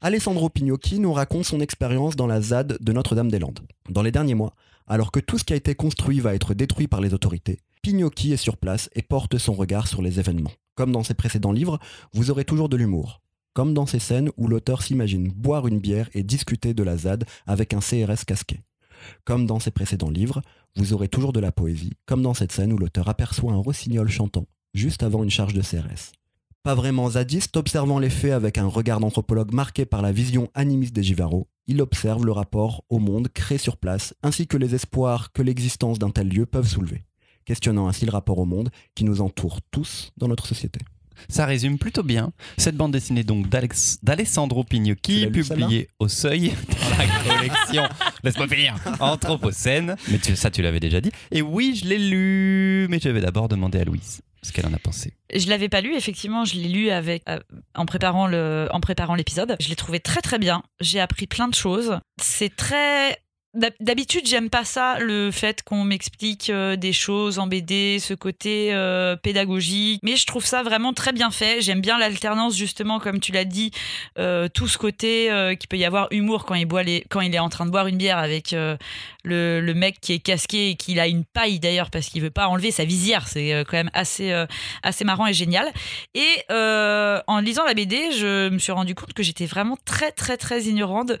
Alessandro 0.00 0.48
Pignocchi 0.48 0.98
nous 0.98 1.12
raconte 1.12 1.44
son 1.44 1.60
expérience 1.60 2.16
dans 2.16 2.26
la 2.26 2.40
ZAD 2.40 2.78
de 2.80 2.92
Notre-Dame-des-Landes. 2.92 3.60
Dans 3.88 4.02
les 4.02 4.10
derniers 4.10 4.34
mois, 4.34 4.54
alors 4.88 5.12
que 5.12 5.20
tout 5.20 5.38
ce 5.38 5.44
qui 5.44 5.52
a 5.52 5.56
été 5.56 5.74
construit 5.74 6.20
va 6.20 6.34
être 6.34 6.54
détruit 6.54 6.88
par 6.88 7.00
les 7.00 7.14
autorités, 7.14 7.60
Pignocchi 7.82 8.32
est 8.32 8.36
sur 8.36 8.56
place 8.56 8.90
et 8.94 9.02
porte 9.02 9.38
son 9.38 9.52
regard 9.52 9.86
sur 9.86 10.02
les 10.02 10.18
événements. 10.18 10.52
Comme 10.74 10.92
dans 10.92 11.04
ses 11.04 11.14
précédents 11.14 11.52
livres, 11.52 11.78
vous 12.12 12.30
aurez 12.30 12.44
toujours 12.44 12.68
de 12.68 12.76
l'humour. 12.76 13.21
Comme 13.54 13.74
dans 13.74 13.86
ces 13.86 13.98
scènes 13.98 14.30
où 14.36 14.48
l'auteur 14.48 14.82
s'imagine 14.82 15.28
boire 15.28 15.66
une 15.66 15.78
bière 15.78 16.08
et 16.14 16.22
discuter 16.22 16.72
de 16.72 16.82
la 16.82 16.96
ZAD 16.96 17.24
avec 17.46 17.74
un 17.74 17.80
CRS 17.80 18.24
casqué. 18.26 18.60
Comme 19.24 19.46
dans 19.46 19.60
ses 19.60 19.70
précédents 19.70 20.10
livres, 20.10 20.42
vous 20.76 20.94
aurez 20.94 21.08
toujours 21.08 21.32
de 21.32 21.40
la 21.40 21.52
poésie, 21.52 21.92
comme 22.06 22.22
dans 22.22 22.34
cette 22.34 22.52
scène 22.52 22.72
où 22.72 22.78
l'auteur 22.78 23.08
aperçoit 23.08 23.52
un 23.52 23.56
rossignol 23.56 24.08
chantant, 24.08 24.46
juste 24.72 25.02
avant 25.02 25.22
une 25.22 25.30
charge 25.30 25.54
de 25.54 25.60
CRS. 25.60 26.12
Pas 26.62 26.74
vraiment 26.74 27.10
zadiste, 27.10 27.56
observant 27.56 27.98
les 27.98 28.08
faits 28.08 28.32
avec 28.32 28.56
un 28.56 28.68
regard 28.68 29.00
d'anthropologue 29.00 29.52
marqué 29.52 29.84
par 29.84 30.00
la 30.00 30.12
vision 30.12 30.48
animiste 30.54 30.94
des 30.94 31.02
Jivaro, 31.02 31.48
il 31.66 31.82
observe 31.82 32.24
le 32.24 32.32
rapport 32.32 32.84
au 32.88 33.00
monde 33.00 33.28
créé 33.28 33.58
sur 33.58 33.76
place, 33.76 34.14
ainsi 34.22 34.46
que 34.46 34.56
les 34.56 34.74
espoirs 34.74 35.32
que 35.32 35.42
l'existence 35.42 35.98
d'un 35.98 36.10
tel 36.10 36.28
lieu 36.28 36.46
peuvent 36.46 36.68
soulever, 36.68 37.04
questionnant 37.44 37.88
ainsi 37.88 38.06
le 38.06 38.12
rapport 38.12 38.38
au 38.38 38.44
monde 38.44 38.70
qui 38.94 39.04
nous 39.04 39.20
entoure 39.20 39.60
tous 39.70 40.12
dans 40.16 40.28
notre 40.28 40.46
société. 40.46 40.80
Ça 41.28 41.46
résume 41.46 41.78
plutôt 41.78 42.02
bien 42.02 42.32
cette 42.56 42.76
bande 42.76 42.92
dessinée 42.92 43.24
donc 43.24 43.48
d'Alex- 43.48 43.98
d'Alessandro 44.02 44.64
Pignocchi, 44.64 45.26
publiée 45.28 45.88
au 45.98 46.08
Seuil 46.08 46.52
dans 46.68 46.98
la 46.98 47.36
collection. 47.36 47.82
Laisse-moi 48.24 48.48
finir. 48.48 48.74
Anthropocène. 49.00 49.96
Mais 50.08 50.18
tu- 50.18 50.36
ça, 50.36 50.50
tu 50.50 50.62
l'avais 50.62 50.80
déjà 50.80 51.00
dit. 51.00 51.10
Et 51.30 51.42
oui, 51.42 51.78
je 51.82 51.88
l'ai 51.88 51.98
lu, 51.98 52.86
mais 52.90 52.98
je 53.02 53.08
vais 53.08 53.20
d'abord 53.20 53.48
demander 53.48 53.78
à 53.80 53.84
Louise 53.84 54.20
ce 54.44 54.52
qu'elle 54.52 54.66
en 54.66 54.72
a 54.72 54.78
pensé. 54.78 55.12
Je 55.32 55.48
l'avais 55.48 55.68
pas 55.68 55.80
lu, 55.80 55.94
effectivement, 55.94 56.44
je 56.44 56.56
l'ai 56.56 56.68
lu 56.68 56.90
avec 56.90 57.22
euh, 57.28 57.38
en 57.76 57.86
préparant 57.86 58.26
le 58.26 58.68
en 58.72 58.80
préparant 58.80 59.14
l'épisode. 59.14 59.54
Je 59.60 59.68
l'ai 59.68 59.76
trouvé 59.76 60.00
très 60.00 60.20
très 60.20 60.38
bien. 60.40 60.62
J'ai 60.80 60.98
appris 60.98 61.26
plein 61.28 61.46
de 61.46 61.54
choses. 61.54 61.98
C'est 62.20 62.54
très 62.56 63.18
D'habitude, 63.54 64.26
j'aime 64.26 64.48
pas 64.48 64.64
ça, 64.64 64.98
le 64.98 65.30
fait 65.30 65.62
qu'on 65.62 65.84
m'explique 65.84 66.48
euh, 66.48 66.74
des 66.74 66.94
choses 66.94 67.38
en 67.38 67.46
BD, 67.46 67.98
ce 67.98 68.14
côté 68.14 68.72
euh, 68.72 69.14
pédagogique. 69.14 70.00
Mais 70.02 70.16
je 70.16 70.24
trouve 70.24 70.46
ça 70.46 70.62
vraiment 70.62 70.94
très 70.94 71.12
bien 71.12 71.30
fait. 71.30 71.60
J'aime 71.60 71.82
bien 71.82 71.98
l'alternance, 71.98 72.56
justement, 72.56 72.98
comme 72.98 73.20
tu 73.20 73.30
l'as 73.30 73.44
dit, 73.44 73.70
euh, 74.18 74.48
tout 74.48 74.68
ce 74.68 74.78
côté 74.78 75.30
euh, 75.30 75.54
qu'il 75.54 75.68
peut 75.68 75.76
y 75.76 75.84
avoir 75.84 76.08
humour 76.12 76.46
quand 76.46 76.54
il 76.54 76.64
boit 76.64 76.82
quand 77.10 77.20
il 77.20 77.34
est 77.34 77.38
en 77.38 77.50
train 77.50 77.66
de 77.66 77.70
boire 77.70 77.88
une 77.88 77.98
bière 77.98 78.16
avec 78.16 78.52
le, 79.24 79.72
mec 79.74 80.00
qui 80.00 80.14
est 80.14 80.18
casqué 80.18 80.70
et 80.70 80.74
qu'il 80.74 80.98
a 80.98 81.06
une 81.06 81.26
paille 81.26 81.60
d'ailleurs 81.60 81.90
parce 81.90 82.06
qu'il 82.06 82.22
veut 82.22 82.30
pas 82.30 82.48
enlever 82.48 82.70
sa 82.70 82.86
visière. 82.86 83.28
C'est 83.28 83.64
quand 83.68 83.76
même 83.76 83.90
assez 83.92 84.32
assez 84.82 85.04
marrant 85.04 85.26
et 85.26 85.34
génial. 85.34 85.70
Et 86.14 86.42
en 86.48 87.40
lisant 87.40 87.64
la 87.66 87.74
BD, 87.74 88.12
je 88.12 88.48
me 88.48 88.58
suis 88.58 88.72
rendu 88.72 88.94
compte 88.94 89.12
que 89.12 89.22
j'étais 89.22 89.46
vraiment 89.46 89.76
très 89.84 90.10
très 90.10 90.38
très 90.38 90.62
ignorante 90.62 91.12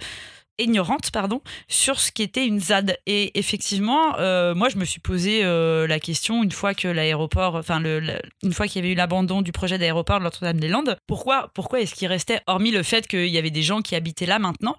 ignorante 0.58 1.10
pardon 1.10 1.40
sur 1.68 2.00
ce 2.00 2.12
qu'était 2.12 2.46
une 2.46 2.60
ZAD. 2.60 2.98
Et 3.06 3.38
effectivement 3.38 4.18
euh, 4.18 4.54
moi 4.54 4.68
je 4.68 4.76
me 4.76 4.84
suis 4.84 5.00
posé 5.00 5.44
euh, 5.44 5.86
la 5.86 6.00
question 6.00 6.42
une 6.42 6.52
fois 6.52 6.74
que 6.74 6.88
l'aéroport 6.88 7.56
enfin 7.56 7.82
une 7.82 8.52
fois 8.52 8.66
qu'il 8.66 8.82
y 8.82 8.84
avait 8.84 8.92
eu 8.92 8.96
l'abandon 8.96 9.42
du 9.42 9.52
projet 9.52 9.78
d'aéroport 9.78 10.18
de 10.18 10.24
Notre-Dame-des-Landes 10.24 10.96
pourquoi 11.06 11.50
pourquoi 11.54 11.80
est-ce 11.80 11.94
qu'il 11.94 12.08
restait 12.08 12.40
hormis 12.46 12.70
le 12.70 12.82
fait 12.82 13.06
qu'il 13.06 13.28
y 13.28 13.38
avait 13.38 13.50
des 13.50 13.62
gens 13.62 13.82
qui 13.82 13.94
habitaient 13.94 14.26
là 14.26 14.38
maintenant? 14.38 14.76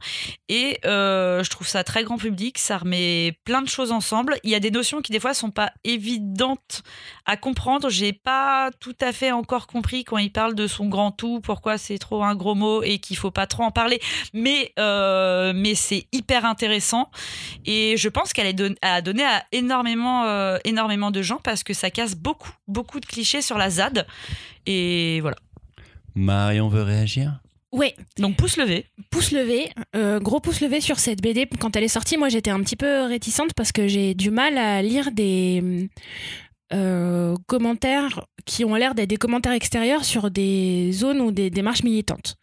Et 0.49 0.79
euh, 0.85 1.43
je 1.43 1.49
trouve 1.49 1.67
ça 1.67 1.83
très 1.83 2.03
grand 2.03 2.17
public 2.17 2.57
ça 2.57 2.77
remet 2.77 3.37
plein 3.43 3.61
de 3.61 3.67
choses 3.67 3.91
ensemble. 3.91 4.37
Il 4.43 4.49
y 4.49 4.55
a 4.55 4.59
des 4.59 4.71
notions 4.71 5.01
qui 5.01 5.11
des 5.11 5.19
fois 5.19 5.33
sont 5.33 5.51
pas 5.51 5.71
évidentes 5.83 6.83
à 7.25 7.37
comprendre. 7.37 7.89
J'ai 7.89 8.13
pas 8.13 8.69
tout 8.79 8.95
à 9.01 9.11
fait 9.11 9.31
encore 9.31 9.67
compris 9.67 10.03
quand 10.03 10.17
il 10.17 10.31
parle 10.31 10.55
de 10.55 10.67
son 10.67 10.87
grand 10.87 11.11
tout 11.11 11.41
pourquoi 11.41 11.77
c'est 11.77 11.97
trop 11.97 12.23
un 12.23 12.35
gros 12.35 12.55
mot 12.55 12.83
et 12.83 12.99
qu'il 12.99 13.17
faut 13.17 13.31
pas 13.31 13.47
trop 13.47 13.63
en 13.63 13.71
parler. 13.71 13.99
Mais 14.33 14.73
mais 15.63 15.75
c'est 15.75 16.03
hyper 16.11 16.41
intéressant. 16.45 17.05
Et 17.65 17.95
je 18.03 18.09
pense 18.09 18.33
qu'elle 18.33 18.53
don- 18.55 18.75
a 18.81 19.01
donné 19.01 19.23
à 19.23 19.37
énormément 19.51 20.25
euh, 20.25 20.57
énormément 20.65 21.09
de 21.17 21.21
gens 21.29 21.39
parce 21.49 21.63
que 21.63 21.73
ça 21.73 21.89
casse 21.97 22.15
beaucoup 22.15 22.51
beaucoup 22.67 22.99
de 22.99 23.05
clichés 23.13 23.41
sur 23.41 23.57
la 23.57 23.69
ZAD 23.77 24.05
et 24.65 25.19
voilà. 25.21 25.37
Marion 26.15 26.67
veut 26.67 26.83
réagir? 26.83 27.39
Ouais, 27.71 27.95
donc 28.17 28.35
pouce 28.35 28.57
levé. 28.57 28.85
Pouce 29.09 29.31
levé, 29.31 29.71
euh, 29.95 30.19
gros 30.19 30.39
pouce 30.39 30.61
levé 30.61 30.79
sur 30.79 30.99
cette 30.99 31.21
BD. 31.23 31.47
Quand 31.59 31.75
elle 31.75 31.83
est 31.83 31.87
sortie, 31.99 32.17
moi 32.17 32.29
j'étais 32.29 32.51
un 32.51 32.61
petit 32.61 32.75
peu 32.75 33.05
réticente 33.05 33.53
parce 33.55 33.71
que 33.71 33.87
j'ai 33.87 34.13
du 34.13 34.29
mal 34.29 34.59
à 34.59 34.83
lire 34.83 35.11
des 35.11 35.89
euh, 36.71 37.35
commentaires 37.47 38.25
qui 38.45 38.63
ont 38.65 38.75
l'air 38.75 38.93
d'être 38.93 39.09
des 39.09 39.17
commentaires 39.17 39.53
extérieurs 39.53 40.05
sur 40.05 40.29
des 40.29 40.91
zones 40.91 41.21
ou 41.21 41.31
des 41.31 41.49
démarches 41.49 41.83
militantes. 41.83 42.35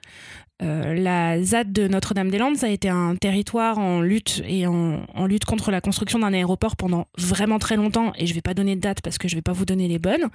Euh, 0.63 0.95
la 0.95 1.43
ZAD 1.43 1.73
de 1.73 1.89
Notre-Dame-des-Landes, 1.89 2.63
a 2.63 2.69
été 2.69 2.89
un 2.89 3.17
territoire 3.17 3.79
en 3.79 4.01
lutte 4.03 4.43
et 4.47 4.67
en, 4.67 5.27
lutte 5.27 5.45
contre 5.45 5.71
la 5.71 5.81
construction 5.81 6.19
d'un 6.19 6.33
aéroport 6.33 6.77
pendant 6.77 7.07
vraiment 7.17 7.59
très 7.59 7.77
longtemps. 7.77 8.13
Et 8.17 8.27
je 8.27 8.35
vais 8.35 8.43
pas 8.43 8.55
donner 8.55 8.77
de 8.77 8.81
date 8.81 9.01
parce 9.01 9.19
que 9.19 9.29
je 9.29 9.37
vais 9.37 9.43
pas 9.43 9.53
vous 9.53 9.65
donner 9.65 9.89
les 9.89 9.99
bonnes. 9.99 10.29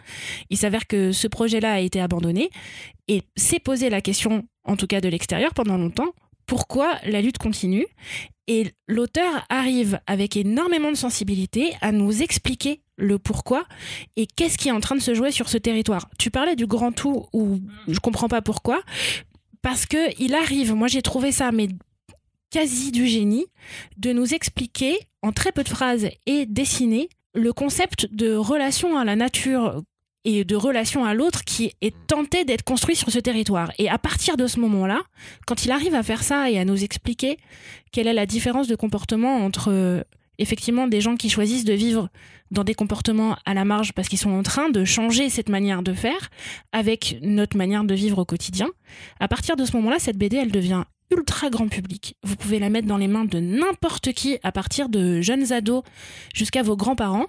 Il 0.50 0.58
s'avère 0.58 0.88
que 0.88 1.12
ce 1.12 1.28
projet-là 1.28 1.74
a 1.74 1.80
été 1.80 2.02
abandonné 2.02 2.50
et 3.08 3.22
s'est 3.36 3.60
posé 3.60 3.90
la 3.90 4.02
question, 4.02 4.46
en 4.64 4.76
tout 4.76 4.88
cas 4.88 5.02
de 5.02 5.10
l'extérieur, 5.10 5.54
pendant 5.54 5.78
longtemps, 5.78 6.14
pourquoi 6.48 7.00
la 7.06 7.22
lutte 7.22 7.38
continue? 7.38 7.86
Et 8.48 8.72
l'auteur 8.88 9.46
arrive 9.50 10.00
avec 10.06 10.38
énormément 10.38 10.92
de 10.92 10.98
sensibilité 10.98 11.74
à 11.82 11.92
nous 11.92 12.22
expliquer 12.22 12.82
le 12.98 13.18
pourquoi 13.18 13.66
et 14.16 14.28
qu'est-ce 14.28 14.58
qui 14.58 14.70
est 14.70 14.72
en 14.72 14.80
train 14.80 14.96
de 14.96 15.02
se 15.02 15.16
jouer 15.16 15.32
sur 15.32 15.50
ce 15.50 15.58
territoire. 15.58 16.08
Tu 16.20 16.30
parlais 16.30 16.56
du 16.56 16.68
grand 16.68 16.92
tout 16.92 17.26
où 17.34 17.60
je 17.88 18.00
comprends 18.00 18.28
pas 18.28 18.42
pourquoi, 18.42 18.82
parce 19.66 19.88
que 19.88 19.98
il 20.22 20.36
arrive, 20.36 20.76
moi 20.76 20.88
j'ai 20.88 21.02
trouvé 21.02 21.32
ça 21.32 21.52
mais 21.52 21.70
quasi 22.52 22.92
du 22.92 23.08
génie, 23.08 23.48
de 23.98 24.14
nous 24.14 24.36
expliquer 24.36 24.96
en 25.24 25.32
très 25.32 25.52
peu 25.52 25.64
de 25.64 25.70
phrases 25.70 26.08
et 26.28 26.46
dessiner 26.46 27.10
le 27.34 27.52
concept 27.52 28.14
de 28.14 28.36
relation 28.36 28.96
à 28.96 29.04
la 29.04 29.16
nature 29.16 29.82
et 30.24 30.44
de 30.44 30.56
relation 30.56 31.04
à 31.04 31.16
l'autre 31.16 31.44
qui 31.44 31.72
est 31.82 31.96
tenté 32.06 32.46
d'être 32.46 32.64
construit 32.64 32.96
sur 32.96 33.10
ce 33.10 33.18
territoire. 33.18 33.72
Et 33.80 33.90
à 33.90 33.98
partir 33.98 34.38
de 34.38 34.46
ce 34.46 34.60
moment-là, 34.60 35.02
quand 35.48 35.66
il 35.66 35.72
arrive 35.72 35.96
à 35.96 36.04
faire 36.04 36.22
ça 36.22 36.52
et 36.52 36.60
à 36.60 36.64
nous 36.64 36.84
expliquer 36.84 37.40
quelle 37.92 38.06
est 38.06 38.14
la 38.14 38.28
différence 38.28 38.68
de 38.68 38.76
comportement 38.76 39.38
entre 39.38 39.72
euh, 39.72 40.04
effectivement 40.40 40.88
des 40.88 41.02
gens 41.02 41.16
qui 41.16 41.30
choisissent 41.30 41.66
de 41.66 41.74
vivre 41.74 42.10
dans 42.52 42.64
des 42.64 42.76
comportements 42.76 43.38
à 43.46 43.54
la 43.54 43.66
marge 43.66 43.94
parce 43.94 44.08
qu'ils 44.08 44.20
sont 44.20 44.32
en 44.32 44.44
train 44.44 44.70
de 44.70 44.84
changer 44.86 45.30
cette 45.30 45.50
manière 45.50 45.84
de 45.84 45.94
faire 45.94 46.30
avec 46.72 47.18
notre 47.22 47.58
manière 47.58 47.84
de 47.84 47.96
vivre 47.96 48.20
au 48.20 48.26
quotidien, 48.26 48.70
à 49.20 49.28
partir 49.28 49.56
de 49.56 49.66
ce 49.66 49.76
moment-là, 49.78 50.00
cette 50.00 50.18
BD, 50.18 50.38
elle 50.38 50.52
devient 50.52 50.84
ultra 51.12 51.50
grand 51.50 51.68
public. 51.68 52.16
Vous 52.24 52.36
pouvez 52.36 52.60
la 52.60 52.70
mettre 52.70 52.88
dans 52.88 52.98
les 52.98 53.08
mains 53.08 53.26
de 53.26 53.40
n'importe 53.40 54.14
qui, 54.14 54.38
à 54.44 54.52
partir 54.52 54.90
de 54.90 55.22
jeunes 55.22 55.54
ados 55.54 55.84
jusqu'à 56.34 56.64
vos 56.64 56.76
grands-parents, 56.76 57.28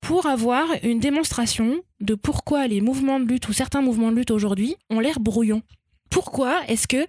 pour 0.00 0.26
avoir 0.26 0.66
une 0.82 1.00
démonstration 1.00 1.80
de 2.00 2.14
pourquoi 2.14 2.66
les 2.66 2.80
mouvements 2.80 3.20
de 3.20 3.26
lutte 3.26 3.48
ou 3.48 3.52
certains 3.52 3.82
mouvements 3.82 4.10
de 4.10 4.16
lutte 4.16 4.30
aujourd'hui 4.30 4.76
ont 4.90 5.00
l'air 5.00 5.20
brouillons. 5.20 5.62
Pourquoi 6.10 6.60
est-ce 6.68 6.86
que 6.86 7.06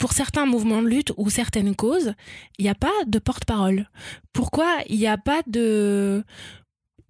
pour 0.00 0.14
certains 0.14 0.46
mouvements 0.46 0.82
de 0.82 0.88
lutte 0.88 1.12
ou 1.18 1.28
certaines 1.28 1.76
causes, 1.76 2.14
il 2.58 2.64
n'y 2.64 2.70
a 2.70 2.74
pas 2.74 2.88
de 3.06 3.18
porte-parole. 3.18 3.88
Pourquoi 4.32 4.78
il 4.88 4.98
n'y 4.98 5.06
a 5.06 5.18
pas 5.18 5.42
de 5.46 6.24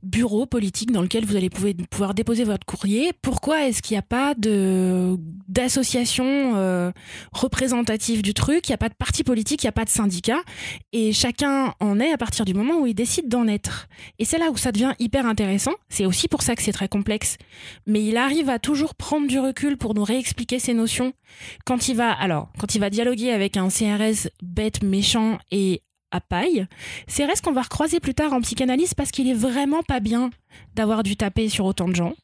bureau 0.02 0.46
politique 0.46 0.92
dans 0.92 1.02
lequel 1.02 1.24
vous 1.24 1.36
allez 1.36 1.50
pouvoir, 1.50 2.14
déposer 2.14 2.44
votre 2.44 2.64
courrier 2.64 3.12
Pourquoi 3.22 3.66
est-ce 3.66 3.82
qu'il 3.82 3.94
n'y 3.94 3.98
a 3.98 4.02
pas 4.02 4.34
d'association 5.48 6.24
euh, 6.56 6.90
représentative 7.32 8.22
du 8.22 8.34
truc? 8.34 8.68
Il 8.68 8.72
n'y 8.72 8.74
a 8.74 8.78
pas 8.78 8.88
de 8.88 8.94
parti 8.94 9.24
politique, 9.24 9.62
il 9.62 9.66
n'y 9.66 9.70
a 9.70 9.72
pas 9.72 9.84
de 9.84 9.90
syndicat 9.90 10.40
Et 10.92 11.12
chacun 11.12 11.74
en 11.80 12.00
est 12.00 12.12
à 12.12 12.18
partir 12.18 12.44
du 12.44 12.54
moment 12.54 12.80
où 12.80 12.86
il 12.86 12.94
décide 12.94 13.28
d'en 13.28 13.46
être. 13.46 13.88
Et 14.18 14.24
c'est 14.24 14.38
là 14.38 14.50
où 14.50 14.56
ça 14.56 14.72
devient 14.72 14.94
hyper 14.98 15.26
intéressant. 15.26 15.72
C'est 15.88 16.06
aussi 16.06 16.28
pour 16.28 16.42
ça 16.42 16.54
que 16.56 16.62
c'est 16.62 16.72
très 16.72 16.88
complexe. 16.88 17.36
Mais 17.86 18.04
il 18.04 18.16
arrive 18.16 18.48
à 18.48 18.58
toujours 18.58 18.94
prendre 18.94 19.26
du 19.26 19.38
recul 19.38 19.76
pour 19.76 19.94
nous 19.94 20.04
réexpliquer 20.04 20.58
ces 20.58 20.74
notions. 20.74 21.12
Quand 21.64 21.88
il 21.88 21.96
va, 21.96 22.12
alors, 22.12 22.48
quand 22.58 22.74
il 22.74 22.80
va 22.80 22.90
dialoguer 22.90 23.30
avec 23.32 23.56
un 23.56 23.68
CRS 23.68 24.28
bête, 24.42 24.82
méchant 24.82 25.38
et 25.50 25.82
à 26.10 26.20
paille, 26.20 26.66
CRS 27.06 27.40
qu'on 27.42 27.52
va 27.52 27.62
recroiser 27.62 28.00
plus 28.00 28.14
tard 28.14 28.32
en 28.32 28.40
psychanalyse 28.40 28.94
parce 28.94 29.10
qu'il 29.10 29.28
est 29.28 29.34
vraiment 29.34 29.82
pas 29.82 30.00
bien 30.00 30.30
d'avoir 30.74 31.02
dû 31.02 31.16
taper 31.16 31.48
sur 31.48 31.64
autant 31.64 31.88
de 31.88 31.94
gens. 31.94 32.14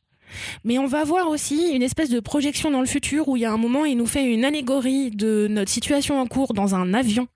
Mais 0.64 0.78
on 0.78 0.86
va 0.86 1.04
voir 1.04 1.28
aussi 1.28 1.70
une 1.72 1.82
espèce 1.82 2.10
de 2.10 2.20
projection 2.20 2.70
dans 2.70 2.80
le 2.80 2.86
futur 2.86 3.28
où 3.28 3.36
il 3.36 3.40
y 3.40 3.44
a 3.44 3.52
un 3.52 3.56
moment, 3.56 3.84
il 3.84 3.96
nous 3.96 4.06
fait 4.06 4.24
une 4.24 4.44
allégorie 4.44 5.10
de 5.10 5.46
notre 5.48 5.70
situation 5.70 6.20
en 6.20 6.26
cours 6.26 6.54
dans 6.54 6.74
un 6.74 6.94
avion 6.94 7.28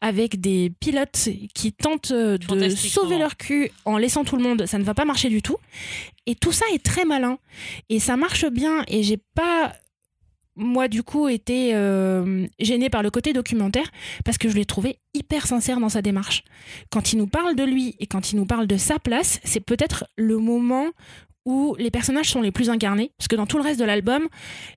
avec 0.00 0.40
des 0.40 0.72
pilotes 0.80 1.28
qui 1.54 1.72
tentent 1.72 2.12
euh, 2.12 2.38
de 2.38 2.68
sauver 2.70 3.18
leur 3.18 3.36
cul 3.36 3.70
en 3.84 3.98
laissant 3.98 4.24
tout 4.24 4.36
le 4.36 4.42
monde. 4.42 4.66
Ça 4.66 4.78
ne 4.78 4.84
va 4.84 4.94
pas 4.94 5.04
marcher 5.04 5.28
du 5.28 5.42
tout. 5.42 5.56
Et 6.26 6.34
tout 6.34 6.52
ça 6.52 6.64
est 6.72 6.82
très 6.82 7.04
malin. 7.04 7.38
Et 7.88 7.98
ça 7.98 8.16
marche 8.16 8.46
bien. 8.46 8.84
Et 8.88 9.02
j'ai 9.02 9.18
pas, 9.34 9.72
moi, 10.60 10.88
du 10.88 11.02
coup, 11.02 11.28
été 11.28 11.74
euh, 11.74 12.46
gênée 12.60 12.90
par 12.90 13.02
le 13.02 13.10
côté 13.10 13.32
documentaire 13.32 13.90
parce 14.24 14.38
que 14.38 14.48
je 14.48 14.54
l'ai 14.54 14.64
trouvé 14.66 14.98
hyper 15.14 15.46
sincère 15.46 15.80
dans 15.80 15.88
sa 15.88 16.02
démarche. 16.02 16.44
Quand 16.90 17.12
il 17.12 17.18
nous 17.18 17.26
parle 17.26 17.56
de 17.56 17.64
lui 17.64 17.96
et 17.98 18.06
quand 18.06 18.32
il 18.32 18.36
nous 18.36 18.46
parle 18.46 18.66
de 18.66 18.76
sa 18.76 18.98
place, 18.98 19.40
c'est 19.42 19.60
peut-être 19.60 20.04
le 20.16 20.38
moment 20.38 20.86
où 21.46 21.74
les 21.78 21.90
personnages 21.90 22.28
sont 22.30 22.42
les 22.42 22.52
plus 22.52 22.68
incarnés, 22.68 23.12
parce 23.16 23.26
que 23.26 23.34
dans 23.34 23.46
tout 23.46 23.56
le 23.56 23.62
reste 23.62 23.80
de 23.80 23.84
l'album, 23.86 24.28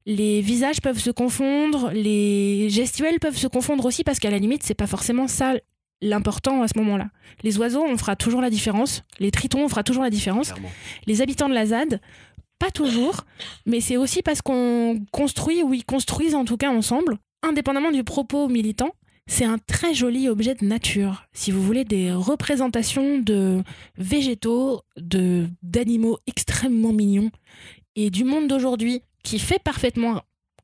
les 0.05 0.39
visages 0.41 0.79
peuvent 0.81 0.97
se 0.97 1.11
confondre, 1.11 1.91
les 1.93 2.69
gestuels 2.69 3.19
peuvent 3.19 3.35
se 3.37 3.47
confondre 3.47 3.85
aussi, 3.85 4.05
parce 4.05 4.17
qu'à 4.19 4.31
la 4.31 4.39
limite, 4.39 4.63
c'est 4.63 4.73
pas 4.73 4.87
forcément 4.87 5.27
ça 5.27 5.53
l'important 6.01 6.61
à 6.61 6.67
ce 6.69 6.77
moment-là. 6.79 7.07
Les 7.43 7.57
oiseaux, 7.57 7.83
on 7.85 7.97
fera 7.97 8.15
toujours 8.15 8.41
la 8.41 8.49
différence, 8.49 9.03
les 9.19 9.29
tritons, 9.31 9.63
on 9.65 9.69
fera 9.69 9.83
toujours 9.83 10.03
la 10.03 10.09
différence, 10.09 10.51
Clairement. 10.53 10.71
les 11.05 11.21
habitants 11.21 11.49
de 11.49 11.53
la 11.53 11.65
ZAD, 11.65 11.99
pas 12.63 12.71
toujours, 12.71 13.25
mais 13.65 13.81
c'est 13.81 13.97
aussi 13.97 14.21
parce 14.21 14.41
qu'on 14.41 15.01
construit, 15.11 15.63
ou 15.63 15.73
ils 15.73 15.83
construisent 15.83 16.33
en 16.33 16.45
tout 16.45 16.55
cas 16.55 16.69
ensemble, 16.69 17.17
indépendamment 17.41 17.91
du 17.91 18.05
propos 18.05 18.47
militant, 18.47 18.91
c'est 19.27 19.43
un 19.43 19.57
très 19.57 19.93
joli 19.93 20.29
objet 20.29 20.55
de 20.55 20.65
nature. 20.65 21.25
Si 21.33 21.51
vous 21.51 21.61
voulez 21.61 21.83
des 21.83 22.13
représentations 22.13 23.19
de 23.19 23.61
végétaux, 23.97 24.81
de 24.95 25.45
d'animaux 25.61 26.19
extrêmement 26.25 26.93
mignons 26.93 27.31
et 27.97 28.09
du 28.09 28.23
monde 28.23 28.47
d'aujourd'hui 28.47 29.01
qui 29.25 29.39
fait 29.39 29.61
parfaitement 29.61 30.21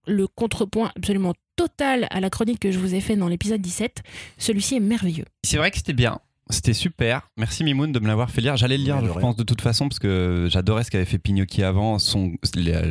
le 0.08 0.26
contrepoint 0.28 0.94
absolument 0.96 1.34
total 1.58 2.08
à 2.12 2.22
la 2.22 2.30
chronique 2.30 2.60
que 2.60 2.72
je 2.72 2.80
vous 2.80 2.96
ai 2.96 3.02
fait 3.02 3.18
dans 3.18 3.28
l'épisode 3.28 3.60
17, 3.60 4.04
celui-ci 4.38 4.76
est 4.76 4.80
merveilleux. 4.80 5.26
C'est 5.44 5.58
vrai 5.58 5.70
que 5.70 5.78
c'était 5.78 5.92
bien. 5.92 6.22
C'était 6.52 6.74
super. 6.74 7.30
Merci 7.38 7.64
Mimoun 7.64 7.92
de 7.92 8.00
me 8.00 8.08
l'avoir 8.08 8.32
fait 8.32 8.42
lire. 8.42 8.58
J'allais 8.58 8.78
le 8.78 8.84
lire, 8.84 9.00
je 9.06 9.20
pense, 9.20 9.36
de 9.36 9.44
toute 9.44 9.62
façon, 9.62 9.88
parce 9.88 10.00
que 10.00 10.48
j'adorais 10.50 10.84
ce 10.84 10.90
qu'avait 10.92 11.06
fait 11.06 11.20
Pinocchio 11.20 11.64
avant, 11.64 12.00
son 12.00 12.34
la- 12.56 12.82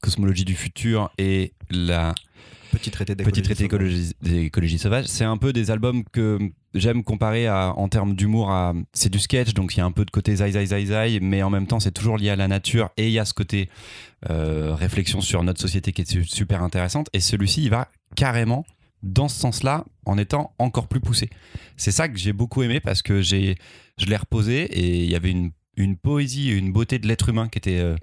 cosmologie 0.00 0.44
du 0.44 0.54
futur 0.54 1.10
et 1.18 1.52
la 1.70 2.14
Petit 2.72 2.90
traité 2.90 3.14
d'écologie. 3.14 4.78
sauvage. 4.78 5.06
C'est 5.06 5.24
un 5.24 5.36
peu 5.36 5.52
des 5.52 5.70
albums 5.70 6.02
que 6.12 6.38
j'aime 6.74 7.04
comparer 7.04 7.46
à, 7.46 7.72
en 7.76 7.88
termes 7.88 8.14
d'humour 8.14 8.50
à. 8.50 8.74
C'est 8.92 9.08
du 9.10 9.20
sketch, 9.20 9.54
donc 9.54 9.74
il 9.76 9.78
y 9.78 9.80
a 9.80 9.84
un 9.86 9.92
peu 9.92 10.04
de 10.04 10.10
côté 10.10 10.34
zai 10.36 10.50
zai 10.50 10.66
zai 10.66 10.86
zai, 10.86 11.20
mais 11.22 11.42
en 11.44 11.50
même 11.50 11.66
temps, 11.68 11.78
c'est 11.80 11.92
toujours 11.92 12.18
lié 12.18 12.30
à 12.30 12.36
la 12.36 12.48
nature 12.48 12.90
et 12.96 13.06
il 13.06 13.12
y 13.12 13.18
a 13.20 13.24
ce 13.24 13.32
côté 13.32 13.70
euh, 14.28 14.74
réflexion 14.74 15.20
sur 15.20 15.42
notre 15.44 15.60
société 15.60 15.92
qui 15.92 16.02
est 16.02 16.10
su- 16.10 16.24
super 16.24 16.62
intéressante. 16.62 17.08
Et 17.12 17.20
celui-ci, 17.20 17.62
il 17.62 17.70
va 17.70 17.88
carrément 18.16 18.66
dans 19.06 19.28
ce 19.28 19.38
sens-là 19.38 19.84
en 20.04 20.18
étant 20.18 20.54
encore 20.58 20.88
plus 20.88 21.00
poussé. 21.00 21.30
C'est 21.76 21.90
ça 21.90 22.08
que 22.08 22.18
j'ai 22.18 22.32
beaucoup 22.32 22.62
aimé 22.62 22.80
parce 22.80 23.02
que 23.02 23.20
j'ai, 23.20 23.56
je 23.98 24.06
l'ai 24.06 24.16
reposé 24.16 24.64
et 24.64 25.04
il 25.04 25.10
y 25.10 25.14
avait 25.14 25.30
une, 25.30 25.52
poésie 25.96 26.50
et 26.50 26.54
une 26.54 26.72
beauté 26.72 26.98
de 26.98 27.06
l'être 27.06 27.28
humain 27.28 27.48
qui 27.48 27.58
était 27.58 27.78
euh, 27.78 27.96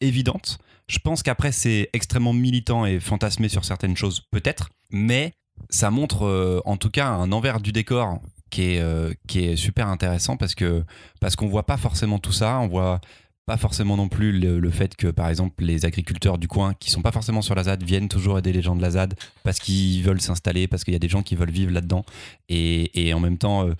évidente. 0.00 0.58
Je 0.88 0.98
pense 0.98 1.22
qu'après, 1.22 1.52
c'est 1.52 1.88
extrêmement 1.92 2.32
militant 2.32 2.86
et 2.86 2.98
fantasmé 2.98 3.48
sur 3.48 3.64
certaines 3.64 3.96
choses, 3.96 4.22
peut-être, 4.32 4.70
mais 4.90 5.32
ça 5.68 5.90
montre 5.90 6.24
euh, 6.24 6.60
en 6.64 6.76
tout 6.76 6.90
cas 6.90 7.06
un 7.06 7.30
envers 7.32 7.60
du 7.60 7.70
décor 7.70 8.20
qui 8.50 8.62
est, 8.62 8.80
euh, 8.80 9.12
qui 9.28 9.44
est 9.44 9.56
super 9.56 9.86
intéressant 9.88 10.36
parce 10.36 10.54
que 10.54 10.84
parce 11.20 11.36
qu'on 11.36 11.48
voit 11.48 11.66
pas 11.66 11.76
forcément 11.76 12.18
tout 12.18 12.32
ça, 12.32 12.58
on 12.58 12.66
voit 12.66 13.00
pas 13.46 13.56
forcément 13.56 13.96
non 13.96 14.08
plus 14.08 14.32
le, 14.38 14.70
fait 14.70 14.94
que 14.96 15.08
par 15.08 15.28
exemple 15.28 15.64
les 15.64 15.84
agriculteurs 15.84 16.38
du 16.38 16.46
coin 16.46 16.74
qui 16.74 16.90
sont 16.90 17.02
pas 17.02 17.10
forcément 17.12 17.42
sur 17.42 17.54
la 17.54 17.64
ZAD 17.64 17.82
viennent 17.82 18.08
toujours 18.08 18.38
aider 18.38 18.52
les 18.52 18.62
gens 18.62 18.76
de 18.76 18.82
la 18.82 18.90
ZAD 18.92 19.14
parce 19.42 19.58
qu'ils 19.58 20.02
veulent 20.02 20.20
s'installer, 20.20 20.68
parce 20.68 20.84
qu'il 20.84 20.92
y 20.92 20.96
a 20.96 21.00
des 21.00 21.08
gens 21.08 21.22
qui 21.22 21.34
veulent 21.34 21.50
vivre 21.50 21.72
là-dedans 21.72 22.04
et, 22.48 23.06
et 23.08 23.12
en 23.12 23.18
même 23.20 23.38
temps 23.38 23.66
euh, 23.66 23.74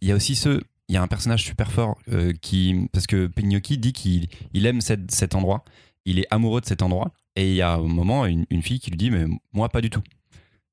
il 0.00 0.08
y 0.08 0.12
a 0.12 0.14
aussi 0.16 0.36
ce 0.36 0.60
il 0.88 0.94
y 0.94 0.96
a 0.96 1.02
un 1.02 1.06
personnage 1.08 1.44
super 1.44 1.70
fort 1.70 1.98
euh, 2.12 2.32
qui 2.40 2.88
parce 2.92 3.06
que 3.06 3.26
Pignocchi 3.26 3.78
dit 3.78 3.92
qu'il 3.92 4.26
il 4.54 4.64
aime 4.66 4.80
cet 4.80 5.34
endroit, 5.34 5.64
il 6.04 6.18
est 6.18 6.26
amoureux 6.30 6.60
de 6.62 6.66
cet 6.66 6.82
endroit 6.82 7.12
et 7.36 7.48
il 7.50 7.54
y 7.54 7.62
a 7.62 7.74
un 7.74 7.78
moment 7.82 8.26
une, 8.26 8.44
une 8.50 8.62
fille 8.62 8.80
qui 8.80 8.90
lui 8.90 8.96
dit 8.96 9.10
mais 9.10 9.26
moi 9.52 9.68
pas 9.68 9.80
du 9.82 9.90
tout. 9.90 10.02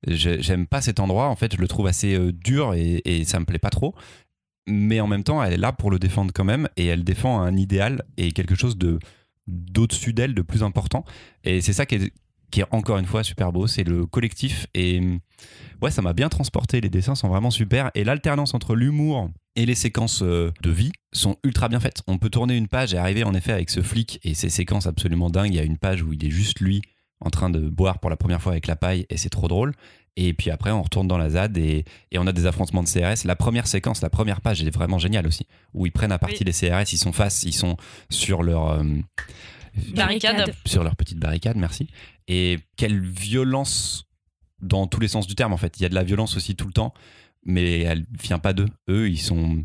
J'ai- 0.07 0.41
J'aime 0.41 0.67
pas 0.67 0.81
cet 0.81 0.99
endroit, 0.99 1.27
en 1.27 1.35
fait, 1.35 1.55
je 1.55 1.59
le 1.59 1.67
trouve 1.67 1.87
assez 1.87 2.13
euh, 2.15 2.31
dur 2.31 2.75
et, 2.75 3.01
et 3.03 3.25
ça 3.25 3.39
me 3.39 3.45
plaît 3.45 3.57
pas 3.59 3.71
trop. 3.71 3.95
Mais 4.67 4.99
en 4.99 5.07
même 5.07 5.23
temps, 5.23 5.41
elle 5.41 5.53
est 5.53 5.57
là 5.57 5.71
pour 5.71 5.89
le 5.89 5.97
défendre 5.97 6.31
quand 6.33 6.43
même 6.43 6.67
et 6.75 6.85
elle 6.85 7.03
défend 7.03 7.39
un 7.39 7.55
idéal 7.55 8.03
et 8.17 8.31
quelque 8.31 8.55
chose 8.55 8.77
de 8.77 8.99
d'au-dessus 9.47 10.11
d'elle, 10.11 10.33
de 10.33 10.41
plus 10.41 10.61
important. 10.61 11.05
Et 11.45 11.61
c'est 11.61 11.71
ça 11.71 11.85
qui 11.85 11.95
est, 11.95 12.13
qui 12.51 12.59
est 12.59 12.65
encore 12.71 12.97
une 12.97 13.05
fois 13.05 13.23
super 13.23 13.53
beau, 13.53 13.65
c'est 13.65 13.85
le 13.85 14.05
collectif. 14.05 14.67
Et 14.73 15.01
ouais, 15.81 15.91
ça 15.91 16.01
m'a 16.01 16.13
bien 16.13 16.29
transporté, 16.29 16.81
les 16.81 16.89
dessins 16.89 17.15
sont 17.15 17.29
vraiment 17.29 17.51
super. 17.51 17.89
Et 17.95 18.03
l'alternance 18.03 18.53
entre 18.53 18.75
l'humour 18.75 19.29
et 19.55 19.65
les 19.65 19.75
séquences 19.75 20.21
euh, 20.21 20.51
de 20.61 20.69
vie 20.69 20.91
sont 21.13 21.37
ultra 21.43 21.69
bien 21.69 21.79
faites. 21.79 22.01
On 22.07 22.17
peut 22.17 22.29
tourner 22.29 22.55
une 22.55 22.67
page 22.67 22.93
et 22.93 22.97
arriver 22.97 23.23
en 23.23 23.33
effet 23.33 23.53
avec 23.53 23.69
ce 23.69 23.81
flic 23.81 24.19
et 24.23 24.33
ces 24.33 24.49
séquences 24.49 24.85
absolument 24.85 25.29
dingues. 25.29 25.53
Il 25.53 25.57
y 25.57 25.59
a 25.59 25.63
une 25.63 25.77
page 25.77 26.03
où 26.03 26.13
il 26.13 26.25
est 26.25 26.29
juste 26.29 26.59
lui 26.59 26.81
en 27.19 27.29
train 27.29 27.49
de 27.49 27.67
boire 27.69 27.99
pour 27.99 28.09
la 28.09 28.17
première 28.17 28.41
fois 28.41 28.51
avec 28.51 28.67
la 28.67 28.75
paille 28.75 29.05
et 29.09 29.17
c'est 29.17 29.29
trop 29.29 29.47
drôle. 29.47 29.73
Et 30.19 30.33
puis 30.33 30.49
après, 30.49 30.71
on 30.71 30.81
retourne 30.81 31.07
dans 31.07 31.17
la 31.19 31.29
ZAD 31.29 31.57
et, 31.57 31.85
et 32.11 32.17
on 32.17 32.25
a 32.25 32.33
des 32.33 32.47
affrontements 32.47 32.83
de 32.83 32.89
CRS. 32.89 33.23
La 33.25 33.35
première 33.35 33.67
séquence, 33.67 34.01
la 34.01 34.09
première 34.09 34.41
page, 34.41 34.61
elle 34.61 34.67
est 34.67 34.75
vraiment 34.75 34.97
géniale 34.97 35.27
aussi. 35.27 35.45
Où 35.73 35.85
ils 35.85 35.91
prennent 35.91 36.11
à 36.11 36.17
partie 36.17 36.43
Oui. 36.43 36.51
les 36.51 36.51
CRS, 36.51 36.91
ils 36.91 36.97
sont 36.97 37.13
face, 37.13 37.43
ils 37.43 37.53
sont 37.53 37.77
sur 38.09 38.41
leur, 38.41 38.71
euh, 38.71 38.83
Barricade. 39.95 40.53
sur 40.65 40.83
leur 40.83 40.95
petite 40.95 41.19
barricade, 41.19 41.55
merci. 41.55 41.87
Et 42.27 42.57
quelle 42.75 42.99
violence 42.99 44.05
dans 44.59 44.87
tous 44.87 44.99
les 44.99 45.07
sens 45.07 45.27
du 45.27 45.35
terme, 45.35 45.53
en 45.53 45.57
fait. 45.57 45.79
Il 45.79 45.83
y 45.83 45.85
a 45.85 45.89
de 45.89 45.95
la 45.95 46.03
violence 46.03 46.35
aussi 46.35 46.55
tout 46.55 46.65
le 46.65 46.73
temps, 46.73 46.93
mais 47.45 47.81
elle 47.81 48.05
vient 48.19 48.39
pas 48.39 48.53
d'eux. 48.53 48.67
Eux, 48.89 49.09
ils 49.09 49.19
sont, 49.21 49.63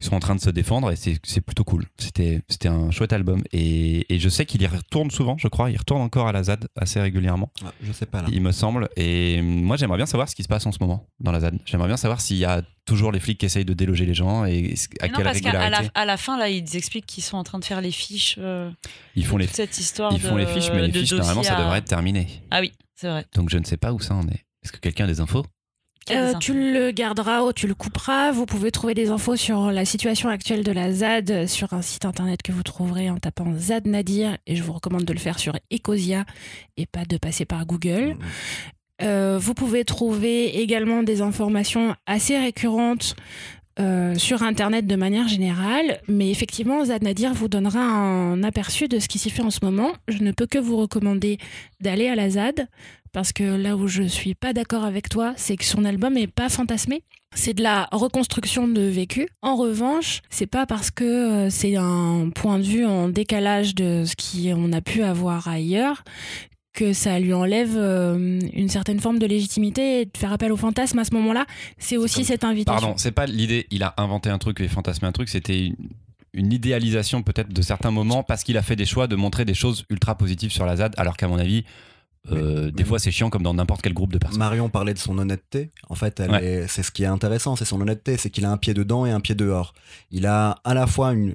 ils 0.00 0.06
sont 0.06 0.14
en 0.14 0.20
train 0.20 0.36
de 0.36 0.40
se 0.40 0.50
défendre 0.50 0.92
et 0.92 0.96
c'est 0.96 1.18
c'est 1.24 1.40
plutôt 1.40 1.64
cool. 1.64 1.86
C'était 1.98 2.40
c'était 2.48 2.68
un 2.68 2.90
chouette 2.92 3.12
album. 3.12 3.42
Et, 3.52 4.12
et 4.14 4.18
je 4.20 4.28
sais 4.28 4.46
qu'il 4.46 4.62
y 4.62 4.66
retourne 4.66 5.10
souvent, 5.10 5.36
je 5.38 5.48
crois. 5.48 5.70
Il 5.70 5.76
retourne 5.76 6.00
encore 6.02 6.28
à 6.28 6.32
la 6.32 6.44
ZAD 6.44 6.68
assez 6.76 7.00
régulièrement 7.00 7.50
Ah, 7.64 7.72
je 7.82 7.90
sais 7.92 8.06
pas 8.06 8.22
là. 8.22 8.28
il 8.30 8.40
me 8.40 8.52
semble. 8.52 8.88
Et 8.96 9.42
moi, 9.42 9.76
j'aimerais 9.76 9.96
bien 9.96 10.06
savoir 10.06 10.28
ce 10.28 10.36
qui 10.36 10.42
se 10.44 10.48
passe 10.48 10.66
en 10.66 10.72
ce 10.72 10.78
moment 10.80 11.06
dans 11.18 11.32
la 11.32 11.40
ZAD. 11.40 11.58
J'aimerais 11.64 11.88
bien 11.88 11.96
savoir 11.96 12.20
s'il 12.20 12.36
y 12.36 12.44
a 12.44 12.62
toujours 12.84 13.10
les 13.12 13.20
flics 13.20 13.38
qui 13.38 13.46
essayent 13.46 13.64
de 13.64 13.74
déloger 13.74 14.06
les 14.06 14.14
gens 14.14 14.44
et 14.44 14.74
à 15.00 15.08
non, 15.08 15.14
quelle 15.14 15.24
parce 15.24 15.26
à 15.26 15.32
régularité 15.32 15.90
la, 15.94 16.00
à 16.00 16.04
la 16.04 16.16
fin, 16.16 16.38
là, 16.38 16.48
ils 16.48 16.76
expliquent 16.76 17.04
qu'ils 17.06 17.24
sont 17.24 17.36
en 17.36 17.42
train 17.44 17.58
de 17.58 17.64
faire 17.64 17.80
les 17.80 17.90
fiches. 17.90 18.36
euh, 18.38 18.70
ils 19.16 19.26
font 19.26 19.34
de 19.36 19.40
les 19.40 19.46
toute 19.46 19.56
cette 19.56 19.78
histoire. 19.78 20.12
ils 20.12 20.20
font 20.20 20.36
les 20.36 20.46
fiches, 20.46 20.70
mais 20.72 20.86
les 20.86 20.92
fiches 20.92 21.12
normalement 21.12 21.42
ça 21.42 21.56
devrait 21.56 21.78
être 21.78 21.84
terminé. 21.88 22.28
Ah 22.50 22.60
oui, 22.60 22.72
c'est 22.94 23.08
vrai. 23.08 23.26
Donc 23.34 23.50
je 23.50 23.58
ne 23.58 23.64
sais 23.64 23.76
pas 23.76 23.92
où 23.92 23.98
ça 24.00 24.14
en 24.14 24.26
est. 24.28 24.44
Est-ce 24.64 24.72
que 24.72 24.78
quelqu'un 24.78 25.04
a 25.04 25.06
des 25.08 25.20
infos? 25.20 25.44
Euh, 26.10 26.34
tu 26.34 26.54
le 26.54 26.90
garderas 26.90 27.42
ou 27.42 27.52
tu 27.52 27.66
le 27.66 27.74
couperas. 27.74 28.32
Vous 28.32 28.46
pouvez 28.46 28.70
trouver 28.70 28.94
des 28.94 29.10
infos 29.10 29.36
sur 29.36 29.70
la 29.70 29.84
situation 29.84 30.28
actuelle 30.28 30.64
de 30.64 30.72
la 30.72 30.92
ZAD 30.92 31.46
sur 31.46 31.72
un 31.72 31.82
site 31.82 32.04
internet 32.04 32.42
que 32.42 32.52
vous 32.52 32.62
trouverez 32.62 33.10
en 33.10 33.18
tapant 33.18 33.52
ZAD 33.56 33.86
Nadir. 33.86 34.36
Et 34.46 34.56
je 34.56 34.62
vous 34.62 34.72
recommande 34.72 35.04
de 35.04 35.12
le 35.12 35.18
faire 35.18 35.38
sur 35.38 35.56
Ecosia 35.72 36.24
et 36.76 36.86
pas 36.86 37.04
de 37.04 37.16
passer 37.16 37.44
par 37.44 37.66
Google. 37.66 38.14
Mm. 38.14 38.18
Euh, 39.00 39.38
vous 39.40 39.54
pouvez 39.54 39.84
trouver 39.84 40.60
également 40.60 41.02
des 41.02 41.20
informations 41.20 41.94
assez 42.06 42.36
récurrentes 42.36 43.14
euh, 43.80 44.14
sur 44.16 44.42
Internet 44.42 44.86
de 44.86 44.96
manière 44.96 45.28
générale, 45.28 46.00
mais 46.08 46.30
effectivement, 46.30 46.84
Zad 46.84 47.02
Nadir 47.02 47.32
vous 47.34 47.48
donnera 47.48 47.80
un 47.80 48.42
aperçu 48.42 48.88
de 48.88 48.98
ce 48.98 49.08
qui 49.08 49.18
s'y 49.18 49.30
fait 49.30 49.42
en 49.42 49.50
ce 49.50 49.60
moment. 49.62 49.92
Je 50.08 50.22
ne 50.22 50.32
peux 50.32 50.46
que 50.46 50.58
vous 50.58 50.76
recommander 50.76 51.38
d'aller 51.80 52.08
à 52.08 52.16
la 52.16 52.30
ZAD, 52.30 52.66
parce 53.12 53.32
que 53.32 53.44
là 53.44 53.76
où 53.76 53.86
je 53.86 54.02
suis 54.02 54.34
pas 54.34 54.52
d'accord 54.52 54.84
avec 54.84 55.08
toi, 55.08 55.32
c'est 55.36 55.56
que 55.56 55.64
son 55.64 55.84
album 55.84 56.16
est 56.16 56.26
pas 56.26 56.48
fantasmé. 56.48 57.02
C'est 57.34 57.54
de 57.54 57.62
la 57.62 57.88
reconstruction 57.92 58.66
de 58.66 58.80
vécu. 58.80 59.28
En 59.42 59.54
revanche, 59.56 60.22
c'est 60.30 60.46
pas 60.46 60.66
parce 60.66 60.90
que 60.90 61.04
euh, 61.04 61.50
c'est 61.50 61.76
un 61.76 62.30
point 62.34 62.58
de 62.58 62.64
vue 62.64 62.86
en 62.86 63.08
décalage 63.08 63.74
de 63.74 64.04
ce 64.04 64.14
qu'on 64.16 64.72
a 64.72 64.80
pu 64.80 65.02
avoir 65.02 65.46
ailleurs 65.46 66.04
que 66.78 66.92
ça 66.92 67.18
lui 67.18 67.32
enlève 67.34 67.74
euh, 67.76 68.38
une 68.52 68.68
certaine 68.68 69.00
forme 69.00 69.18
de 69.18 69.26
légitimité 69.26 70.02
et 70.02 70.04
de 70.04 70.16
faire 70.16 70.32
appel 70.32 70.52
au 70.52 70.56
fantasme 70.56 70.98
à 71.00 71.04
ce 71.04 71.12
moment-là. 71.14 71.44
C'est 71.76 71.96
aussi 71.96 72.16
comme- 72.16 72.24
cette 72.24 72.44
invitation. 72.44 72.80
Pardon, 72.80 72.94
c'est 72.96 73.10
pas 73.12 73.26
l'idée. 73.26 73.66
Il 73.70 73.82
a 73.82 73.94
inventé 73.96 74.30
un 74.30 74.38
truc 74.38 74.60
et 74.60 74.68
fantasmé 74.68 75.08
un 75.08 75.12
truc. 75.12 75.28
C'était 75.28 75.66
une, 75.66 75.76
une 76.34 76.52
idéalisation 76.52 77.22
peut-être 77.22 77.52
de 77.52 77.62
certains 77.62 77.90
moments 77.90 78.22
parce 78.22 78.44
qu'il 78.44 78.56
a 78.56 78.62
fait 78.62 78.76
des 78.76 78.84
choix 78.86 79.08
de 79.08 79.16
montrer 79.16 79.44
des 79.44 79.54
choses 79.54 79.84
ultra 79.90 80.16
positives 80.16 80.52
sur 80.52 80.66
la 80.66 80.76
ZAD, 80.76 80.94
alors 80.98 81.16
qu'à 81.16 81.26
mon 81.26 81.38
avis, 81.38 81.64
euh, 82.30 82.66
Mais- 82.66 82.72
des 82.72 82.84
fois 82.84 82.98
c'est 82.98 83.10
chiant 83.10 83.30
comme 83.30 83.42
dans 83.42 83.54
n'importe 83.54 83.82
quel 83.82 83.94
groupe 83.94 84.12
de 84.12 84.18
personnes. 84.18 84.38
Marion 84.38 84.68
parlait 84.68 84.94
de 84.94 84.98
son 84.98 85.16
honnêteté. 85.18 85.70
En 85.88 85.94
fait, 85.94 86.20
elle 86.20 86.30
Ouais. 86.30 86.44
est- 86.44 86.66
c'est 86.68 86.82
ce 86.82 86.90
qui 86.90 87.02
est 87.04 87.06
intéressant, 87.06 87.56
c'est 87.56 87.64
son 87.64 87.80
honnêteté, 87.80 88.16
c'est 88.16 88.30
qu'il 88.30 88.44
a 88.44 88.50
un 88.50 88.56
pied 88.56 88.74
dedans 88.74 89.06
et 89.06 89.10
un 89.10 89.20
pied 89.20 89.34
dehors. 89.34 89.72
Il 90.10 90.26
a 90.26 90.60
à 90.64 90.74
la 90.74 90.86
fois 90.86 91.12
une, 91.12 91.34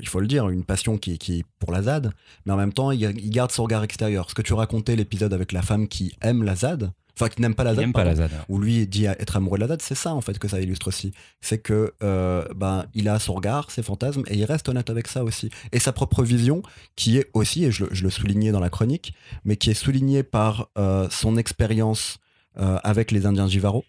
il 0.00 0.08
faut 0.08 0.20
le 0.20 0.26
dire, 0.26 0.48
une 0.48 0.64
passion 0.64 0.98
qui, 0.98 1.18
qui 1.18 1.40
est 1.40 1.44
pour 1.58 1.72
la 1.72 1.82
ZAD, 1.82 2.12
mais 2.46 2.52
en 2.52 2.56
même 2.56 2.72
temps, 2.72 2.90
il, 2.90 3.00
il 3.02 3.30
garde 3.30 3.50
son 3.50 3.64
regard 3.64 3.82
extérieur. 3.82 4.28
Ce 4.30 4.34
que 4.34 4.42
tu 4.42 4.52
racontais, 4.52 4.96
l'épisode 4.96 5.32
avec 5.32 5.52
la 5.52 5.62
femme 5.62 5.88
qui 5.88 6.14
aime 6.22 6.42
la 6.44 6.54
ZAD, 6.56 6.92
enfin 7.20 7.28
qui 7.28 7.40
n'aime 7.42 7.54
pas 7.54 7.64
la 7.64 7.74
ZAD, 7.74 7.84
pas 7.92 8.04
pardon, 8.04 8.10
la 8.20 8.28
ZAD. 8.28 8.30
où 8.48 8.58
lui 8.58 8.86
dit 8.86 9.04
être 9.04 9.36
amoureux 9.36 9.58
de 9.58 9.62
la 9.62 9.68
ZAD, 9.68 9.82
c'est 9.82 9.94
ça 9.94 10.14
en 10.14 10.20
fait 10.20 10.38
que 10.38 10.48
ça 10.48 10.60
illustre 10.60 10.88
aussi. 10.88 11.12
C'est 11.40 11.58
que 11.58 11.92
euh, 12.02 12.44
ben, 12.56 12.86
il 12.94 13.08
a 13.08 13.18
son 13.18 13.34
regard, 13.34 13.70
ses 13.70 13.82
fantasmes, 13.82 14.22
et 14.28 14.36
il 14.36 14.44
reste 14.44 14.68
honnête 14.68 14.90
avec 14.90 15.06
ça 15.08 15.24
aussi. 15.24 15.50
Et 15.72 15.78
sa 15.78 15.92
propre 15.92 16.22
vision, 16.22 16.62
qui 16.96 17.18
est 17.18 17.28
aussi, 17.34 17.64
et 17.64 17.70
je, 17.72 17.84
le- 17.84 17.90
je 17.92 18.02
le 18.04 18.10
soulignais 18.10 18.52
dans 18.52 18.60
la 18.60 18.70
chronique, 18.70 19.14
mais 19.44 19.56
qui 19.56 19.70
est 19.70 19.74
soulignée 19.74 20.22
par 20.22 20.68
euh, 20.78 21.08
son 21.10 21.36
expérience 21.36 22.18
euh, 22.58 22.78
avec 22.84 23.10
les 23.10 23.26
Indiens 23.26 23.46
Jivaro, 23.48 23.84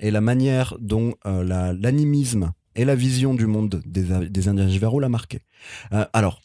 et 0.00 0.10
la 0.10 0.20
manière 0.20 0.76
dont 0.80 1.14
la- 1.24 1.72
l'animisme 1.72 2.52
et 2.76 2.84
la 2.84 2.96
vision 2.96 3.34
du 3.34 3.46
monde 3.46 3.80
des, 3.86 4.28
des 4.28 4.48
Indiens 4.48 4.68
Jivaro 4.68 4.98
l'a 4.98 5.08
marqué. 5.08 5.40
Alors, 6.12 6.40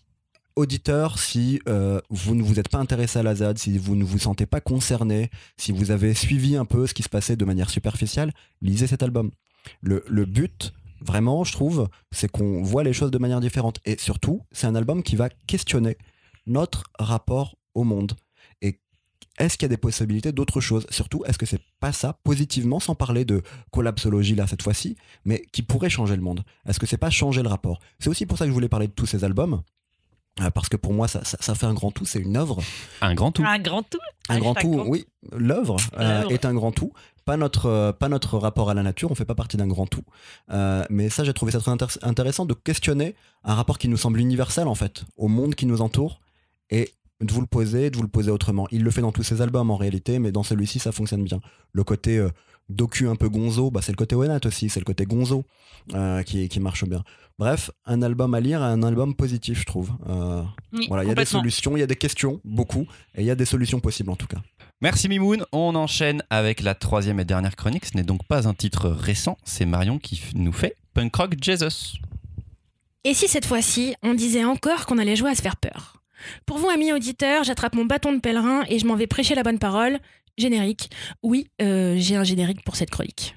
auditeur, 0.60 1.17
si 1.17 1.62
euh, 1.67 2.02
vous 2.10 2.36
ne 2.36 2.43
vous 2.43 2.60
êtes 2.60 2.69
pas 2.69 2.78
intéressé 2.78 3.19
à 3.19 3.24
la 3.24 3.36
ZAD, 3.36 3.58
si 3.58 3.78
vous 3.78 3.95
ne 3.95 4.04
vous 4.04 4.19
sentez 4.19 4.45
pas 4.45 4.60
concerné, 4.62 5.30
si 5.58 5.72
vous 5.72 5.91
avez 5.91 6.13
suivi 6.13 6.56
un 6.58 6.65
peu 6.65 6.86
ce 6.86 6.93
qui 6.93 7.04
se 7.04 7.10
passait 7.10 7.36
de 7.36 7.45
manière 7.45 7.69
superficielle, 7.69 8.34
lisez 8.62 8.88
cet 8.88 9.02
album. 9.02 9.32
Le, 9.82 10.04
le 10.08 10.26
but, 10.26 10.74
vraiment, 11.02 11.43
je 11.43 11.54
trouve, 11.54 11.89
c'est 12.12 12.30
qu'on 12.30 12.62
voit 12.62 12.84
les 12.84 12.93
choses 12.93 13.12
de 13.12 13.17
manière 13.17 13.39
différente. 13.39 13.80
Et 13.86 13.98
surtout, 13.98 14.41
c'est 14.52 14.67
un 14.67 14.76
album 14.76 15.02
qui 15.02 15.15
va 15.15 15.30
questionner 15.48 15.98
notre 16.45 16.84
rapport 17.00 17.56
au 17.74 17.84
monde. 17.84 18.13
Et 18.62 18.80
est-ce 19.38 19.58
qu'il 19.58 19.63
y 19.63 19.72
a 19.72 19.76
des 19.76 19.78
possibilités 19.78 20.34
d'autre 20.34 20.60
chose? 20.60 20.86
Surtout, 20.89 21.24
est-ce 21.26 21.38
que 21.38 21.45
c'est 21.45 21.62
pas 21.80 21.93
ça, 21.93 22.19
positivement, 22.24 22.82
sans 22.82 22.95
parler 22.95 23.24
de 23.24 23.41
collapsologie 23.72 24.36
là 24.36 24.45
cette 24.45 24.62
fois-ci, 24.62 24.98
mais 25.24 25.41
qui 25.54 25.62
pourrait 25.62 25.89
changer 25.89 26.17
le 26.17 26.22
monde? 26.22 26.43
Est-ce 26.67 26.80
que 26.80 26.86
c'est 26.86 26.98
pas 26.98 27.10
changer 27.10 27.43
le 27.43 27.50
rapport? 27.50 27.80
C'est 28.00 28.10
aussi 28.10 28.26
pour 28.26 28.38
ça 28.38 28.43
que 28.43 28.50
je 28.50 28.54
voulais 28.54 28.67
parler 28.67 28.88
de 28.88 28.93
tous 28.93 29.06
ces 29.06 29.24
albums. 29.24 29.62
Euh, 30.41 30.49
Parce 30.52 30.69
que 30.69 30.78
pour 30.78 30.93
moi, 30.93 31.08
ça, 31.08 31.23
ça- 31.23 31.38
ça 31.39 31.56
fait 31.56 31.65
un 31.65 31.73
grand 31.73 31.91
tout, 31.91 32.06
c'est 32.06 32.19
une 32.19 32.38
œuvre. 32.38 32.60
Un 33.02 33.13
grand 33.15 33.32
tout. 33.32 33.43
Un 33.45 33.60
grand 33.60 33.84
tout. 33.84 33.99
Un 34.30 34.39
grand 34.39 34.54
tout, 34.54 34.84
oui. 34.88 35.06
L'œuvre 35.36 35.78
euh, 35.97 36.19
L'œuvre. 36.21 36.32
est 36.32 36.45
un 36.45 36.54
grand 36.54 36.71
tout. 36.71 36.91
Pas 37.25 37.38
notre, 37.38 37.65
euh, 37.67 37.91
pas 37.91 38.10
notre 38.10 38.38
rapport 38.38 38.69
à 38.69 38.73
la 38.73 38.82
nature, 38.84 39.12
on 39.12 39.15
fait 39.15 39.25
pas 39.25 39.36
partie 39.36 39.58
d'un 39.58 39.67
grand 39.67 39.86
tout. 39.86 40.04
Euh, 40.52 40.84
mais 40.89 41.10
ça, 41.10 41.23
j'ai 41.23 41.34
trouvé 41.34 41.52
ça 41.52 41.60
très 41.60 41.71
intér- 41.71 41.97
intéressant 42.02 42.45
de 42.45 42.54
questionner 42.54 43.15
un 43.43 43.54
rapport 43.56 43.78
qui 43.78 43.88
nous 43.88 43.97
semble 43.97 44.19
universel, 44.19 44.67
en 44.67 44.75
fait, 44.75 45.04
au 45.17 45.28
monde 45.28 45.56
qui 45.56 45.65
nous 45.65 45.82
entoure, 45.82 46.19
et 46.69 46.91
de 47.21 47.32
vous 47.34 47.41
le 47.41 47.47
poser, 47.47 47.89
de 47.89 47.97
vous 47.97 48.04
le 48.04 48.08
poser 48.10 48.32
autrement. 48.32 48.67
Il 48.71 48.84
le 48.84 48.91
fait 48.91 49.02
dans 49.02 49.12
tous 49.12 49.23
ses 49.23 49.41
albums, 49.41 49.69
en 49.71 49.75
réalité, 49.78 50.19
mais 50.19 50.32
dans 50.32 50.43
celui-ci, 50.43 50.80
ça 50.80 50.91
fonctionne 50.91 51.23
bien. 51.23 51.39
Le 51.73 51.84
côté 51.84 52.17
euh, 52.17 52.30
docu 52.69 53.08
un 53.08 53.15
peu 53.15 53.29
gonzo, 53.29 53.71
bah, 53.71 53.82
c'est 53.84 53.91
le 53.91 53.97
côté 53.97 54.15
honnête 54.15 54.45
aussi, 54.45 54.69
c'est 54.69 54.79
le 54.79 54.86
côté 54.86 55.05
gonzo 55.05 55.43
euh, 55.93 56.23
qui, 56.23 56.47
qui 56.49 56.60
marche 56.60 56.86
bien. 56.86 57.03
Bref, 57.38 57.71
un 57.86 58.01
album 58.01 58.34
à 58.34 58.39
lire, 58.39 58.62
un 58.62 58.84
album 58.84 59.15
positif, 59.15 59.62
je 59.62 59.65
trouve. 59.65 59.91
Euh, 60.10 60.43
Oui, 60.73 60.86
voilà, 60.88 61.03
il 61.03 61.08
y 61.08 61.12
a 61.12 61.15
des 61.15 61.25
solutions, 61.25 61.77
il 61.77 61.79
y 61.79 61.84
a 61.84 61.88
des 61.88 61.95
questions, 61.95 62.41
beaucoup, 62.43 62.86
et 63.15 63.21
il 63.21 63.25
y 63.25 63.32
a 63.32 63.36
des 63.36 63.45
solutions 63.45 63.79
possibles 63.79 64.10
en 64.12 64.15
tout 64.15 64.27
cas. 64.27 64.39
Merci 64.82 65.10
Mimoun. 65.10 65.45
On 65.51 65.75
enchaîne 65.75 66.23
avec 66.29 66.62
la 66.62 66.75
troisième 66.75 67.19
et 67.19 67.25
dernière 67.25 67.55
chronique. 67.55 67.86
Ce 67.86 67.97
n'est 67.97 68.03
donc 68.03 68.25
pas 68.27 68.47
un 68.47 68.53
titre 68.53 68.89
récent, 68.89 69.38
c'est 69.43 69.65
Marion 69.65 69.99
qui 69.99 70.21
nous 70.36 70.53
fait 70.53 70.75
Punk 70.93 71.15
Rock 71.15 71.36
Jesus. 71.41 71.97
Et 73.05 73.13
si 73.13 73.27
cette 73.27 73.45
fois-ci, 73.45 73.95
on 74.03 74.13
disait 74.13 74.43
encore 74.43 74.86
qu'on 74.86 74.97
allait 74.97 75.15
jouer 75.15 75.32
à 75.32 75.36
se 75.36 75.41
faire 75.41 75.55
peur? 75.55 75.95
Pour 76.45 76.58
vous, 76.58 76.69
amis 76.69 76.91
auditeurs, 76.91 77.45
j'attrape 77.45 77.75
mon 77.75 77.86
bâton 77.86 78.12
de 78.12 78.19
pèlerin 78.19 78.63
et 78.67 78.77
je 78.79 78.86
m'en 78.86 78.95
vais 78.95 79.08
prêcher 79.08 79.36
la 79.36 79.43
bonne 79.43 79.60
parole. 79.60 79.99
Générique. 80.39 80.89
Oui, 81.21 81.47
euh, 81.62 81.95
j'ai 81.97 82.15
un 82.15 82.23
générique 82.23 82.63
pour 82.63 82.75
cette 82.75 82.89
chronique. 82.89 83.36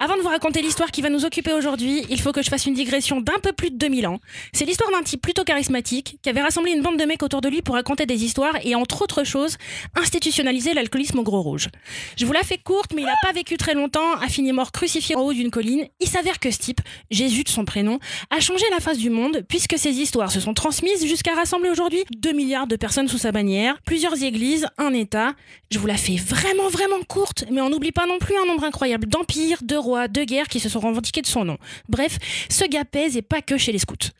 Avant 0.00 0.16
de 0.16 0.22
vous 0.22 0.28
raconter 0.28 0.62
l'histoire 0.62 0.92
qui 0.92 1.02
va 1.02 1.10
nous 1.10 1.24
occuper 1.24 1.52
aujourd'hui, 1.52 2.06
il 2.08 2.20
faut 2.20 2.30
que 2.30 2.40
je 2.40 2.48
fasse 2.48 2.66
une 2.66 2.74
digression 2.74 3.20
d'un 3.20 3.40
peu 3.42 3.52
plus 3.52 3.72
de 3.72 3.76
2000 3.76 4.06
ans. 4.06 4.20
C'est 4.52 4.64
l'histoire 4.64 4.92
d'un 4.92 5.02
type 5.02 5.20
plutôt 5.20 5.42
charismatique 5.42 6.18
qui 6.22 6.30
avait 6.30 6.40
rassemblé 6.40 6.70
une 6.70 6.82
bande 6.82 6.98
de 6.98 7.04
mecs 7.04 7.24
autour 7.24 7.40
de 7.40 7.48
lui 7.48 7.62
pour 7.62 7.74
raconter 7.74 8.06
des 8.06 8.22
histoires 8.22 8.54
et, 8.62 8.76
entre 8.76 9.02
autres 9.02 9.24
choses, 9.24 9.56
institutionnaliser 10.00 10.72
l'alcoolisme 10.72 11.18
au 11.18 11.24
gros 11.24 11.42
rouge. 11.42 11.68
Je 12.16 12.26
vous 12.26 12.32
la 12.32 12.44
fais 12.44 12.58
courte, 12.58 12.92
mais 12.94 13.02
il 13.02 13.06
n'a 13.06 13.16
pas 13.24 13.32
vécu 13.32 13.56
très 13.56 13.74
longtemps, 13.74 14.14
a 14.20 14.28
fini 14.28 14.52
mort 14.52 14.70
crucifié 14.70 15.16
en 15.16 15.20
haut 15.22 15.32
d'une 15.32 15.50
colline. 15.50 15.88
Il 15.98 16.06
s'avère 16.06 16.38
que 16.38 16.52
ce 16.52 16.58
type, 16.58 16.80
Jésus 17.10 17.42
de 17.42 17.48
son 17.48 17.64
prénom, 17.64 17.98
a 18.30 18.38
changé 18.38 18.66
la 18.70 18.78
face 18.78 18.98
du 18.98 19.10
monde 19.10 19.44
puisque 19.48 19.76
ses 19.76 19.94
histoires 19.94 20.30
se 20.30 20.38
sont 20.38 20.54
transmises 20.54 21.04
jusqu'à 21.06 21.34
rassembler 21.34 21.70
aujourd'hui 21.70 22.04
2 22.16 22.30
milliards 22.30 22.68
de 22.68 22.76
personnes 22.76 23.08
sous 23.08 23.18
sa 23.18 23.32
bannière, 23.32 23.76
plusieurs 23.84 24.22
églises, 24.22 24.68
un 24.78 24.94
État. 24.94 25.34
Je 25.72 25.80
vous 25.80 25.88
la 25.88 25.96
fais 25.96 26.14
vraiment, 26.14 26.68
vraiment 26.68 27.02
courte, 27.08 27.46
mais 27.50 27.60
on 27.60 27.68
n'oublie 27.68 27.90
pas 27.90 28.06
non 28.06 28.18
plus 28.20 28.36
un 28.36 28.46
nombre 28.46 28.62
incroyable 28.62 29.08
d'empires, 29.08 29.58
de 29.64 29.87
de 29.88 30.24
guerres 30.24 30.48
qui 30.48 30.60
se 30.60 30.68
sont 30.68 30.80
revendiqués 30.80 31.22
de 31.22 31.26
son 31.26 31.44
nom. 31.44 31.58
Bref, 31.88 32.18
ce 32.50 32.64
gars 32.64 32.84
pèse 32.84 33.16
et 33.16 33.22
pas 33.22 33.42
que 33.42 33.56
chez 33.56 33.72
les 33.72 33.78
scouts. 33.78 34.12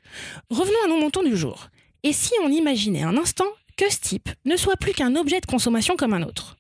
Revenons 0.50 0.85
à 0.85 0.88
nos 0.88 0.98
montons 0.98 1.22
du 1.22 1.37
jour. 1.37 1.68
Et 2.02 2.12
si 2.12 2.33
on 2.44 2.50
imaginait 2.50 3.02
un 3.02 3.16
instant 3.16 3.46
que 3.76 3.90
ce 3.92 4.00
type 4.00 4.31
ne 4.44 4.57
soit 4.57 4.76
plus 4.76 4.92
qu'un 4.92 5.14
objet 5.16 5.40
de 5.40 5.46
consommation 5.46 5.96
comme 5.96 6.14
un 6.14 6.22
autre? 6.22 6.57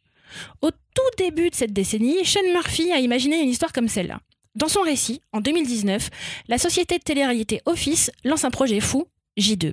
Au 0.60 0.70
tout 0.70 1.10
début 1.16 1.50
de 1.50 1.54
cette 1.54 1.72
décennie, 1.72 2.24
Sean 2.24 2.40
Murphy 2.52 2.92
a 2.92 2.98
imaginé 2.98 3.40
une 3.40 3.48
histoire 3.48 3.72
comme 3.72 3.88
celle-là. 3.88 4.20
Dans 4.54 4.68
son 4.68 4.82
récit, 4.82 5.22
en 5.32 5.40
2019, 5.40 6.10
la 6.48 6.58
société 6.58 6.98
de 6.98 7.02
télé-réalité 7.02 7.60
Office 7.64 8.10
lance 8.24 8.44
un 8.44 8.50
projet 8.50 8.80
fou, 8.80 9.06
J2. 9.38 9.72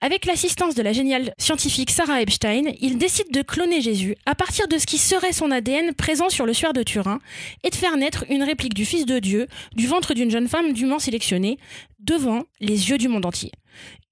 Avec 0.00 0.26
l'assistance 0.26 0.74
de 0.74 0.82
la 0.82 0.92
géniale 0.92 1.32
scientifique 1.38 1.90
Sarah 1.90 2.22
Epstein, 2.22 2.72
il 2.80 2.98
décide 2.98 3.30
de 3.32 3.42
cloner 3.42 3.80
Jésus 3.80 4.16
à 4.26 4.34
partir 4.34 4.68
de 4.68 4.78
ce 4.78 4.86
qui 4.86 4.98
serait 4.98 5.32
son 5.32 5.50
ADN 5.50 5.94
présent 5.94 6.28
sur 6.28 6.46
le 6.46 6.52
suaire 6.52 6.72
de 6.72 6.82
Turin 6.82 7.20
et 7.62 7.70
de 7.70 7.74
faire 7.74 7.96
naître 7.96 8.24
une 8.30 8.42
réplique 8.42 8.74
du 8.74 8.84
Fils 8.84 9.06
de 9.06 9.18
Dieu 9.18 9.46
du 9.74 9.86
ventre 9.86 10.14
d'une 10.14 10.30
jeune 10.30 10.48
femme 10.48 10.72
dûment 10.72 10.98
sélectionnée 10.98 11.58
devant 12.00 12.42
les 12.60 12.90
yeux 12.90 12.98
du 12.98 13.08
monde 13.08 13.26
entier. 13.26 13.52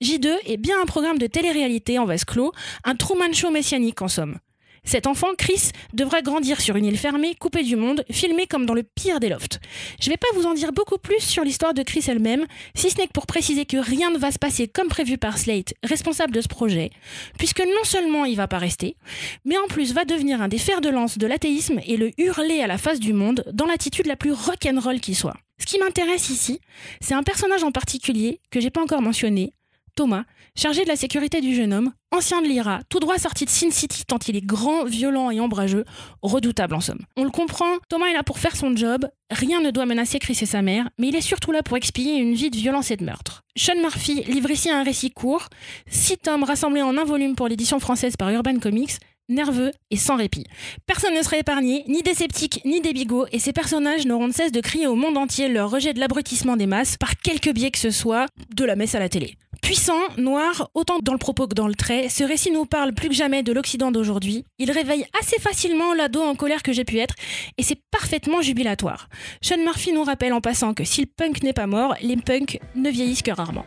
J2 0.03 0.29
est 0.47 0.57
bien 0.57 0.81
un 0.81 0.87
programme 0.87 1.19
de 1.19 1.27
télé-réalité 1.27 1.99
en 1.99 2.07
vase 2.07 2.25
clos, 2.25 2.53
un 2.85 2.95
Truman 2.95 3.33
Show 3.33 3.51
messianique 3.51 4.01
en 4.03 4.09
somme. 4.09 4.39
Cet 4.85 5.07
enfant, 5.07 5.29
Chris, 5.37 5.71
devra 5.93 6.23
grandir 6.23 6.61
sur 6.61 6.77
une 6.77 6.85
île 6.85 6.99
fermée, 6.99 7.35
coupée 7.35 7.63
du 7.63 7.77
monde, 7.77 8.05
filmé 8.11 8.47
comme 8.47 8.67
dans 8.67 8.75
le 8.75 8.83
pire 8.83 9.21
des 9.21 9.29
lofts. 9.29 9.61
Je 10.01 10.11
vais 10.11 10.17
pas 10.17 10.29
vous 10.35 10.47
en 10.47 10.55
dire 10.55 10.73
beaucoup 10.73 10.99
plus 10.99 11.21
sur 11.21 11.45
l'histoire 11.45 11.75
de 11.75 11.83
Chris 11.83 12.05
elle-même, 12.09 12.47
si 12.75 12.91
ce 12.91 12.99
n'est 12.99 13.07
que 13.07 13.13
pour 13.13 13.27
préciser 13.27 13.67
que 13.67 13.77
rien 13.77 14.11
ne 14.11 14.19
va 14.19 14.31
se 14.31 14.39
passer 14.39 14.69
comme 14.69 14.89
prévu 14.89 15.19
par 15.19 15.39
Slate, 15.39 15.75
responsable 15.83 16.33
de 16.33 16.41
ce 16.41 16.49
projet, 16.49 16.91
puisque 17.39 17.61
non 17.61 17.85
seulement 17.85 18.25
il 18.25 18.37
va 18.37 18.49
pas 18.49 18.59
rester, 18.59 18.97
mais 19.45 19.59
en 19.59 19.67
plus 19.69 19.93
va 19.93 20.05
devenir 20.05 20.43
un 20.43 20.49
des 20.49 20.59
fers 20.59 20.81
de 20.81 20.89
lance 20.89 21.19
de 21.19 21.27
l'athéisme 21.27 21.81
et 21.87 21.97
le 21.97 22.11
hurler 22.19 22.61
à 22.61 22.67
la 22.67 22.79
face 22.79 23.01
du 23.01 23.13
monde 23.13 23.45
dans 23.53 23.67
l'attitude 23.67 24.07
la 24.07 24.17
plus 24.17 24.33
rock'n'roll 24.33 25.01
qui 25.01 25.15
soit. 25.15 25.37
Ce 25.59 25.67
qui 25.67 25.79
m'intéresse 25.79 26.31
ici, 26.31 26.61
c'est 27.01 27.15
un 27.15 27.23
personnage 27.23 27.63
en 27.63 27.71
particulier 27.71 28.41
que 28.51 28.61
j'ai 28.61 28.71
pas 28.71 28.83
encore 28.83 29.03
mentionné, 29.03 29.53
Thomas, 30.01 30.25
chargé 30.57 30.83
de 30.85 30.89
la 30.89 30.97
sécurité 30.97 31.43
du 31.43 31.55
jeune 31.55 31.75
homme, 31.75 31.93
ancien 32.11 32.41
de 32.41 32.47
l'IRA, 32.47 32.81
tout 32.89 33.01
droit 33.01 33.19
sorti 33.19 33.45
de 33.45 33.51
Sin 33.51 33.71
City 33.71 34.07
tant 34.07 34.17
il 34.27 34.35
est 34.35 34.41
grand, 34.41 34.87
violent 34.87 35.31
et 35.31 35.41
ombrageux, 35.41 35.85
redoutable 36.23 36.75
en 36.75 36.81
somme. 36.81 37.01
On 37.19 37.25
le 37.25 37.29
comprend, 37.29 37.77
Thomas 37.91 38.07
est 38.07 38.15
là 38.15 38.23
pour 38.23 38.39
faire 38.39 38.57
son 38.57 38.75
job, 38.75 39.07
rien 39.31 39.61
ne 39.61 39.71
doit 39.71 39.85
menacer 39.85 40.19
Chris 40.19 40.39
et 40.41 40.47
sa 40.47 40.63
mère, 40.63 40.89
mais 40.97 41.09
il 41.09 41.17
est 41.17 41.21
surtout 41.21 41.53
là 41.53 41.63
pour 41.63 41.77
expier 41.77 42.17
une 42.17 42.33
vie 42.33 42.49
de 42.49 42.57
violence 42.57 42.91
et 42.91 42.97
de 42.97 43.05
meurtre. 43.05 43.43
Sean 43.59 43.79
Murphy 43.79 44.23
livre 44.23 44.51
ici 44.51 44.71
un 44.71 44.85
récit 44.85 45.11
court, 45.11 45.49
six 45.87 46.17
tomes 46.17 46.45
rassemblés 46.45 46.81
en 46.81 46.97
un 46.97 47.05
volume 47.05 47.37
pour 47.37 47.49
l'édition 47.49 47.79
française 47.79 48.17
par 48.17 48.31
Urban 48.31 48.59
Comics, 48.59 48.93
nerveux 49.31 49.73
et 49.91 49.97
sans 49.97 50.17
répit. 50.17 50.45
Personne 50.87 51.15
ne 51.15 51.23
sera 51.23 51.39
épargné, 51.39 51.85
ni 51.89 52.03
des 52.03 52.15
sceptiques, 52.15 52.61
ni 52.65 52.81
des 52.81 52.93
bigots, 52.93 53.27
et 53.33 53.39
ces 53.39 53.53
personnages 53.53 54.07
n'auront 54.07 54.29
de 54.29 54.35
cesse 54.35 54.53
de 54.53 54.61
crier 54.61 54.87
au 54.87 54.95
monde 54.95 55.17
entier 55.17 55.49
leur 55.49 55.71
rejet 55.71 55.95
de 55.95 56.01
l'abrutissement 56.01 56.57
des 56.57 56.67
masses, 56.67 56.97
par 56.97 57.17
quelque 57.17 57.51
biais 57.51 57.71
que 57.71 57.79
ce 57.79 57.91
soit, 57.91 58.27
de 58.55 58.65
la 58.65 58.77
messe 58.77 58.95
à 58.95 58.99
la 58.99 59.09
télé. 59.09 59.37
Puissant, 59.63 60.01
noir, 60.17 60.71
autant 60.75 60.99
dans 61.01 61.13
le 61.13 61.19
propos 61.19 61.47
que 61.47 61.55
dans 61.55 61.69
le 61.69 61.75
trait, 61.75 62.09
ce 62.09 62.25
récit 62.25 62.51
nous 62.51 62.65
parle 62.65 62.93
plus 62.93 63.09
que 63.09 63.15
jamais 63.15 63.43
de 63.43 63.53
l'Occident 63.53 63.93
d'aujourd'hui. 63.93 64.45
Il 64.59 64.71
réveille 64.71 65.07
assez 65.21 65.39
facilement 65.39 65.95
l'ado 65.95 66.23
en 66.23 66.35
colère 66.35 66.63
que 66.63 66.73
j'ai 66.73 66.85
pu 66.85 66.99
être, 66.99 67.15
et 67.59 67.63
c'est 67.63 67.79
parfaitement 67.91 68.43
jubilatoire. 68.43 69.09
Sean 69.43 69.59
Murphy 69.59 69.93
nous 69.93 70.03
rappelle 70.03 70.33
en 70.33 70.41
passant 70.41 70.75
que 70.75 70.85
si 70.85 71.03
le 71.03 71.07
punk 71.07 71.43
n'est 71.43 71.53
pas 71.53 71.67
mort, 71.67 71.95
les 72.03 72.17
punks 72.17 72.59
ne 72.75 72.91
vieillissent 72.91 73.23
que 73.23 73.31
rarement. 73.31 73.67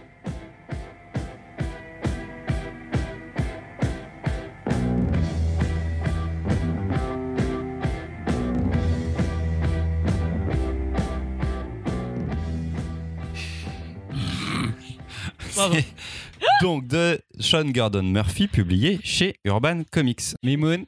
donc 16.62 16.88
de 16.88 17.20
Sean 17.40 17.66
Gordon 17.70 18.04
Murphy, 18.04 18.48
publié 18.48 19.00
chez 19.04 19.36
Urban 19.46 19.82
Comics. 19.92 20.36
Mimoun, 20.44 20.86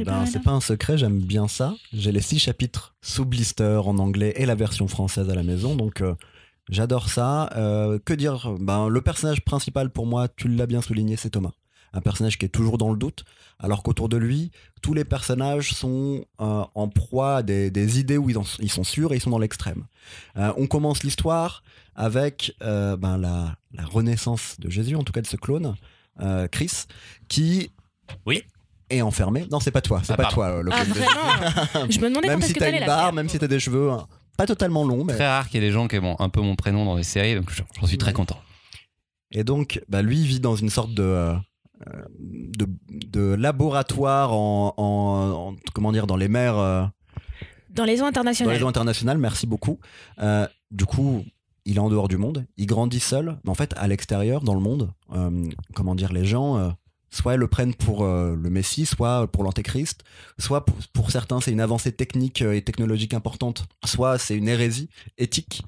Eh 0.00 0.04
ben, 0.04 0.26
c'est 0.26 0.42
pas 0.42 0.52
un 0.52 0.60
secret, 0.60 0.98
j'aime 0.98 1.18
bien 1.20 1.48
ça. 1.48 1.74
J'ai 1.92 2.12
les 2.12 2.20
six 2.20 2.38
chapitres 2.38 2.94
sous 3.02 3.24
blister 3.24 3.80
en 3.84 3.98
anglais 3.98 4.34
et 4.36 4.46
la 4.46 4.54
version 4.54 4.88
française 4.88 5.28
à 5.30 5.34
la 5.34 5.42
maison, 5.42 5.74
donc 5.76 6.00
euh, 6.00 6.14
j'adore 6.68 7.08
ça. 7.08 7.50
Euh, 7.56 7.98
que 8.04 8.12
dire? 8.14 8.52
Ben, 8.60 8.88
Le 8.88 9.00
personnage 9.00 9.42
principal 9.42 9.90
pour 9.90 10.06
moi, 10.06 10.28
tu 10.28 10.48
l'as 10.48 10.66
bien 10.66 10.80
souligné, 10.82 11.16
c'est 11.16 11.30
Thomas. 11.30 11.52
Un 11.92 12.00
personnage 12.02 12.36
qui 12.36 12.44
est 12.44 12.50
toujours 12.50 12.76
dans 12.76 12.90
le 12.90 12.98
doute, 12.98 13.24
alors 13.58 13.82
qu'autour 13.82 14.10
de 14.10 14.18
lui, 14.18 14.50
tous 14.82 14.92
les 14.92 15.04
personnages 15.04 15.72
sont 15.72 16.26
euh, 16.42 16.64
en 16.74 16.88
proie 16.88 17.36
à 17.36 17.42
des, 17.42 17.70
des 17.70 17.98
idées 18.00 18.18
où 18.18 18.28
ils, 18.28 18.36
en- 18.36 18.44
ils 18.58 18.70
sont 18.70 18.84
sûrs 18.84 19.12
et 19.12 19.16
ils 19.16 19.20
sont 19.20 19.30
dans 19.30 19.38
l'extrême. 19.38 19.84
Euh, 20.36 20.52
on 20.58 20.66
commence 20.66 21.04
l'histoire 21.04 21.62
avec 21.96 22.54
euh, 22.62 22.96
ben, 22.96 23.18
la, 23.18 23.56
la 23.72 23.84
renaissance 23.84 24.56
de 24.60 24.70
Jésus, 24.70 24.94
en 24.94 25.02
tout 25.02 25.12
cas 25.12 25.22
de 25.22 25.26
ce 25.26 25.36
clone, 25.36 25.74
euh, 26.20 26.46
Chris, 26.48 26.84
qui 27.28 27.70
Oui. 28.26 28.42
est 28.90 29.00
enfermé. 29.02 29.46
Non, 29.50 29.58
c'est 29.60 29.70
pas 29.72 29.80
toi, 29.80 30.00
c'est 30.04 30.12
Ah, 30.12 30.16
pas 30.16 30.22
pardon. 30.24 30.34
toi 30.36 30.62
le 30.62 30.70
Ah 30.72 30.84
clone 30.84 30.92
vraiment 30.94 31.90
Je 31.90 31.98
me 32.00 32.08
demandais 32.08 32.28
même 32.28 32.40
quand 32.40 32.46
si 32.46 32.52
que 32.52 32.58
t'as 32.60 32.70
une 32.70 32.78
faire. 32.84 33.12
même 33.12 33.28
si 33.28 33.38
t'as 33.38 33.48
des 33.48 33.58
cheveux 33.60 33.90
hein, 33.90 34.06
pas 34.36 34.46
totalement 34.46 34.84
longs. 34.84 35.04
Mais... 35.04 35.14
très 35.14 35.26
rare 35.26 35.48
qu'il 35.48 35.60
y 35.60 35.64
ait 35.64 35.68
des 35.68 35.72
gens 35.72 35.88
qui 35.88 35.96
aiment 35.96 36.14
un 36.18 36.28
peu 36.28 36.40
mon 36.42 36.54
prénom 36.56 36.84
dans 36.84 36.94
les 36.96 37.02
séries, 37.02 37.34
donc 37.34 37.50
j'en 37.80 37.86
suis 37.86 37.98
très 37.98 38.12
content. 38.12 38.38
Et 39.32 39.42
donc, 39.42 39.80
bah, 39.88 40.02
lui, 40.02 40.18
il 40.20 40.26
vit 40.26 40.40
dans 40.40 40.54
une 40.56 40.70
sorte 40.70 40.92
de, 40.94 41.02
euh, 41.02 41.34
de, 42.20 42.66
de 42.90 43.34
laboratoire 43.34 44.32
en, 44.32 44.74
en- 44.76 45.52
en- 45.52 45.56
comment 45.74 45.90
dire, 45.92 46.06
dans 46.06 46.16
les 46.16 46.28
mers, 46.28 46.56
euh, 46.58 46.84
Dans 47.70 47.84
les 47.84 47.96
eaux 47.96 48.02
dans 48.02 48.08
internationales. 48.08 48.54
les 48.56 48.62
eaux 48.62 48.68
internationales. 48.68 49.18
Merci 49.18 49.46
beaucoup. 49.46 49.78
Euh, 50.20 50.46
du 50.70 50.84
coup, 50.84 51.24
il 51.66 51.76
est 51.76 51.80
en 51.80 51.90
dehors 51.90 52.08
du 52.08 52.16
monde. 52.16 52.46
Il 52.56 52.64
grandit 52.66 53.00
seul, 53.00 53.38
mais 53.44 53.50
en 53.50 53.54
fait, 53.54 53.74
à 53.76 53.86
l'extérieur, 53.88 54.40
dans 54.42 54.54
le 54.54 54.60
monde, 54.60 54.92
euh, 55.14 55.46
comment 55.74 55.94
dire, 55.94 56.12
les 56.12 56.24
gens. 56.24 56.56
euh, 56.56 56.70
Soit 57.10 57.36
le 57.36 57.46
prennent 57.46 57.72
pour 57.74 58.04
euh, 58.04 58.34
le 58.34 58.50
Messie, 58.50 58.84
soit 58.84 59.26
pour 59.30 59.44
l'Antéchrist, 59.44 60.02
soit 60.38 60.66
pour, 60.92 61.10
certains 61.10 61.40
c'est 61.40 61.52
une 61.52 61.60
avancée 61.60 61.92
technique 61.92 62.42
euh, 62.42 62.52
et 62.52 62.62
technologique 62.62 63.14
importante, 63.14 63.64
soit 63.84 64.18
c'est 64.18 64.36
une 64.36 64.48
hérésie 64.48 64.90
éthique. 65.16 65.62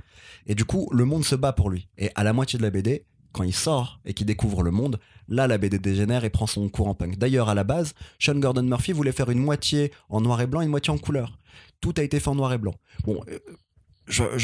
Et 0.47 0.55
du 0.57 0.65
coup, 0.65 0.89
le 0.93 1.05
monde 1.07 1.25
se 1.25 1.37
bat 1.37 1.53
pour 1.53 1.71
lui. 1.71 1.89
Et 1.97 2.11
à 2.17 2.25
la 2.25 2.33
moitié 2.35 2.59
de 2.59 2.65
la 2.65 2.71
BD, 2.71 3.07
quand 3.33 3.45
il 3.45 3.55
sort 3.55 4.01
et 4.05 4.15
qu'il 4.15 4.27
découvre 4.27 4.63
le 4.65 4.73
monde, 4.73 4.99
là 5.29 5.47
la 5.47 5.57
BD 5.59 5.79
dégénère 5.79 6.25
et 6.25 6.29
prend 6.31 6.47
son 6.49 6.69
cours 6.69 6.89
en 6.89 6.95
punk. 6.95 7.17
D'ailleurs, 7.19 7.49
à 7.49 7.55
la 7.55 7.65
base, 7.65 7.95
Sean 8.19 8.35
Gordon 8.41 8.65
Murphy 8.65 8.93
voulait 8.93 9.13
faire 9.13 9.31
une 9.31 9.39
moitié 9.41 9.93
en 10.11 10.21
noir 10.21 10.41
et 10.43 10.47
blanc 10.49 10.61
une 10.61 10.71
moitié 10.71 10.93
en 10.93 10.99
couleur. 10.99 11.39
Tout 11.81 11.95
a 11.99 12.03
été 12.03 12.19
fait 12.21 12.29
en 12.29 12.35
noir 12.35 12.53
et 12.53 12.59
blanc. 12.59 12.75
Bon, 13.05 13.23
je- 14.07 14.37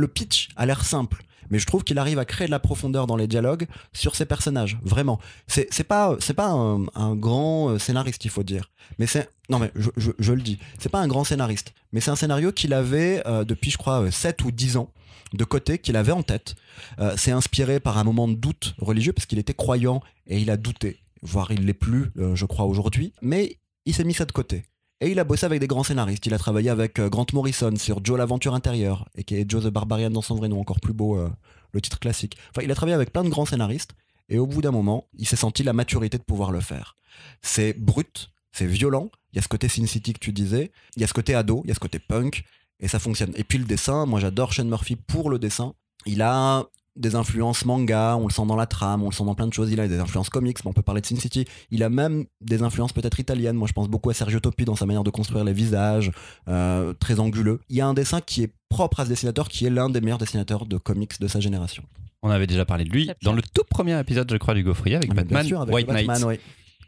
le 0.00 0.08
pitch 0.08 0.48
a 0.56 0.66
l'air 0.66 0.84
simple. 0.84 1.22
Mais 1.50 1.58
je 1.58 1.66
trouve 1.66 1.82
qu'il 1.82 1.98
arrive 1.98 2.18
à 2.20 2.24
créer 2.24 2.46
de 2.46 2.52
la 2.52 2.60
profondeur 2.60 3.08
dans 3.08 3.16
les 3.16 3.26
dialogues 3.26 3.66
sur 3.92 4.14
ses 4.14 4.24
personnages, 4.24 4.78
vraiment. 4.84 5.18
C'est 5.48 5.84
pas 5.84 6.16
c'est 6.20 6.34
pas 6.34 6.48
un, 6.48 7.16
grand 7.16 7.70
euh, 7.70 7.78
scénariste, 7.78 8.24
il 8.24 8.30
faut 8.30 8.44
dire. 8.44 8.70
Mais 9.00 9.06
c'est 9.06 9.28
non 9.48 9.58
mais 9.58 9.72
je, 9.74 10.32
le 10.32 10.42
dis, 10.42 10.58
c'est 10.78 10.88
pas 10.88 11.00
un 11.00 11.08
grand 11.08 11.24
scénariste, 11.24 11.72
mais 11.92 12.00
c'est 12.00 12.12
un 12.12 12.16
scénario 12.16 12.52
qu'il 12.52 12.72
avait 12.72 13.22
euh, 13.26 13.44
depuis 13.44 13.72
je 13.72 13.78
crois 13.78 14.02
euh, 14.02 14.10
7 14.12 14.44
ou 14.44 14.52
10 14.52 14.76
ans 14.76 14.92
de 15.32 15.44
côté 15.44 15.78
qu'il 15.78 15.96
avait 15.96 16.12
en 16.12 16.22
tête. 16.22 16.54
Euh, 16.98 17.14
c'est 17.16 17.30
inspiré 17.30 17.80
par 17.80 17.98
un 17.98 18.04
moment 18.04 18.28
de 18.28 18.34
doute 18.34 18.74
religieux 18.78 19.12
parce 19.12 19.26
qu'il 19.26 19.38
était 19.38 19.54
croyant 19.54 20.02
et 20.26 20.38
il 20.38 20.50
a 20.50 20.56
douté, 20.56 21.00
voire 21.22 21.50
il 21.52 21.66
l'est 21.66 21.74
plus, 21.74 22.10
euh, 22.18 22.34
je 22.34 22.46
crois 22.46 22.66
aujourd'hui. 22.66 23.12
Mais 23.22 23.58
il 23.86 23.94
s'est 23.94 24.04
mis 24.04 24.14
ça 24.14 24.24
de 24.24 24.32
côté. 24.32 24.64
Et 25.02 25.10
il 25.10 25.18
a 25.18 25.24
bossé 25.24 25.46
avec 25.46 25.60
des 25.60 25.66
grands 25.66 25.82
scénaristes. 25.82 26.26
Il 26.26 26.34
a 26.34 26.38
travaillé 26.38 26.68
avec 26.68 26.98
euh, 26.98 27.08
Grant 27.08 27.26
Morrison 27.32 27.74
sur 27.76 28.04
Joe 28.04 28.18
l'aventure 28.18 28.54
intérieure, 28.54 29.08
et 29.16 29.24
qui 29.24 29.36
est 29.36 29.50
Joe 29.50 29.64
the 29.64 29.68
Barbarian 29.68 30.10
dans 30.10 30.20
son 30.20 30.34
vrai 30.34 30.48
nom, 30.48 30.60
encore 30.60 30.80
plus 30.80 30.92
beau, 30.92 31.16
euh, 31.16 31.30
le 31.72 31.80
titre 31.80 31.98
classique. 31.98 32.36
Enfin, 32.50 32.62
il 32.62 32.70
a 32.70 32.74
travaillé 32.74 32.94
avec 32.94 33.10
plein 33.12 33.24
de 33.24 33.30
grands 33.30 33.46
scénaristes, 33.46 33.92
et 34.28 34.38
au 34.38 34.46
bout 34.46 34.60
d'un 34.60 34.72
moment, 34.72 35.06
il 35.16 35.26
s'est 35.26 35.36
senti 35.36 35.62
la 35.62 35.72
maturité 35.72 36.18
de 36.18 36.22
pouvoir 36.22 36.52
le 36.52 36.60
faire. 36.60 36.96
C'est 37.40 37.72
brut, 37.72 38.30
c'est 38.52 38.66
violent, 38.66 39.10
il 39.32 39.36
y 39.36 39.38
a 39.38 39.42
ce 39.42 39.48
côté 39.48 39.68
Sin 39.68 39.84
que 39.84 40.18
tu 40.18 40.32
disais, 40.32 40.70
il 40.96 41.00
y 41.00 41.04
a 41.04 41.06
ce 41.06 41.14
côté 41.14 41.34
ado, 41.34 41.62
il 41.64 41.68
y 41.68 41.70
a 41.70 41.74
ce 41.74 41.80
côté 41.80 41.98
punk, 41.98 42.44
et 42.78 42.88
ça 42.88 42.98
fonctionne. 42.98 43.32
Et 43.36 43.44
puis 43.44 43.58
le 43.58 43.64
dessin, 43.64 44.04
moi 44.06 44.20
j'adore 44.20 44.52
Sean 44.52 44.64
Murphy 44.64 44.96
pour 44.96 45.30
le 45.30 45.38
dessin. 45.38 45.74
Il 46.06 46.22
a 46.22 46.66
des 47.00 47.14
influences 47.14 47.64
manga, 47.64 48.16
on 48.16 48.26
le 48.28 48.32
sent 48.32 48.46
dans 48.46 48.56
la 48.56 48.66
trame, 48.66 49.02
on 49.02 49.08
le 49.08 49.14
sent 49.14 49.24
dans 49.24 49.34
plein 49.34 49.46
de 49.46 49.52
choses. 49.52 49.72
Il 49.72 49.80
a 49.80 49.88
des 49.88 49.98
influences 49.98 50.28
comics, 50.30 50.58
mais 50.64 50.70
on 50.70 50.72
peut 50.72 50.82
parler 50.82 51.00
de 51.00 51.06
Sin 51.06 51.16
City. 51.16 51.46
Il 51.70 51.82
a 51.82 51.88
même 51.88 52.26
des 52.40 52.62
influences 52.62 52.92
peut-être 52.92 53.18
italiennes. 53.18 53.56
Moi, 53.56 53.66
je 53.66 53.72
pense 53.72 53.88
beaucoup 53.88 54.10
à 54.10 54.14
Sergio 54.14 54.38
Topi 54.38 54.64
dans 54.64 54.76
sa 54.76 54.86
manière 54.86 55.02
de 55.04 55.10
construire 55.10 55.44
les 55.44 55.52
visages, 55.52 56.12
euh, 56.48 56.92
très 56.94 57.18
anguleux. 57.18 57.60
Il 57.68 57.76
y 57.76 57.80
a 57.80 57.86
un 57.86 57.94
dessin 57.94 58.20
qui 58.20 58.42
est 58.42 58.52
propre 58.68 59.00
à 59.00 59.04
ce 59.04 59.08
dessinateur, 59.10 59.48
qui 59.48 59.66
est 59.66 59.70
l'un 59.70 59.88
des 59.90 60.00
meilleurs 60.00 60.18
dessinateurs 60.18 60.66
de 60.66 60.76
comics 60.78 61.18
de 61.20 61.26
sa 61.26 61.40
génération. 61.40 61.82
On 62.22 62.30
avait 62.30 62.46
déjà 62.46 62.66
parlé 62.66 62.84
de 62.84 62.90
lui 62.90 63.10
dans 63.22 63.32
le 63.32 63.40
tout 63.42 63.64
premier 63.68 63.98
épisode, 63.98 64.30
je 64.30 64.36
crois, 64.36 64.52
du 64.54 64.62
Gaufrier 64.62 64.96
avec 64.96 65.08
Ah, 65.10 65.14
Batman, 65.14 65.46
sûr, 65.46 65.60
avec 65.62 65.74
White 65.74 65.86
Batman, 65.86 66.06
Knight, 66.06 66.24
oui. 66.24 66.38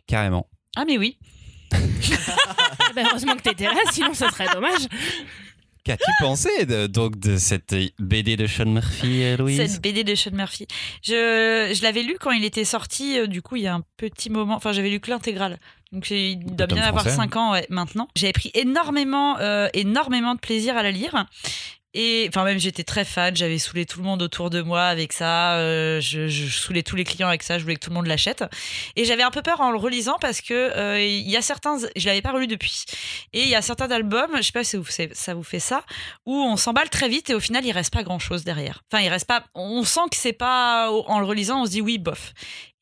carrément. 0.06 0.46
Ah, 0.76 0.84
mais 0.86 0.98
oui. 0.98 1.18
Eh 2.90 2.94
ben, 2.94 3.06
heureusement 3.08 3.34
que 3.36 3.42
t'étais 3.42 3.64
là, 3.64 3.72
sinon 3.90 4.12
ça 4.12 4.28
serait 4.28 4.48
dommage. 4.52 4.86
Qu'as-tu 5.84 6.10
pensé 6.20 6.66
de, 6.66 6.86
donc 6.86 7.18
de 7.18 7.36
cette 7.36 7.74
BD 7.98 8.36
de 8.36 8.46
Sean 8.46 8.66
Murphy, 8.66 9.24
euh, 9.24 9.36
Louise 9.36 9.56
Cette 9.56 9.82
BD 9.82 10.04
de 10.04 10.14
Sean 10.14 10.32
Murphy. 10.32 10.66
Je, 11.02 11.72
je 11.74 11.82
l'avais 11.82 12.02
lu 12.02 12.16
quand 12.20 12.30
il 12.30 12.44
était 12.44 12.64
sorti, 12.64 13.18
euh, 13.18 13.26
du 13.26 13.42
coup, 13.42 13.56
il 13.56 13.62
y 13.62 13.66
a 13.66 13.74
un 13.74 13.82
petit 13.96 14.30
moment. 14.30 14.54
Enfin, 14.54 14.72
j'avais 14.72 14.90
lu 14.90 15.00
que 15.00 15.10
l'intégrale. 15.10 15.58
Donc, 15.92 16.10
il 16.10 16.38
doit 16.38 16.66
bien 16.66 16.82
avoir 16.82 17.02
français, 17.02 17.16
5 17.16 17.36
ans 17.36 17.52
ouais, 17.52 17.66
maintenant. 17.68 18.08
J'avais 18.16 18.32
pris 18.32 18.50
énormément, 18.54 19.38
euh, 19.40 19.68
énormément 19.74 20.34
de 20.34 20.40
plaisir 20.40 20.76
à 20.76 20.82
la 20.82 20.90
lire. 20.90 21.26
Et 21.94 22.26
enfin, 22.28 22.44
même 22.44 22.58
j'étais 22.58 22.84
très 22.84 23.04
fan, 23.04 23.36
j'avais 23.36 23.58
saoulé 23.58 23.84
tout 23.84 23.98
le 23.98 24.04
monde 24.04 24.22
autour 24.22 24.48
de 24.48 24.62
moi 24.62 24.84
avec 24.84 25.12
ça. 25.12 25.56
euh, 25.56 26.00
je, 26.00 26.28
saoulais 26.48 26.82
tous 26.82 26.96
les 26.96 27.04
clients 27.04 27.28
avec 27.28 27.42
ça, 27.42 27.58
je 27.58 27.62
voulais 27.62 27.74
que 27.74 27.80
tout 27.80 27.90
le 27.90 27.96
monde 27.96 28.06
l'achète. 28.06 28.44
Et 28.96 29.04
j'avais 29.04 29.22
un 29.22 29.30
peu 29.30 29.42
peur 29.42 29.60
en 29.60 29.70
le 29.70 29.76
relisant 29.76 30.16
parce 30.20 30.40
que 30.40 30.54
euh, 30.54 31.00
il 31.00 31.28
y 31.28 31.36
a 31.36 31.42
certains. 31.42 31.78
Je 31.96 32.06
l'avais 32.06 32.22
pas 32.22 32.32
relu 32.32 32.46
depuis. 32.46 32.84
Et 33.32 33.42
il 33.42 33.48
y 33.48 33.54
a 33.54 33.62
certains 33.62 33.90
albums, 33.90 34.30
je 34.36 34.42
sais 34.42 34.52
pas 34.52 34.64
si 34.64 34.76
vous- 34.76 34.86
ça 35.12 35.34
vous 35.34 35.42
fait 35.42 35.60
ça, 35.60 35.84
où 36.26 36.34
on 36.34 36.56
s'emballe 36.56 36.88
très 36.88 37.08
vite 37.08 37.30
et 37.30 37.34
au 37.34 37.40
final 37.40 37.64
il 37.64 37.72
reste 37.72 37.92
pas 37.92 38.02
grand 38.02 38.18
chose 38.18 38.44
derrière. 38.44 38.82
Enfin, 38.90 39.02
il 39.02 39.08
reste 39.08 39.26
pas. 39.26 39.44
On 39.54 39.84
sent 39.84 40.00
que 40.10 40.16
c'est 40.16 40.32
pas 40.32 40.90
en 40.90 41.20
le 41.20 41.26
relisant, 41.26 41.62
on 41.62 41.66
se 41.66 41.70
dit 41.72 41.80
oui, 41.80 41.98
bof. 41.98 42.32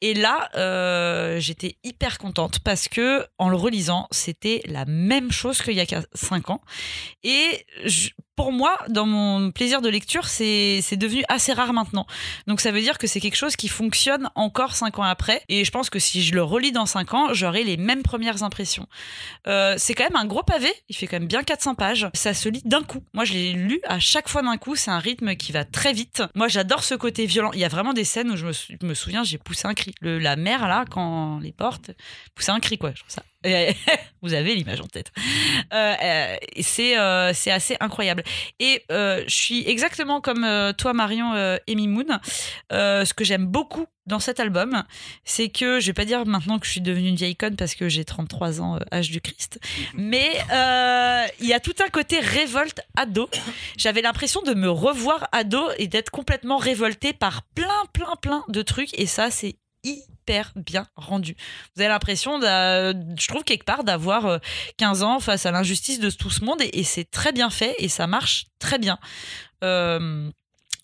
Et 0.02 0.14
là, 0.14 0.48
euh, 0.54 1.38
j'étais 1.40 1.76
hyper 1.84 2.18
contente 2.18 2.60
parce 2.60 2.88
que 2.88 3.26
en 3.38 3.48
le 3.50 3.56
relisant, 3.56 4.08
c'était 4.10 4.62
la 4.66 4.86
même 4.86 5.30
chose 5.30 5.60
qu'il 5.60 5.74
y 5.74 5.80
a 5.80 6.02
5 6.14 6.50
ans. 6.50 6.62
Et 7.22 7.66
pour 8.34 8.52
moi, 8.52 8.78
dans 8.88 9.04
mon 9.04 9.50
plaisir 9.50 9.82
de 9.82 9.90
lecture, 9.90 10.26
c'est 10.26 10.96
devenu 10.96 11.22
assez 11.28 11.52
rare 11.52 11.74
maintenant. 11.74 12.06
Donc 12.46 12.62
ça 12.62 12.72
veut 12.72 12.80
dire 12.80 12.96
que 12.96 13.06
c'est 13.06 13.20
quelque 13.20 13.36
chose 13.36 13.54
qui 13.54 13.68
fonctionne 13.68 14.30
encore 14.34 14.74
5 14.74 14.98
ans 14.98 15.02
après. 15.02 15.42
Et 15.50 15.66
je 15.66 15.70
pense 15.70 15.90
que 15.90 15.98
si 15.98 16.22
je 16.22 16.34
le 16.34 16.42
relis 16.42 16.72
dans 16.72 16.86
5 16.86 17.12
ans, 17.12 17.34
j'aurai 17.34 17.64
les 17.64 17.76
mêmes 17.76 18.02
premières 18.02 18.42
impressions. 18.42 18.86
Euh, 19.46 19.74
c'est 19.76 19.92
quand 19.92 20.04
même 20.04 20.16
un 20.16 20.24
gros 20.24 20.42
pavé, 20.42 20.72
il 20.88 20.96
fait 20.96 21.06
quand 21.06 21.18
même 21.18 21.28
bien 21.28 21.42
400 21.42 21.74
pages. 21.74 22.08
Ça 22.14 22.32
se 22.32 22.48
lit 22.48 22.62
d'un 22.64 22.82
coup. 22.82 23.02
Moi, 23.12 23.26
je 23.26 23.34
l'ai 23.34 23.52
lu 23.52 23.80
à 23.86 23.98
chaque 23.98 24.30
fois 24.30 24.40
d'un 24.40 24.56
coup. 24.56 24.74
C'est 24.74 24.90
un 24.90 24.98
rythme 24.98 25.36
qui 25.36 25.52
va 25.52 25.66
très 25.66 25.92
vite. 25.92 26.22
Moi, 26.34 26.48
j'adore 26.48 26.84
ce 26.84 26.94
côté 26.94 27.26
violent. 27.26 27.50
Il 27.52 27.60
y 27.60 27.64
a 27.64 27.68
vraiment 27.68 27.92
des 27.92 28.04
scènes 28.04 28.30
où 28.30 28.36
je 28.36 28.46
me 28.82 28.94
souviens, 28.94 29.22
j'ai 29.22 29.36
poussé 29.36 29.68
un 29.68 29.74
cri. 29.74 29.89
Le- 30.00 30.18
la 30.18 30.36
mère, 30.36 30.68
là, 30.68 30.84
quand 30.90 31.38
les 31.40 31.52
portes, 31.52 31.90
poussé 32.34 32.50
un 32.50 32.60
cri, 32.60 32.78
quoi. 32.78 32.92
Je 32.94 33.00
trouve 33.00 33.10
ça. 33.12 33.22
Vous 34.22 34.34
avez 34.34 34.54
l'image 34.54 34.80
en 34.80 34.86
tête. 34.86 35.12
Euh, 35.72 35.94
euh, 36.02 36.36
euh, 36.78 37.32
c'est 37.34 37.50
assez 37.50 37.76
incroyable. 37.80 38.22
Et 38.58 38.84
je 38.90 39.24
suis 39.28 39.66
exactement 39.66 40.20
comme 40.20 40.46
toi, 40.76 40.92
Marion 40.92 41.34
et 41.66 41.74
Mimoun. 41.74 42.20
Ce 42.70 43.14
que 43.14 43.24
j'aime 43.24 43.46
beaucoup 43.46 43.86
dans 44.06 44.18
cet 44.18 44.40
album, 44.40 44.82
c'est 45.24 45.50
que 45.50 45.78
je 45.78 45.86
vais 45.86 45.92
pas 45.92 46.04
dire 46.04 46.26
maintenant 46.26 46.58
que 46.58 46.66
je 46.66 46.72
suis 46.72 46.80
devenue 46.80 47.08
une 47.08 47.16
vieille 47.16 47.36
conne 47.36 47.54
parce 47.54 47.74
que 47.74 47.88
j'ai 47.88 48.04
33 48.04 48.60
ans, 48.60 48.78
âge 48.92 49.10
du 49.10 49.20
Christ, 49.20 49.60
mais 49.94 50.30
il 51.40 51.46
y 51.46 51.54
a 51.54 51.60
tout 51.60 51.76
un 51.84 51.88
côté 51.88 52.18
révolte 52.20 52.80
ado. 52.96 53.30
J'avais 53.78 54.02
l'impression 54.02 54.42
de 54.42 54.54
me 54.54 54.68
revoir 54.68 55.28
ado 55.32 55.70
et 55.78 55.86
d'être 55.86 56.10
complètement 56.10 56.58
révoltée 56.58 57.12
par 57.12 57.42
plein, 57.42 57.84
plein, 57.92 58.16
plein 58.20 58.44
de 58.48 58.62
trucs, 58.62 58.98
et 58.98 59.06
ça, 59.06 59.30
c'est 59.30 59.56
bien 60.56 60.86
rendu. 60.96 61.36
Vous 61.74 61.82
avez 61.82 61.88
l'impression, 61.88 62.40
je 62.40 63.26
trouve 63.28 63.44
quelque 63.44 63.64
part, 63.64 63.84
d'avoir 63.84 64.26
euh, 64.26 64.38
15 64.78 65.02
ans 65.02 65.20
face 65.20 65.46
à 65.46 65.50
l'injustice 65.50 66.00
de 66.00 66.10
tout 66.10 66.30
ce 66.30 66.44
monde, 66.44 66.60
et, 66.60 66.80
et 66.80 66.84
c'est 66.84 67.10
très 67.10 67.32
bien 67.32 67.50
fait, 67.50 67.74
et 67.78 67.88
ça 67.88 68.06
marche 68.06 68.46
très 68.58 68.78
bien. 68.78 68.98
Euh, 69.62 70.30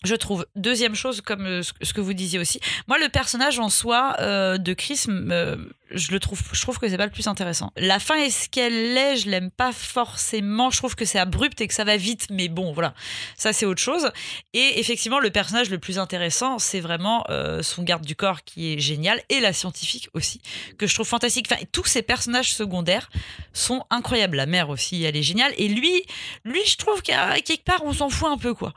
je 0.03 0.15
trouve. 0.15 0.45
Deuxième 0.55 0.95
chose, 0.95 1.21
comme 1.21 1.45
euh, 1.45 1.61
ce 1.63 1.93
que 1.93 2.01
vous 2.01 2.13
disiez 2.13 2.37
aussi, 2.37 2.59
moi 2.87 2.97
le 2.99 3.09
personnage 3.09 3.57
en 3.59 3.69
soi 3.69 4.15
euh, 4.19 4.57
de 4.57 4.73
Chris, 4.73 5.05
euh, 5.07 5.55
je 5.89 6.11
le 6.11 6.19
trouve, 6.19 6.39
je 6.51 6.61
trouve 6.61 6.77
que 6.77 6.87
c'est 6.87 6.97
pas 6.97 7.05
le 7.05 7.11
plus 7.11 7.27
intéressant. 7.27 7.71
La 7.77 7.99
fin 7.99 8.15
est 8.15 8.29
ce 8.29 8.47
qu'elle 8.47 8.95
est, 8.95 9.17
je 9.17 9.29
l'aime 9.29 9.49
pas 9.49 9.71
forcément. 9.71 10.69
Je 10.69 10.77
trouve 10.77 10.95
que 10.95 11.03
c'est 11.05 11.17
abrupt 11.17 11.59
et 11.61 11.67
que 11.67 11.73
ça 11.73 11.83
va 11.83 11.97
vite, 11.97 12.27
mais 12.29 12.47
bon, 12.47 12.73
voilà, 12.73 12.93
ça 13.35 13.53
c'est 13.53 13.65
autre 13.65 13.81
chose. 13.81 14.11
Et 14.53 14.79
effectivement, 14.79 15.19
le 15.19 15.31
personnage 15.31 15.69
le 15.71 15.79
plus 15.79 15.97
intéressant, 15.97 16.59
c'est 16.59 16.79
vraiment 16.79 17.25
son 17.61 17.83
garde 17.83 18.05
du 18.05 18.15
corps 18.15 18.43
qui 18.43 18.73
est 18.73 18.79
génial 18.79 19.21
et 19.29 19.39
la 19.39 19.53
scientifique 19.53 20.09
aussi 20.13 20.41
que 20.77 20.87
je 20.87 20.93
trouve 20.93 21.07
fantastique. 21.07 21.47
Enfin, 21.51 21.63
tous 21.71 21.85
ces 21.85 22.01
personnages 22.01 22.53
secondaires 22.53 23.09
sont 23.53 23.85
incroyables. 23.89 24.37
La 24.37 24.45
mère 24.45 24.69
aussi, 24.69 25.03
elle 25.03 25.15
est 25.15 25.23
géniale. 25.23 25.53
Et 25.57 25.69
lui, 25.69 26.03
lui, 26.43 26.61
je 26.65 26.77
trouve 26.77 27.01
qu'à 27.01 27.39
quelque 27.41 27.63
part, 27.63 27.81
on 27.83 27.93
s'en 27.93 28.09
fout 28.09 28.27
un 28.29 28.37
peu, 28.37 28.53
quoi. 28.53 28.73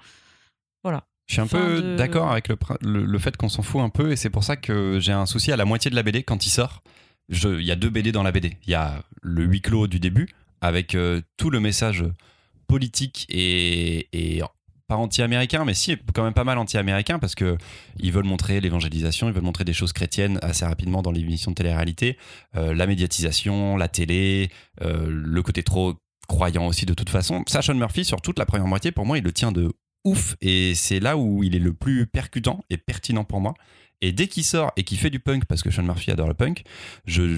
Je 1.31 1.35
suis 1.35 1.43
un 1.43 1.47
peu 1.47 1.81
de- 1.81 1.97
d'accord 1.97 2.33
avec 2.33 2.49
le, 2.49 2.57
le, 2.81 3.05
le 3.05 3.19
fait 3.21 3.37
qu'on 3.37 3.49
s'en 3.49 3.63
fout 3.63 3.81
un 3.81 3.89
peu 3.89 4.11
et 4.11 4.17
c'est 4.17 4.31
pour 4.31 4.43
ça 4.43 4.57
que 4.57 4.99
j'ai 5.01 5.13
un 5.13 5.27
souci 5.27 5.53
à 5.53 5.57
la 5.57 5.65
moitié 5.65 5.89
de 5.91 5.95
la 5.95 6.03
BD 6.03 6.25
quand 6.25 6.45
il 6.45 6.51
sort. 6.51 6.83
Il 7.29 7.63
y 7.63 7.71
a 7.71 7.77
deux 7.77 7.89
BD 7.91 8.11
dans 8.11 8.25
la 8.25 8.33
BD. 8.33 8.57
Il 8.67 8.71
y 8.71 8.75
a 8.75 9.05
le 9.23 9.45
huis 9.45 9.61
clos 9.61 9.87
du 9.87 10.01
début 10.01 10.29
avec 10.61 10.97
euh, 10.97 11.21
tout 11.37 11.49
le 11.51 11.61
message 11.61 12.05
politique 12.67 13.27
et, 13.29 14.09
et 14.13 14.43
pas 14.89 14.97
anti-américain, 14.97 15.65
mais 15.65 15.73
si 15.75 15.97
quand 16.13 16.25
même 16.25 16.35
pas 16.35 16.43
mal 16.43 16.59
anti-américain 16.59 17.21
parce 17.21 17.37
que 17.37 17.57
ils 18.01 18.11
veulent 18.11 18.25
montrer 18.25 18.61
l'évangélisation, 18.61 19.29
ils 19.29 19.33
veulent 19.33 19.45
montrer 19.45 19.65
des 19.65 19.73
choses 19.73 19.93
chrétiennes 19.93 20.41
assez 20.43 20.65
rapidement 20.65 21.01
dans 21.03 21.13
l'émission 21.13 21.53
de 21.53 21.55
télé-réalité, 21.57 22.19
Euh, 22.57 22.75
la 22.75 22.89
médiatisation, 22.89 23.77
la 23.77 23.87
télé, 23.87 24.51
euh, 24.83 25.07
le 25.09 25.43
côté 25.45 25.63
trop 25.63 25.95
croyant 26.29 26.67
aussi 26.67 26.87
de 26.87 26.95
toute 26.95 27.11
façon. 27.11 27.45
Sean 27.47 27.75
Murphy 27.75 28.05
sur 28.05 28.21
toute 28.21 28.39
la 28.41 28.47
première 28.47 28.67
moitié, 28.67 28.91
pour 28.91 29.07
moi, 29.07 29.19
il 29.19 29.23
le 29.25 29.33
tient 29.33 29.53
de 29.53 29.73
ouf 30.05 30.37
et 30.41 30.75
c'est 30.75 31.01
là 31.01 31.17
où 31.17 31.43
il 31.43 31.55
est 31.55 31.61
le 31.61 31.73
plus 31.73 32.07
percutant 32.07 32.65
et 32.71 32.77
pertinent 32.77 33.25
pour 33.25 33.41
moi. 33.41 33.55
Et 34.01 34.13
dès 34.13 34.29
qu'il 34.29 34.45
sort 34.45 34.73
et 34.77 34.85
qu'il 34.85 34.99
fait 34.99 35.11
du 35.11 35.21
punk, 35.21 35.45
parce 35.45 35.63
que 35.63 35.71
Sean 35.71 35.83
Murphy 35.83 36.11
adore 36.11 36.29
le 36.29 36.35
punk, 36.35 36.65
je, 37.05 37.37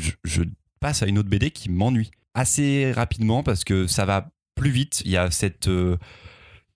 passe 0.81 1.03
à 1.03 1.07
une 1.07 1.19
autre 1.19 1.29
BD 1.29 1.51
qui 1.53 1.71
m'ennuie 1.71 2.11
assez 2.35 2.91
rapidement 2.93 3.45
parce 3.45 3.63
que 3.63 3.87
ça 3.87 4.05
va 4.05 4.31
plus 4.57 4.71
vite. 4.71 5.03
Il 5.05 5.13
y 5.13 5.17
a 5.17 5.31
cette, 5.31 5.69
euh, 5.69 5.97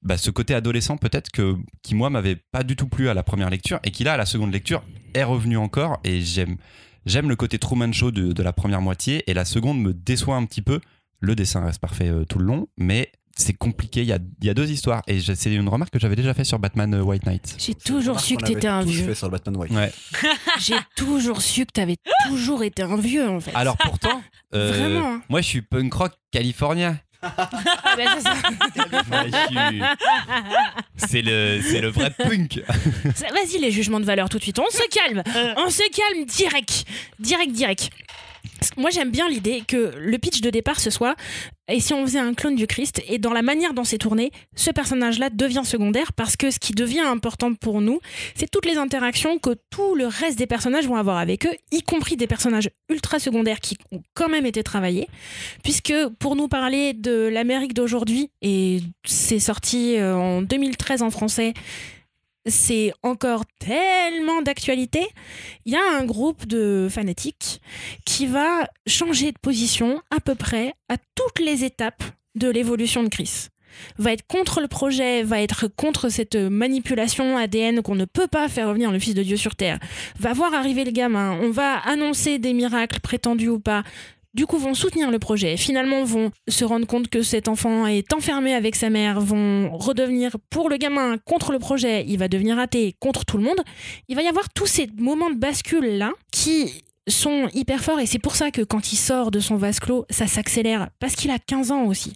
bah, 0.02 0.16
ce 0.16 0.30
côté 0.30 0.54
adolescent 0.54 0.96
peut-être 0.96 1.30
que 1.32 1.56
qui 1.82 1.96
moi 1.96 2.08
m'avait 2.08 2.36
pas 2.36 2.62
du 2.62 2.76
tout 2.76 2.86
plu 2.86 3.08
à 3.08 3.14
la 3.14 3.24
première 3.24 3.50
lecture 3.50 3.80
et 3.82 3.90
qui 3.90 4.04
là 4.04 4.12
à 4.12 4.16
la 4.16 4.26
seconde 4.26 4.52
lecture 4.52 4.84
est 5.14 5.24
revenu 5.24 5.56
encore 5.56 5.98
et 6.04 6.20
j'aime 6.20 6.56
j'aime 7.04 7.28
le 7.28 7.34
côté 7.34 7.58
Truman 7.58 7.92
Show 7.92 8.12
de, 8.12 8.32
de 8.32 8.42
la 8.44 8.52
première 8.52 8.80
moitié 8.80 9.28
et 9.28 9.34
la 9.34 9.44
seconde 9.44 9.80
me 9.80 9.92
déçoit 9.92 10.36
un 10.36 10.44
petit 10.44 10.62
peu. 10.62 10.80
Le 11.18 11.34
dessin 11.34 11.64
reste 11.64 11.80
parfait 11.80 12.08
euh, 12.08 12.24
tout 12.24 12.38
le 12.38 12.44
long, 12.44 12.68
mais 12.76 13.10
c'est 13.36 13.52
compliqué. 13.52 14.00
Il 14.00 14.06
y 14.08 14.12
a, 14.12 14.18
il 14.40 14.46
y 14.46 14.50
a 14.50 14.54
deux 14.54 14.70
histoires 14.70 15.02
et 15.06 15.20
c'est 15.20 15.52
une 15.52 15.68
remarque 15.68 15.92
que 15.92 15.98
j'avais 15.98 16.16
déjà 16.16 16.34
fait 16.34 16.44
sur 16.44 16.58
Batman 16.58 16.92
euh, 16.94 17.02
White 17.02 17.24
Knight. 17.26 17.54
J'ai 17.58 17.74
toujours 17.74 18.18
su 18.20 18.36
que 18.36 18.44
t'étais 18.44 18.66
un 18.66 18.82
vieux. 18.82 19.04
fait 19.06 19.14
sur 19.14 19.28
Batman 19.30 19.56
White. 19.56 19.72
Ouais. 19.72 19.92
J'ai 20.58 20.76
toujours 20.96 21.42
su 21.42 21.66
que 21.66 21.72
t'avais 21.72 21.96
toujours 22.28 22.62
été 22.64 22.82
un 22.82 22.96
vieux 22.96 23.28
en 23.28 23.40
fait. 23.40 23.52
Alors 23.54 23.76
pourtant, 23.76 24.22
euh, 24.54 24.72
Vraiment, 24.72 25.06
hein. 25.14 25.22
moi 25.28 25.40
je 25.42 25.46
suis 25.46 25.62
punk 25.62 25.92
rock 25.92 26.12
californien. 26.30 26.98
Ah, 27.22 27.50
c'est 27.96 28.04
je 28.04 29.46
suis- 29.48 29.82
C'est 30.96 31.22
le, 31.22 31.60
c'est 31.62 31.80
le 31.80 31.88
vrai 31.88 32.10
punk. 32.10 32.60
Vas-y 32.68 33.58
les 33.60 33.70
jugements 33.70 34.00
de 34.00 34.04
valeur 34.04 34.28
tout 34.28 34.38
de 34.38 34.42
suite. 34.42 34.58
On 34.58 34.70
se 34.70 34.86
calme. 34.88 35.22
On 35.56 35.68
se 35.70 35.82
calme 35.90 36.24
direct. 36.26 36.84
Direct, 37.18 37.52
direct. 37.52 37.90
Moi, 38.76 38.90
j'aime 38.90 39.10
bien 39.10 39.28
l'idée 39.28 39.62
que 39.66 39.92
le 39.96 40.18
pitch 40.18 40.40
de 40.40 40.50
départ 40.50 40.80
ce 40.80 40.90
soit 40.90 41.16
et 41.68 41.80
si 41.80 41.92
on 41.92 42.06
faisait 42.06 42.20
un 42.20 42.32
clone 42.32 42.54
du 42.54 42.68
Christ 42.68 43.02
et 43.08 43.18
dans 43.18 43.32
la 43.32 43.42
manière 43.42 43.74
dont 43.74 43.82
c'est 43.82 43.98
tourné, 43.98 44.30
ce 44.54 44.70
personnage-là 44.70 45.30
devient 45.30 45.62
secondaire 45.64 46.12
parce 46.12 46.36
que 46.36 46.52
ce 46.52 46.60
qui 46.60 46.72
devient 46.72 47.00
important 47.00 47.54
pour 47.54 47.80
nous, 47.80 47.98
c'est 48.36 48.48
toutes 48.48 48.66
les 48.66 48.76
interactions 48.76 49.38
que 49.38 49.50
tout 49.70 49.96
le 49.96 50.06
reste 50.06 50.38
des 50.38 50.46
personnages 50.46 50.86
vont 50.86 50.94
avoir 50.94 51.16
avec 51.16 51.44
eux, 51.44 51.54
y 51.72 51.82
compris 51.82 52.16
des 52.16 52.28
personnages 52.28 52.70
ultra 52.88 53.18
secondaires 53.18 53.58
qui 53.58 53.76
ont 53.90 54.00
quand 54.14 54.28
même 54.28 54.46
été 54.46 54.62
travaillés, 54.62 55.08
puisque 55.64 55.92
pour 56.20 56.36
nous 56.36 56.46
parler 56.46 56.92
de 56.92 57.28
l'Amérique 57.32 57.74
d'aujourd'hui 57.74 58.30
et 58.42 58.80
c'est 59.04 59.40
sorti 59.40 59.96
euh, 59.96 60.14
en 60.14 60.42
2013 60.42 61.02
en 61.02 61.10
français 61.10 61.52
c'est 62.46 62.92
encore 63.02 63.44
tellement 63.58 64.42
d'actualité. 64.42 65.06
Il 65.64 65.72
y 65.72 65.76
a 65.76 65.98
un 65.98 66.04
groupe 66.04 66.46
de 66.46 66.88
fanatiques 66.90 67.60
qui 68.04 68.26
va 68.26 68.68
changer 68.86 69.32
de 69.32 69.38
position 69.38 70.00
à 70.10 70.20
peu 70.20 70.34
près 70.34 70.74
à 70.88 70.96
toutes 71.14 71.44
les 71.44 71.64
étapes 71.64 72.02
de 72.34 72.48
l'évolution 72.48 73.02
de 73.02 73.08
Chris. 73.08 73.48
Va 73.98 74.12
être 74.12 74.26
contre 74.26 74.60
le 74.60 74.68
projet, 74.68 75.22
va 75.22 75.42
être 75.42 75.66
contre 75.68 76.08
cette 76.08 76.36
manipulation 76.36 77.36
ADN 77.36 77.82
qu'on 77.82 77.94
ne 77.94 78.04
peut 78.04 78.26
pas 78.26 78.48
faire 78.48 78.68
revenir 78.68 78.90
le 78.90 78.98
Fils 78.98 79.14
de 79.14 79.22
Dieu 79.22 79.36
sur 79.36 79.54
Terre. 79.54 79.78
Va 80.18 80.32
voir 80.32 80.54
arriver 80.54 80.84
le 80.84 80.92
gamin, 80.92 81.38
on 81.42 81.50
va 81.50 81.78
annoncer 81.80 82.38
des 82.38 82.54
miracles 82.54 83.00
prétendus 83.00 83.48
ou 83.48 83.58
pas, 83.58 83.82
du 84.36 84.44
coup 84.44 84.58
vont 84.58 84.74
soutenir 84.74 85.10
le 85.10 85.18
projet, 85.18 85.56
finalement 85.56 86.04
vont 86.04 86.30
se 86.46 86.64
rendre 86.64 86.86
compte 86.86 87.08
que 87.08 87.22
cet 87.22 87.48
enfant 87.48 87.86
est 87.86 88.12
enfermé 88.12 88.52
avec 88.54 88.76
sa 88.76 88.90
mère, 88.90 89.18
vont 89.18 89.74
redevenir 89.76 90.36
pour 90.50 90.68
le 90.68 90.76
gamin 90.76 91.16
contre 91.24 91.52
le 91.52 91.58
projet, 91.58 92.04
il 92.06 92.18
va 92.18 92.28
devenir 92.28 92.58
athée 92.58 92.94
contre 93.00 93.24
tout 93.24 93.38
le 93.38 93.44
monde. 93.44 93.60
Il 94.08 94.14
va 94.14 94.22
y 94.22 94.28
avoir 94.28 94.50
tous 94.50 94.66
ces 94.66 94.88
moments 94.98 95.30
de 95.30 95.36
bascule 95.36 95.96
là 95.96 96.12
qui 96.30 96.84
sont 97.08 97.48
hyper 97.54 97.82
forts 97.82 97.98
et 97.98 98.04
c'est 98.04 98.18
pour 98.18 98.36
ça 98.36 98.50
que 98.50 98.60
quand 98.60 98.92
il 98.92 98.96
sort 98.96 99.30
de 99.30 99.40
son 99.40 99.56
vase 99.56 99.80
clos, 99.80 100.04
ça 100.10 100.26
s'accélère 100.26 100.90
parce 100.98 101.14
qu'il 101.14 101.30
a 101.30 101.38
15 101.38 101.70
ans 101.70 101.84
aussi 101.84 102.12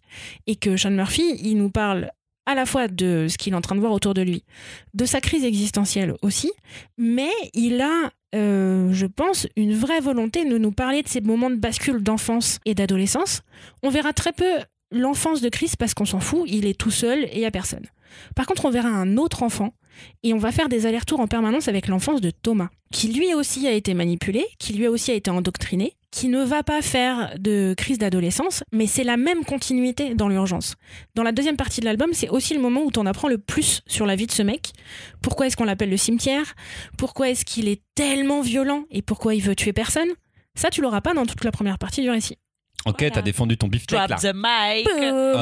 et 0.47 0.57
que 0.57 0.77
Sean 0.77 0.91
Murphy, 0.91 1.37
il 1.43 1.57
nous 1.57 1.71
parle 1.71 2.11
à 2.45 2.55
la 2.55 2.66
fois 2.66 2.89
de 2.89 3.29
ce 3.31 3.39
qu'il 3.39 3.55
est 3.55 3.57
en 3.57 3.62
train 3.62 3.77
de 3.77 3.81
voir 3.81 3.93
autour 3.93 4.12
de 4.12 4.21
lui, 4.21 4.45
de 4.93 5.07
sa 5.07 5.23
crise 5.23 5.45
existentielle 5.45 6.14
aussi, 6.21 6.53
mais 6.99 7.31
il 7.55 7.81
a 7.81 8.11
euh, 8.35 8.93
je 8.93 9.07
pense, 9.07 9.47
une 9.57 9.74
vraie 9.74 10.01
volonté 10.01 10.45
de 10.45 10.59
nous 10.59 10.72
parler 10.72 11.03
de 11.03 11.09
ces 11.09 11.20
moments 11.20 11.51
de 11.51 11.57
bascule 11.57 12.03
d'enfance 12.03 12.59
et 12.64 12.74
d'adolescence. 12.74 13.43
On 13.83 13.91
verra 13.91 14.12
très 14.12 14.33
peu 14.33 14.59
l'enfance 14.93 15.41
de 15.41 15.49
Chris 15.49 15.72
parce 15.78 15.95
qu'on 15.95 16.05
s'en 16.05 16.20
fout, 16.20 16.45
il 16.47 16.66
est 16.66 16.78
tout 16.78 16.91
seul 16.91 17.24
et 17.24 17.31
il 17.35 17.39
n'y 17.41 17.47
a 17.47 17.51
personne. 17.51 17.87
Par 18.35 18.47
contre, 18.47 18.64
on 18.64 18.70
verra 18.70 18.89
un 18.89 19.16
autre 19.16 19.43
enfant 19.43 19.74
et 20.22 20.33
on 20.33 20.39
va 20.39 20.53
faire 20.53 20.68
des 20.68 20.87
allers-retours 20.87 21.20
en 21.20 21.28
permanence 21.28 21.68
avec 21.68 21.87
l'enfance 21.89 22.20
de 22.20 22.31
Thomas, 22.31 22.70
qui 22.93 23.12
lui 23.12 23.35
aussi 23.35 23.66
a 23.66 23.72
été 23.72 23.95
manipulé, 23.95 24.45
qui 24.59 24.72
lui 24.72 24.89
aussi 24.89 25.11
a 25.11 25.14
été 25.14 25.31
endoctriné, 25.31 25.95
qui 26.11 26.28
ne 26.28 26.42
va 26.42 26.62
pas 26.62 26.82
faire 26.82 27.34
de 27.38 27.74
crise 27.76 27.98
d'adolescence, 27.98 28.64
mais 28.72 28.86
c'est 28.86 29.04
la 29.04 29.16
même 29.16 29.44
continuité 29.44 30.14
dans 30.14 30.28
l'urgence. 30.28 30.74
Dans 31.14 31.22
la 31.22 31.32
deuxième 31.32 31.56
partie 31.56 31.80
de 31.80 31.84
l'album, 31.84 32.11
c'est 32.12 32.28
aussi 32.28 32.52
le 32.54 32.61
moment 32.61 32.82
où 32.82 32.90
on 32.96 33.06
apprend 33.06 33.28
le 33.28 33.38
plus 33.38 33.82
sur 33.86 34.06
la 34.06 34.16
vie 34.16 34.26
de 34.26 34.32
ce 34.32 34.42
mec. 34.42 34.72
Pourquoi 35.22 35.46
est-ce 35.46 35.56
qu'on 35.56 35.64
l'appelle 35.64 35.90
le 35.90 35.96
cimetière? 35.96 36.54
Pourquoi 36.98 37.30
est-ce 37.30 37.44
qu'il 37.44 37.68
est 37.68 37.82
tellement 37.94 38.40
violent 38.40 38.84
et 38.90 39.02
pourquoi 39.02 39.34
il 39.34 39.42
veut 39.42 39.54
tuer 39.54 39.72
personne? 39.72 40.08
Ça, 40.56 40.70
tu 40.70 40.80
l'auras 40.82 41.00
pas 41.00 41.14
dans 41.14 41.26
toute 41.26 41.44
la 41.44 41.52
première 41.52 41.78
partie 41.78 42.02
du 42.02 42.11
récit. 42.11 42.36
Ok, 42.86 42.96
Voilà. 42.98 43.11
t'as 43.14 43.22
défendu 43.22 43.56
ton 43.56 43.68
beefsteak 43.68 43.96
Drop 43.98 44.11
là. 44.11 44.16
the 44.16 44.34
mic. 44.34 44.88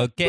Ok. 0.04 0.26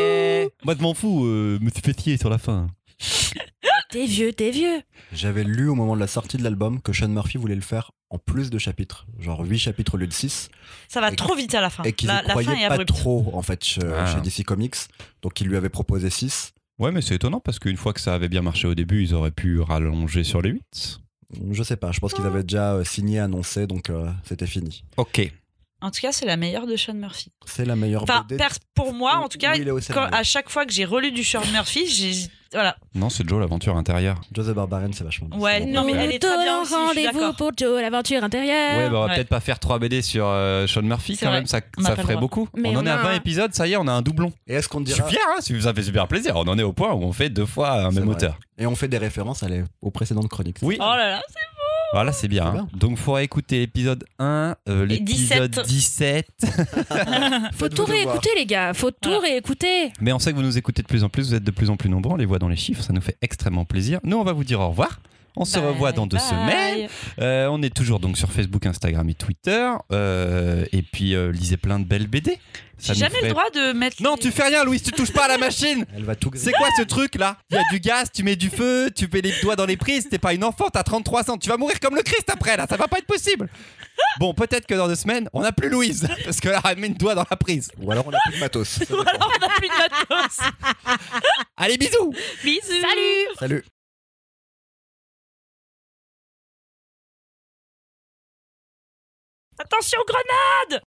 Moi, 0.64 0.76
je 0.78 0.82
m'en 0.82 0.94
fous, 0.94 1.26
euh, 1.26 1.58
me 1.60 1.70
suis 1.70 1.82
fait 1.82 2.18
sur 2.18 2.30
la 2.30 2.38
fin. 2.38 2.68
T'es 3.90 4.06
vieux, 4.06 4.34
t'es 4.34 4.52
vieux. 4.52 4.82
J'avais 5.14 5.44
lu 5.44 5.68
au 5.68 5.74
moment 5.76 5.96
de 5.96 6.00
la 6.00 6.08
sortie 6.08 6.38
de 6.38 6.44
l'album 6.44 6.80
que 6.82 6.94
Sean 6.94 7.08
Murphy 7.10 7.38
voulait 7.38 7.56
le 7.56 7.62
faire 7.62 7.92
en 8.12 8.18
plus 8.20 8.50
de 8.52 8.58
chapitres, 8.60 9.06
genre 9.20 9.42
8 9.44 9.58
chapitres 9.60 9.96
au 9.96 9.98
lieu 9.98 10.08
de 10.08 10.14
6, 10.14 10.50
Ça 10.88 11.00
va 11.02 11.12
trop 11.12 11.36
vite 11.36 11.54
à 11.56 11.62
la 11.62 11.70
fin. 11.70 11.84
et 11.84 11.94
qu'ils 11.94 12.08
La, 12.08 12.22
ne 12.24 12.28
la 12.28 12.34
fin 12.36 12.44
pas 12.56 12.74
abrupte. 12.74 12.88
trop 12.90 13.30
en 13.34 13.42
fait 13.42 13.64
chez, 13.64 13.82
Ah. 13.84 14.06
chez 14.06 14.22
DC 14.22 14.44
Comics, 14.44 14.76
donc 15.22 15.40
il 15.42 15.48
lui 15.48 15.58
avait 15.58 15.70
proposé 15.70 16.10
6. 16.10 16.54
Ouais, 16.80 16.92
mais 16.92 17.02
c'est 17.02 17.16
étonnant 17.16 17.40
parce 17.40 17.60
qu'une 17.60 17.78
fois 17.78 17.94
que 17.94 18.00
ça 18.00 18.14
avait 18.16 18.30
bien 18.30 18.42
marché 18.42 18.68
au 18.68 18.74
début, 18.76 19.04
ils 19.04 19.14
auraient 19.14 19.32
pu 19.32 19.60
rallonger 19.60 20.24
sur 20.24 20.42
les 20.42 20.52
8. 20.52 21.00
Je 21.52 21.62
sais 21.64 21.76
pas, 21.76 21.92
je 21.92 22.00
pense 22.00 22.14
qu'ils 22.14 22.26
avaient 22.26 22.42
déjà 22.44 22.74
euh, 22.76 22.84
signé, 22.84 23.20
annoncé, 23.20 23.68
donc 23.68 23.90
euh, 23.90 24.10
c'était 24.24 24.48
fini. 24.48 24.84
Ok. 24.98 25.32
En 25.82 25.92
tout 25.92 26.02
cas, 26.02 26.12
c'est 26.12 26.26
la 26.26 26.36
meilleure 26.38 26.68
de 26.68 26.76
Sean 26.76 26.94
Murphy. 26.94 27.32
C'est 27.46 27.66
la 27.66 27.76
meilleure 27.76 28.04
Enfin, 28.04 28.26
BD. 28.28 28.44
pour 28.76 28.94
moi, 28.94 29.16
en 29.18 29.30
tout 29.30 29.38
cas, 29.38 29.54
quand- 29.94 30.10
à 30.12 30.24
chaque 30.24 30.50
fois 30.50 30.66
que 30.66 30.74
j'ai 30.74 30.86
relu 30.86 31.12
du 31.12 31.24
Sean 31.24 31.42
Murphy, 31.54 31.88
j'ai 31.88 32.12
voilà. 32.52 32.76
Non, 32.96 33.10
c'est 33.12 33.30
Joe, 33.30 33.40
l'aventure 33.40 33.78
intérieure. 33.78 34.20
Joseph 34.34 34.56
Barbarian, 34.56 34.90
c'est 34.92 35.04
vachement 35.04 35.28
bien. 35.28 35.38
Ouais, 35.40 35.60
C'est 35.60 35.66
bon. 35.68 35.72
non, 35.72 35.84
mais 35.86 35.92
elle 35.94 36.12
est 36.12 36.18
très 36.20 36.36
bien 36.44 36.64
rendez-vous 36.64 37.34
pour 37.34 37.52
Joe, 37.56 37.80
l'aventure 37.80 38.24
intérieure. 38.24 38.76
Ouais, 38.78 38.90
bah, 38.90 38.98
on 38.98 39.02
va 39.02 39.06
Ouais. 39.06 39.16
peut-être 39.16 39.30
pas 39.30 39.40
faire 39.40 39.60
3 39.60 39.78
BD 39.78 40.02
sur 40.02 40.26
euh, 40.26 40.66
Sean 40.66 40.82
Murphy 40.82 41.16
C'est 41.16 41.26
quand 41.26 41.32
vrai. 41.32 41.42
même, 41.42 41.46
ça, 41.48 41.62
ça 41.80 41.96
ferait 41.96 42.16
beaucoup. 42.18 42.50
Mais 42.58 42.70
on 42.76 42.80
en 42.80 42.86
est 42.88 42.90
à 42.90 42.96
a 42.96 43.04
20 43.04 43.10
un- 43.12 43.16
épisodes, 43.16 43.54
ça 43.54 43.68
y 43.68 43.74
est, 43.74 43.78
on 43.78 43.88
a 43.88 43.92
un 43.92 44.02
doublon. 44.02 44.34
Et 44.48 44.56
est-ce 44.56 44.68
qu'on 44.68 44.80
Je 44.80 44.86
suis 44.86 44.96
dira 44.96 45.08
fier, 45.10 45.22
hein, 45.30 45.42
ça 45.62 45.74
fait 45.76 45.84
super 45.84 46.08
plaisir. 46.08 46.36
On 46.38 46.48
en 46.48 46.58
est 46.58 46.64
au 46.64 46.74
point 46.74 46.92
où 46.92 47.04
on 47.04 47.14
fait 47.14 47.30
deux 47.30 47.46
fois 47.46 47.74
un 47.84 47.92
C'est 47.92 48.00
même 48.00 48.06
vrai. 48.06 48.16
auteur. 48.16 48.40
Et 48.58 48.66
on 48.66 48.76
fait 48.76 48.88
des 48.88 48.98
références 48.98 49.44
aux 49.84 49.92
précédentes 49.92 50.28
chroniques. 50.28 50.58
Oui. 50.64 50.78
Oh 50.80 50.84
là 50.84 51.12
là, 51.12 51.22
Voilà, 51.94 52.12
c'est 52.12 52.28
bien. 52.28 52.46
Hein. 52.46 52.52
bien. 52.52 52.68
Donc, 52.74 52.92
il 52.92 52.98
faudra 52.98 53.24
écouter 53.24 53.60
l'épisode 53.60 54.04
1, 54.20 54.56
euh, 54.70 54.86
l'épisode 54.86 55.52
17. 55.66 55.66
17. 55.66 56.28
Faut 57.54 57.70
tout 57.70 57.86
réécouter, 57.86 58.30
les 58.36 58.46
gars. 58.46 58.74
Faut 58.74 58.92
tout 58.92 59.10
Voilà. 59.10 59.28
réécouter. 59.28 59.92
Mais 60.00 60.12
on 60.14 60.20
sait 60.20 60.32
que 60.32 60.36
vous 60.36 60.44
nous 60.44 60.58
écoutez 60.58 60.82
de 60.82 60.88
plus 60.88 61.04
en 61.04 61.10
plus, 61.10 61.30
vous 61.30 61.36
êtes 61.36 61.44
de 61.44 61.52
plus 61.52 61.70
en 61.70 61.78
plus 61.78 61.90
nombreux, 61.90 62.14
on 62.14 62.18
les 62.18 62.26
voit 62.26 62.40
dans 62.40 62.50
les 62.50 62.56
chiffres, 62.56 62.84
ça 62.84 62.94
nous 62.94 63.02
fait 63.02 63.18
extrêmement 63.22 63.66
plaisir. 63.66 64.00
Nous, 64.04 64.18
on 64.18 64.24
va 64.24 64.34
vous 64.34 64.44
dire 64.44 64.60
au 64.60 64.70
revoir. 64.70 65.00
On 65.36 65.46
se 65.46 65.58
Bye 65.60 65.68
revoit 65.70 65.92
dans 65.92 66.08
deux 66.08 66.18
bye. 66.18 66.26
semaines. 66.28 66.90
Euh, 67.20 67.48
on 67.52 67.62
est 67.62 67.74
toujours 67.74 68.00
donc 68.00 68.18
sur 68.18 68.32
Facebook, 68.32 68.66
Instagram 68.66 69.08
et 69.10 69.14
Twitter. 69.14 69.72
Euh, 69.92 70.66
et 70.72 70.82
puis, 70.82 71.16
euh, 71.16 71.32
lisez 71.32 71.58
plein 71.58 71.80
de 71.80 71.86
belles 71.86 72.08
BD. 72.08 72.40
Ça 72.78 72.94
J'ai 72.94 73.00
jamais 73.02 73.16
ferait- 73.16 73.28
le 73.28 73.34
droit 73.34 73.50
de 73.54 73.74
mettre. 73.74 74.02
Non, 74.02 74.16
les- 74.16 74.22
tu 74.22 74.32
fais 74.32 74.44
rien, 74.48 74.64
Louis, 74.64 74.80
tu 74.80 74.92
touches 74.92 75.12
pas 75.12 75.26
à 75.26 75.28
la 75.28 75.38
machine. 75.38 75.86
Elle 75.96 76.04
va 76.06 76.16
tout 76.16 76.32
C'est 76.36 76.54
quoi 76.54 76.68
ce 76.78 76.84
truc 76.84 77.16
là? 77.16 77.36
Il 77.50 77.56
y 77.56 77.60
a 77.60 77.64
du 77.72 77.80
gaz, 77.82 78.10
tu 78.14 78.24
mets 78.24 78.38
du 78.38 78.50
feu, 78.50 78.90
tu 78.96 79.10
mets 79.12 79.20
les 79.22 79.34
doigts 79.42 79.58
dans 79.58 79.66
les 79.66 79.76
prises, 79.76 80.08
t'es 80.10 80.18
pas 80.18 80.34
une 80.34 80.46
enfant, 80.46 80.70
t'as 80.72 80.84
33 80.84 81.30
ans, 81.30 81.38
tu 81.38 81.50
vas 81.50 81.58
mourir 81.58 81.80
comme 81.82 81.96
le 81.96 82.02
Christ 82.04 82.30
après 82.30 82.56
là, 82.56 82.66
ça 82.70 82.78
va 82.78 82.88
pas 82.88 82.98
être 83.00 83.06
possible. 83.06 83.50
Bon, 84.18 84.34
peut-être 84.34 84.66
que 84.66 84.76
dans 84.76 84.88
deux 84.88 84.96
semaines, 84.96 85.28
on 85.34 85.42
n'a 85.42 85.52
plus 85.52 85.68
Louise, 85.70 86.08
parce 86.24 86.40
que 86.40 86.48
là, 86.48 86.62
elle 86.70 86.78
met 86.78 86.88
une 86.88 86.94
doigt 86.94 87.16
dans 87.16 87.26
la 87.30 87.36
prise. 87.36 87.70
Ou 87.82 87.92
alors 87.92 88.08
on 88.08 88.12
a 88.14 88.18
plus 88.26 88.36
de 88.36 88.40
matos. 88.40 88.80
Ou 88.90 88.96
alors 88.96 89.30
on 89.42 89.46
a 89.46 89.50
plus 89.50 89.68
de 89.68 89.74
matos. 89.78 90.40
Allez, 91.58 91.78
bisous 91.78 92.14
Bisous. 92.44 92.62
Salut 92.82 93.36
Salut 93.38 93.64
Attention, 99.62 100.00
grenade 100.08 100.78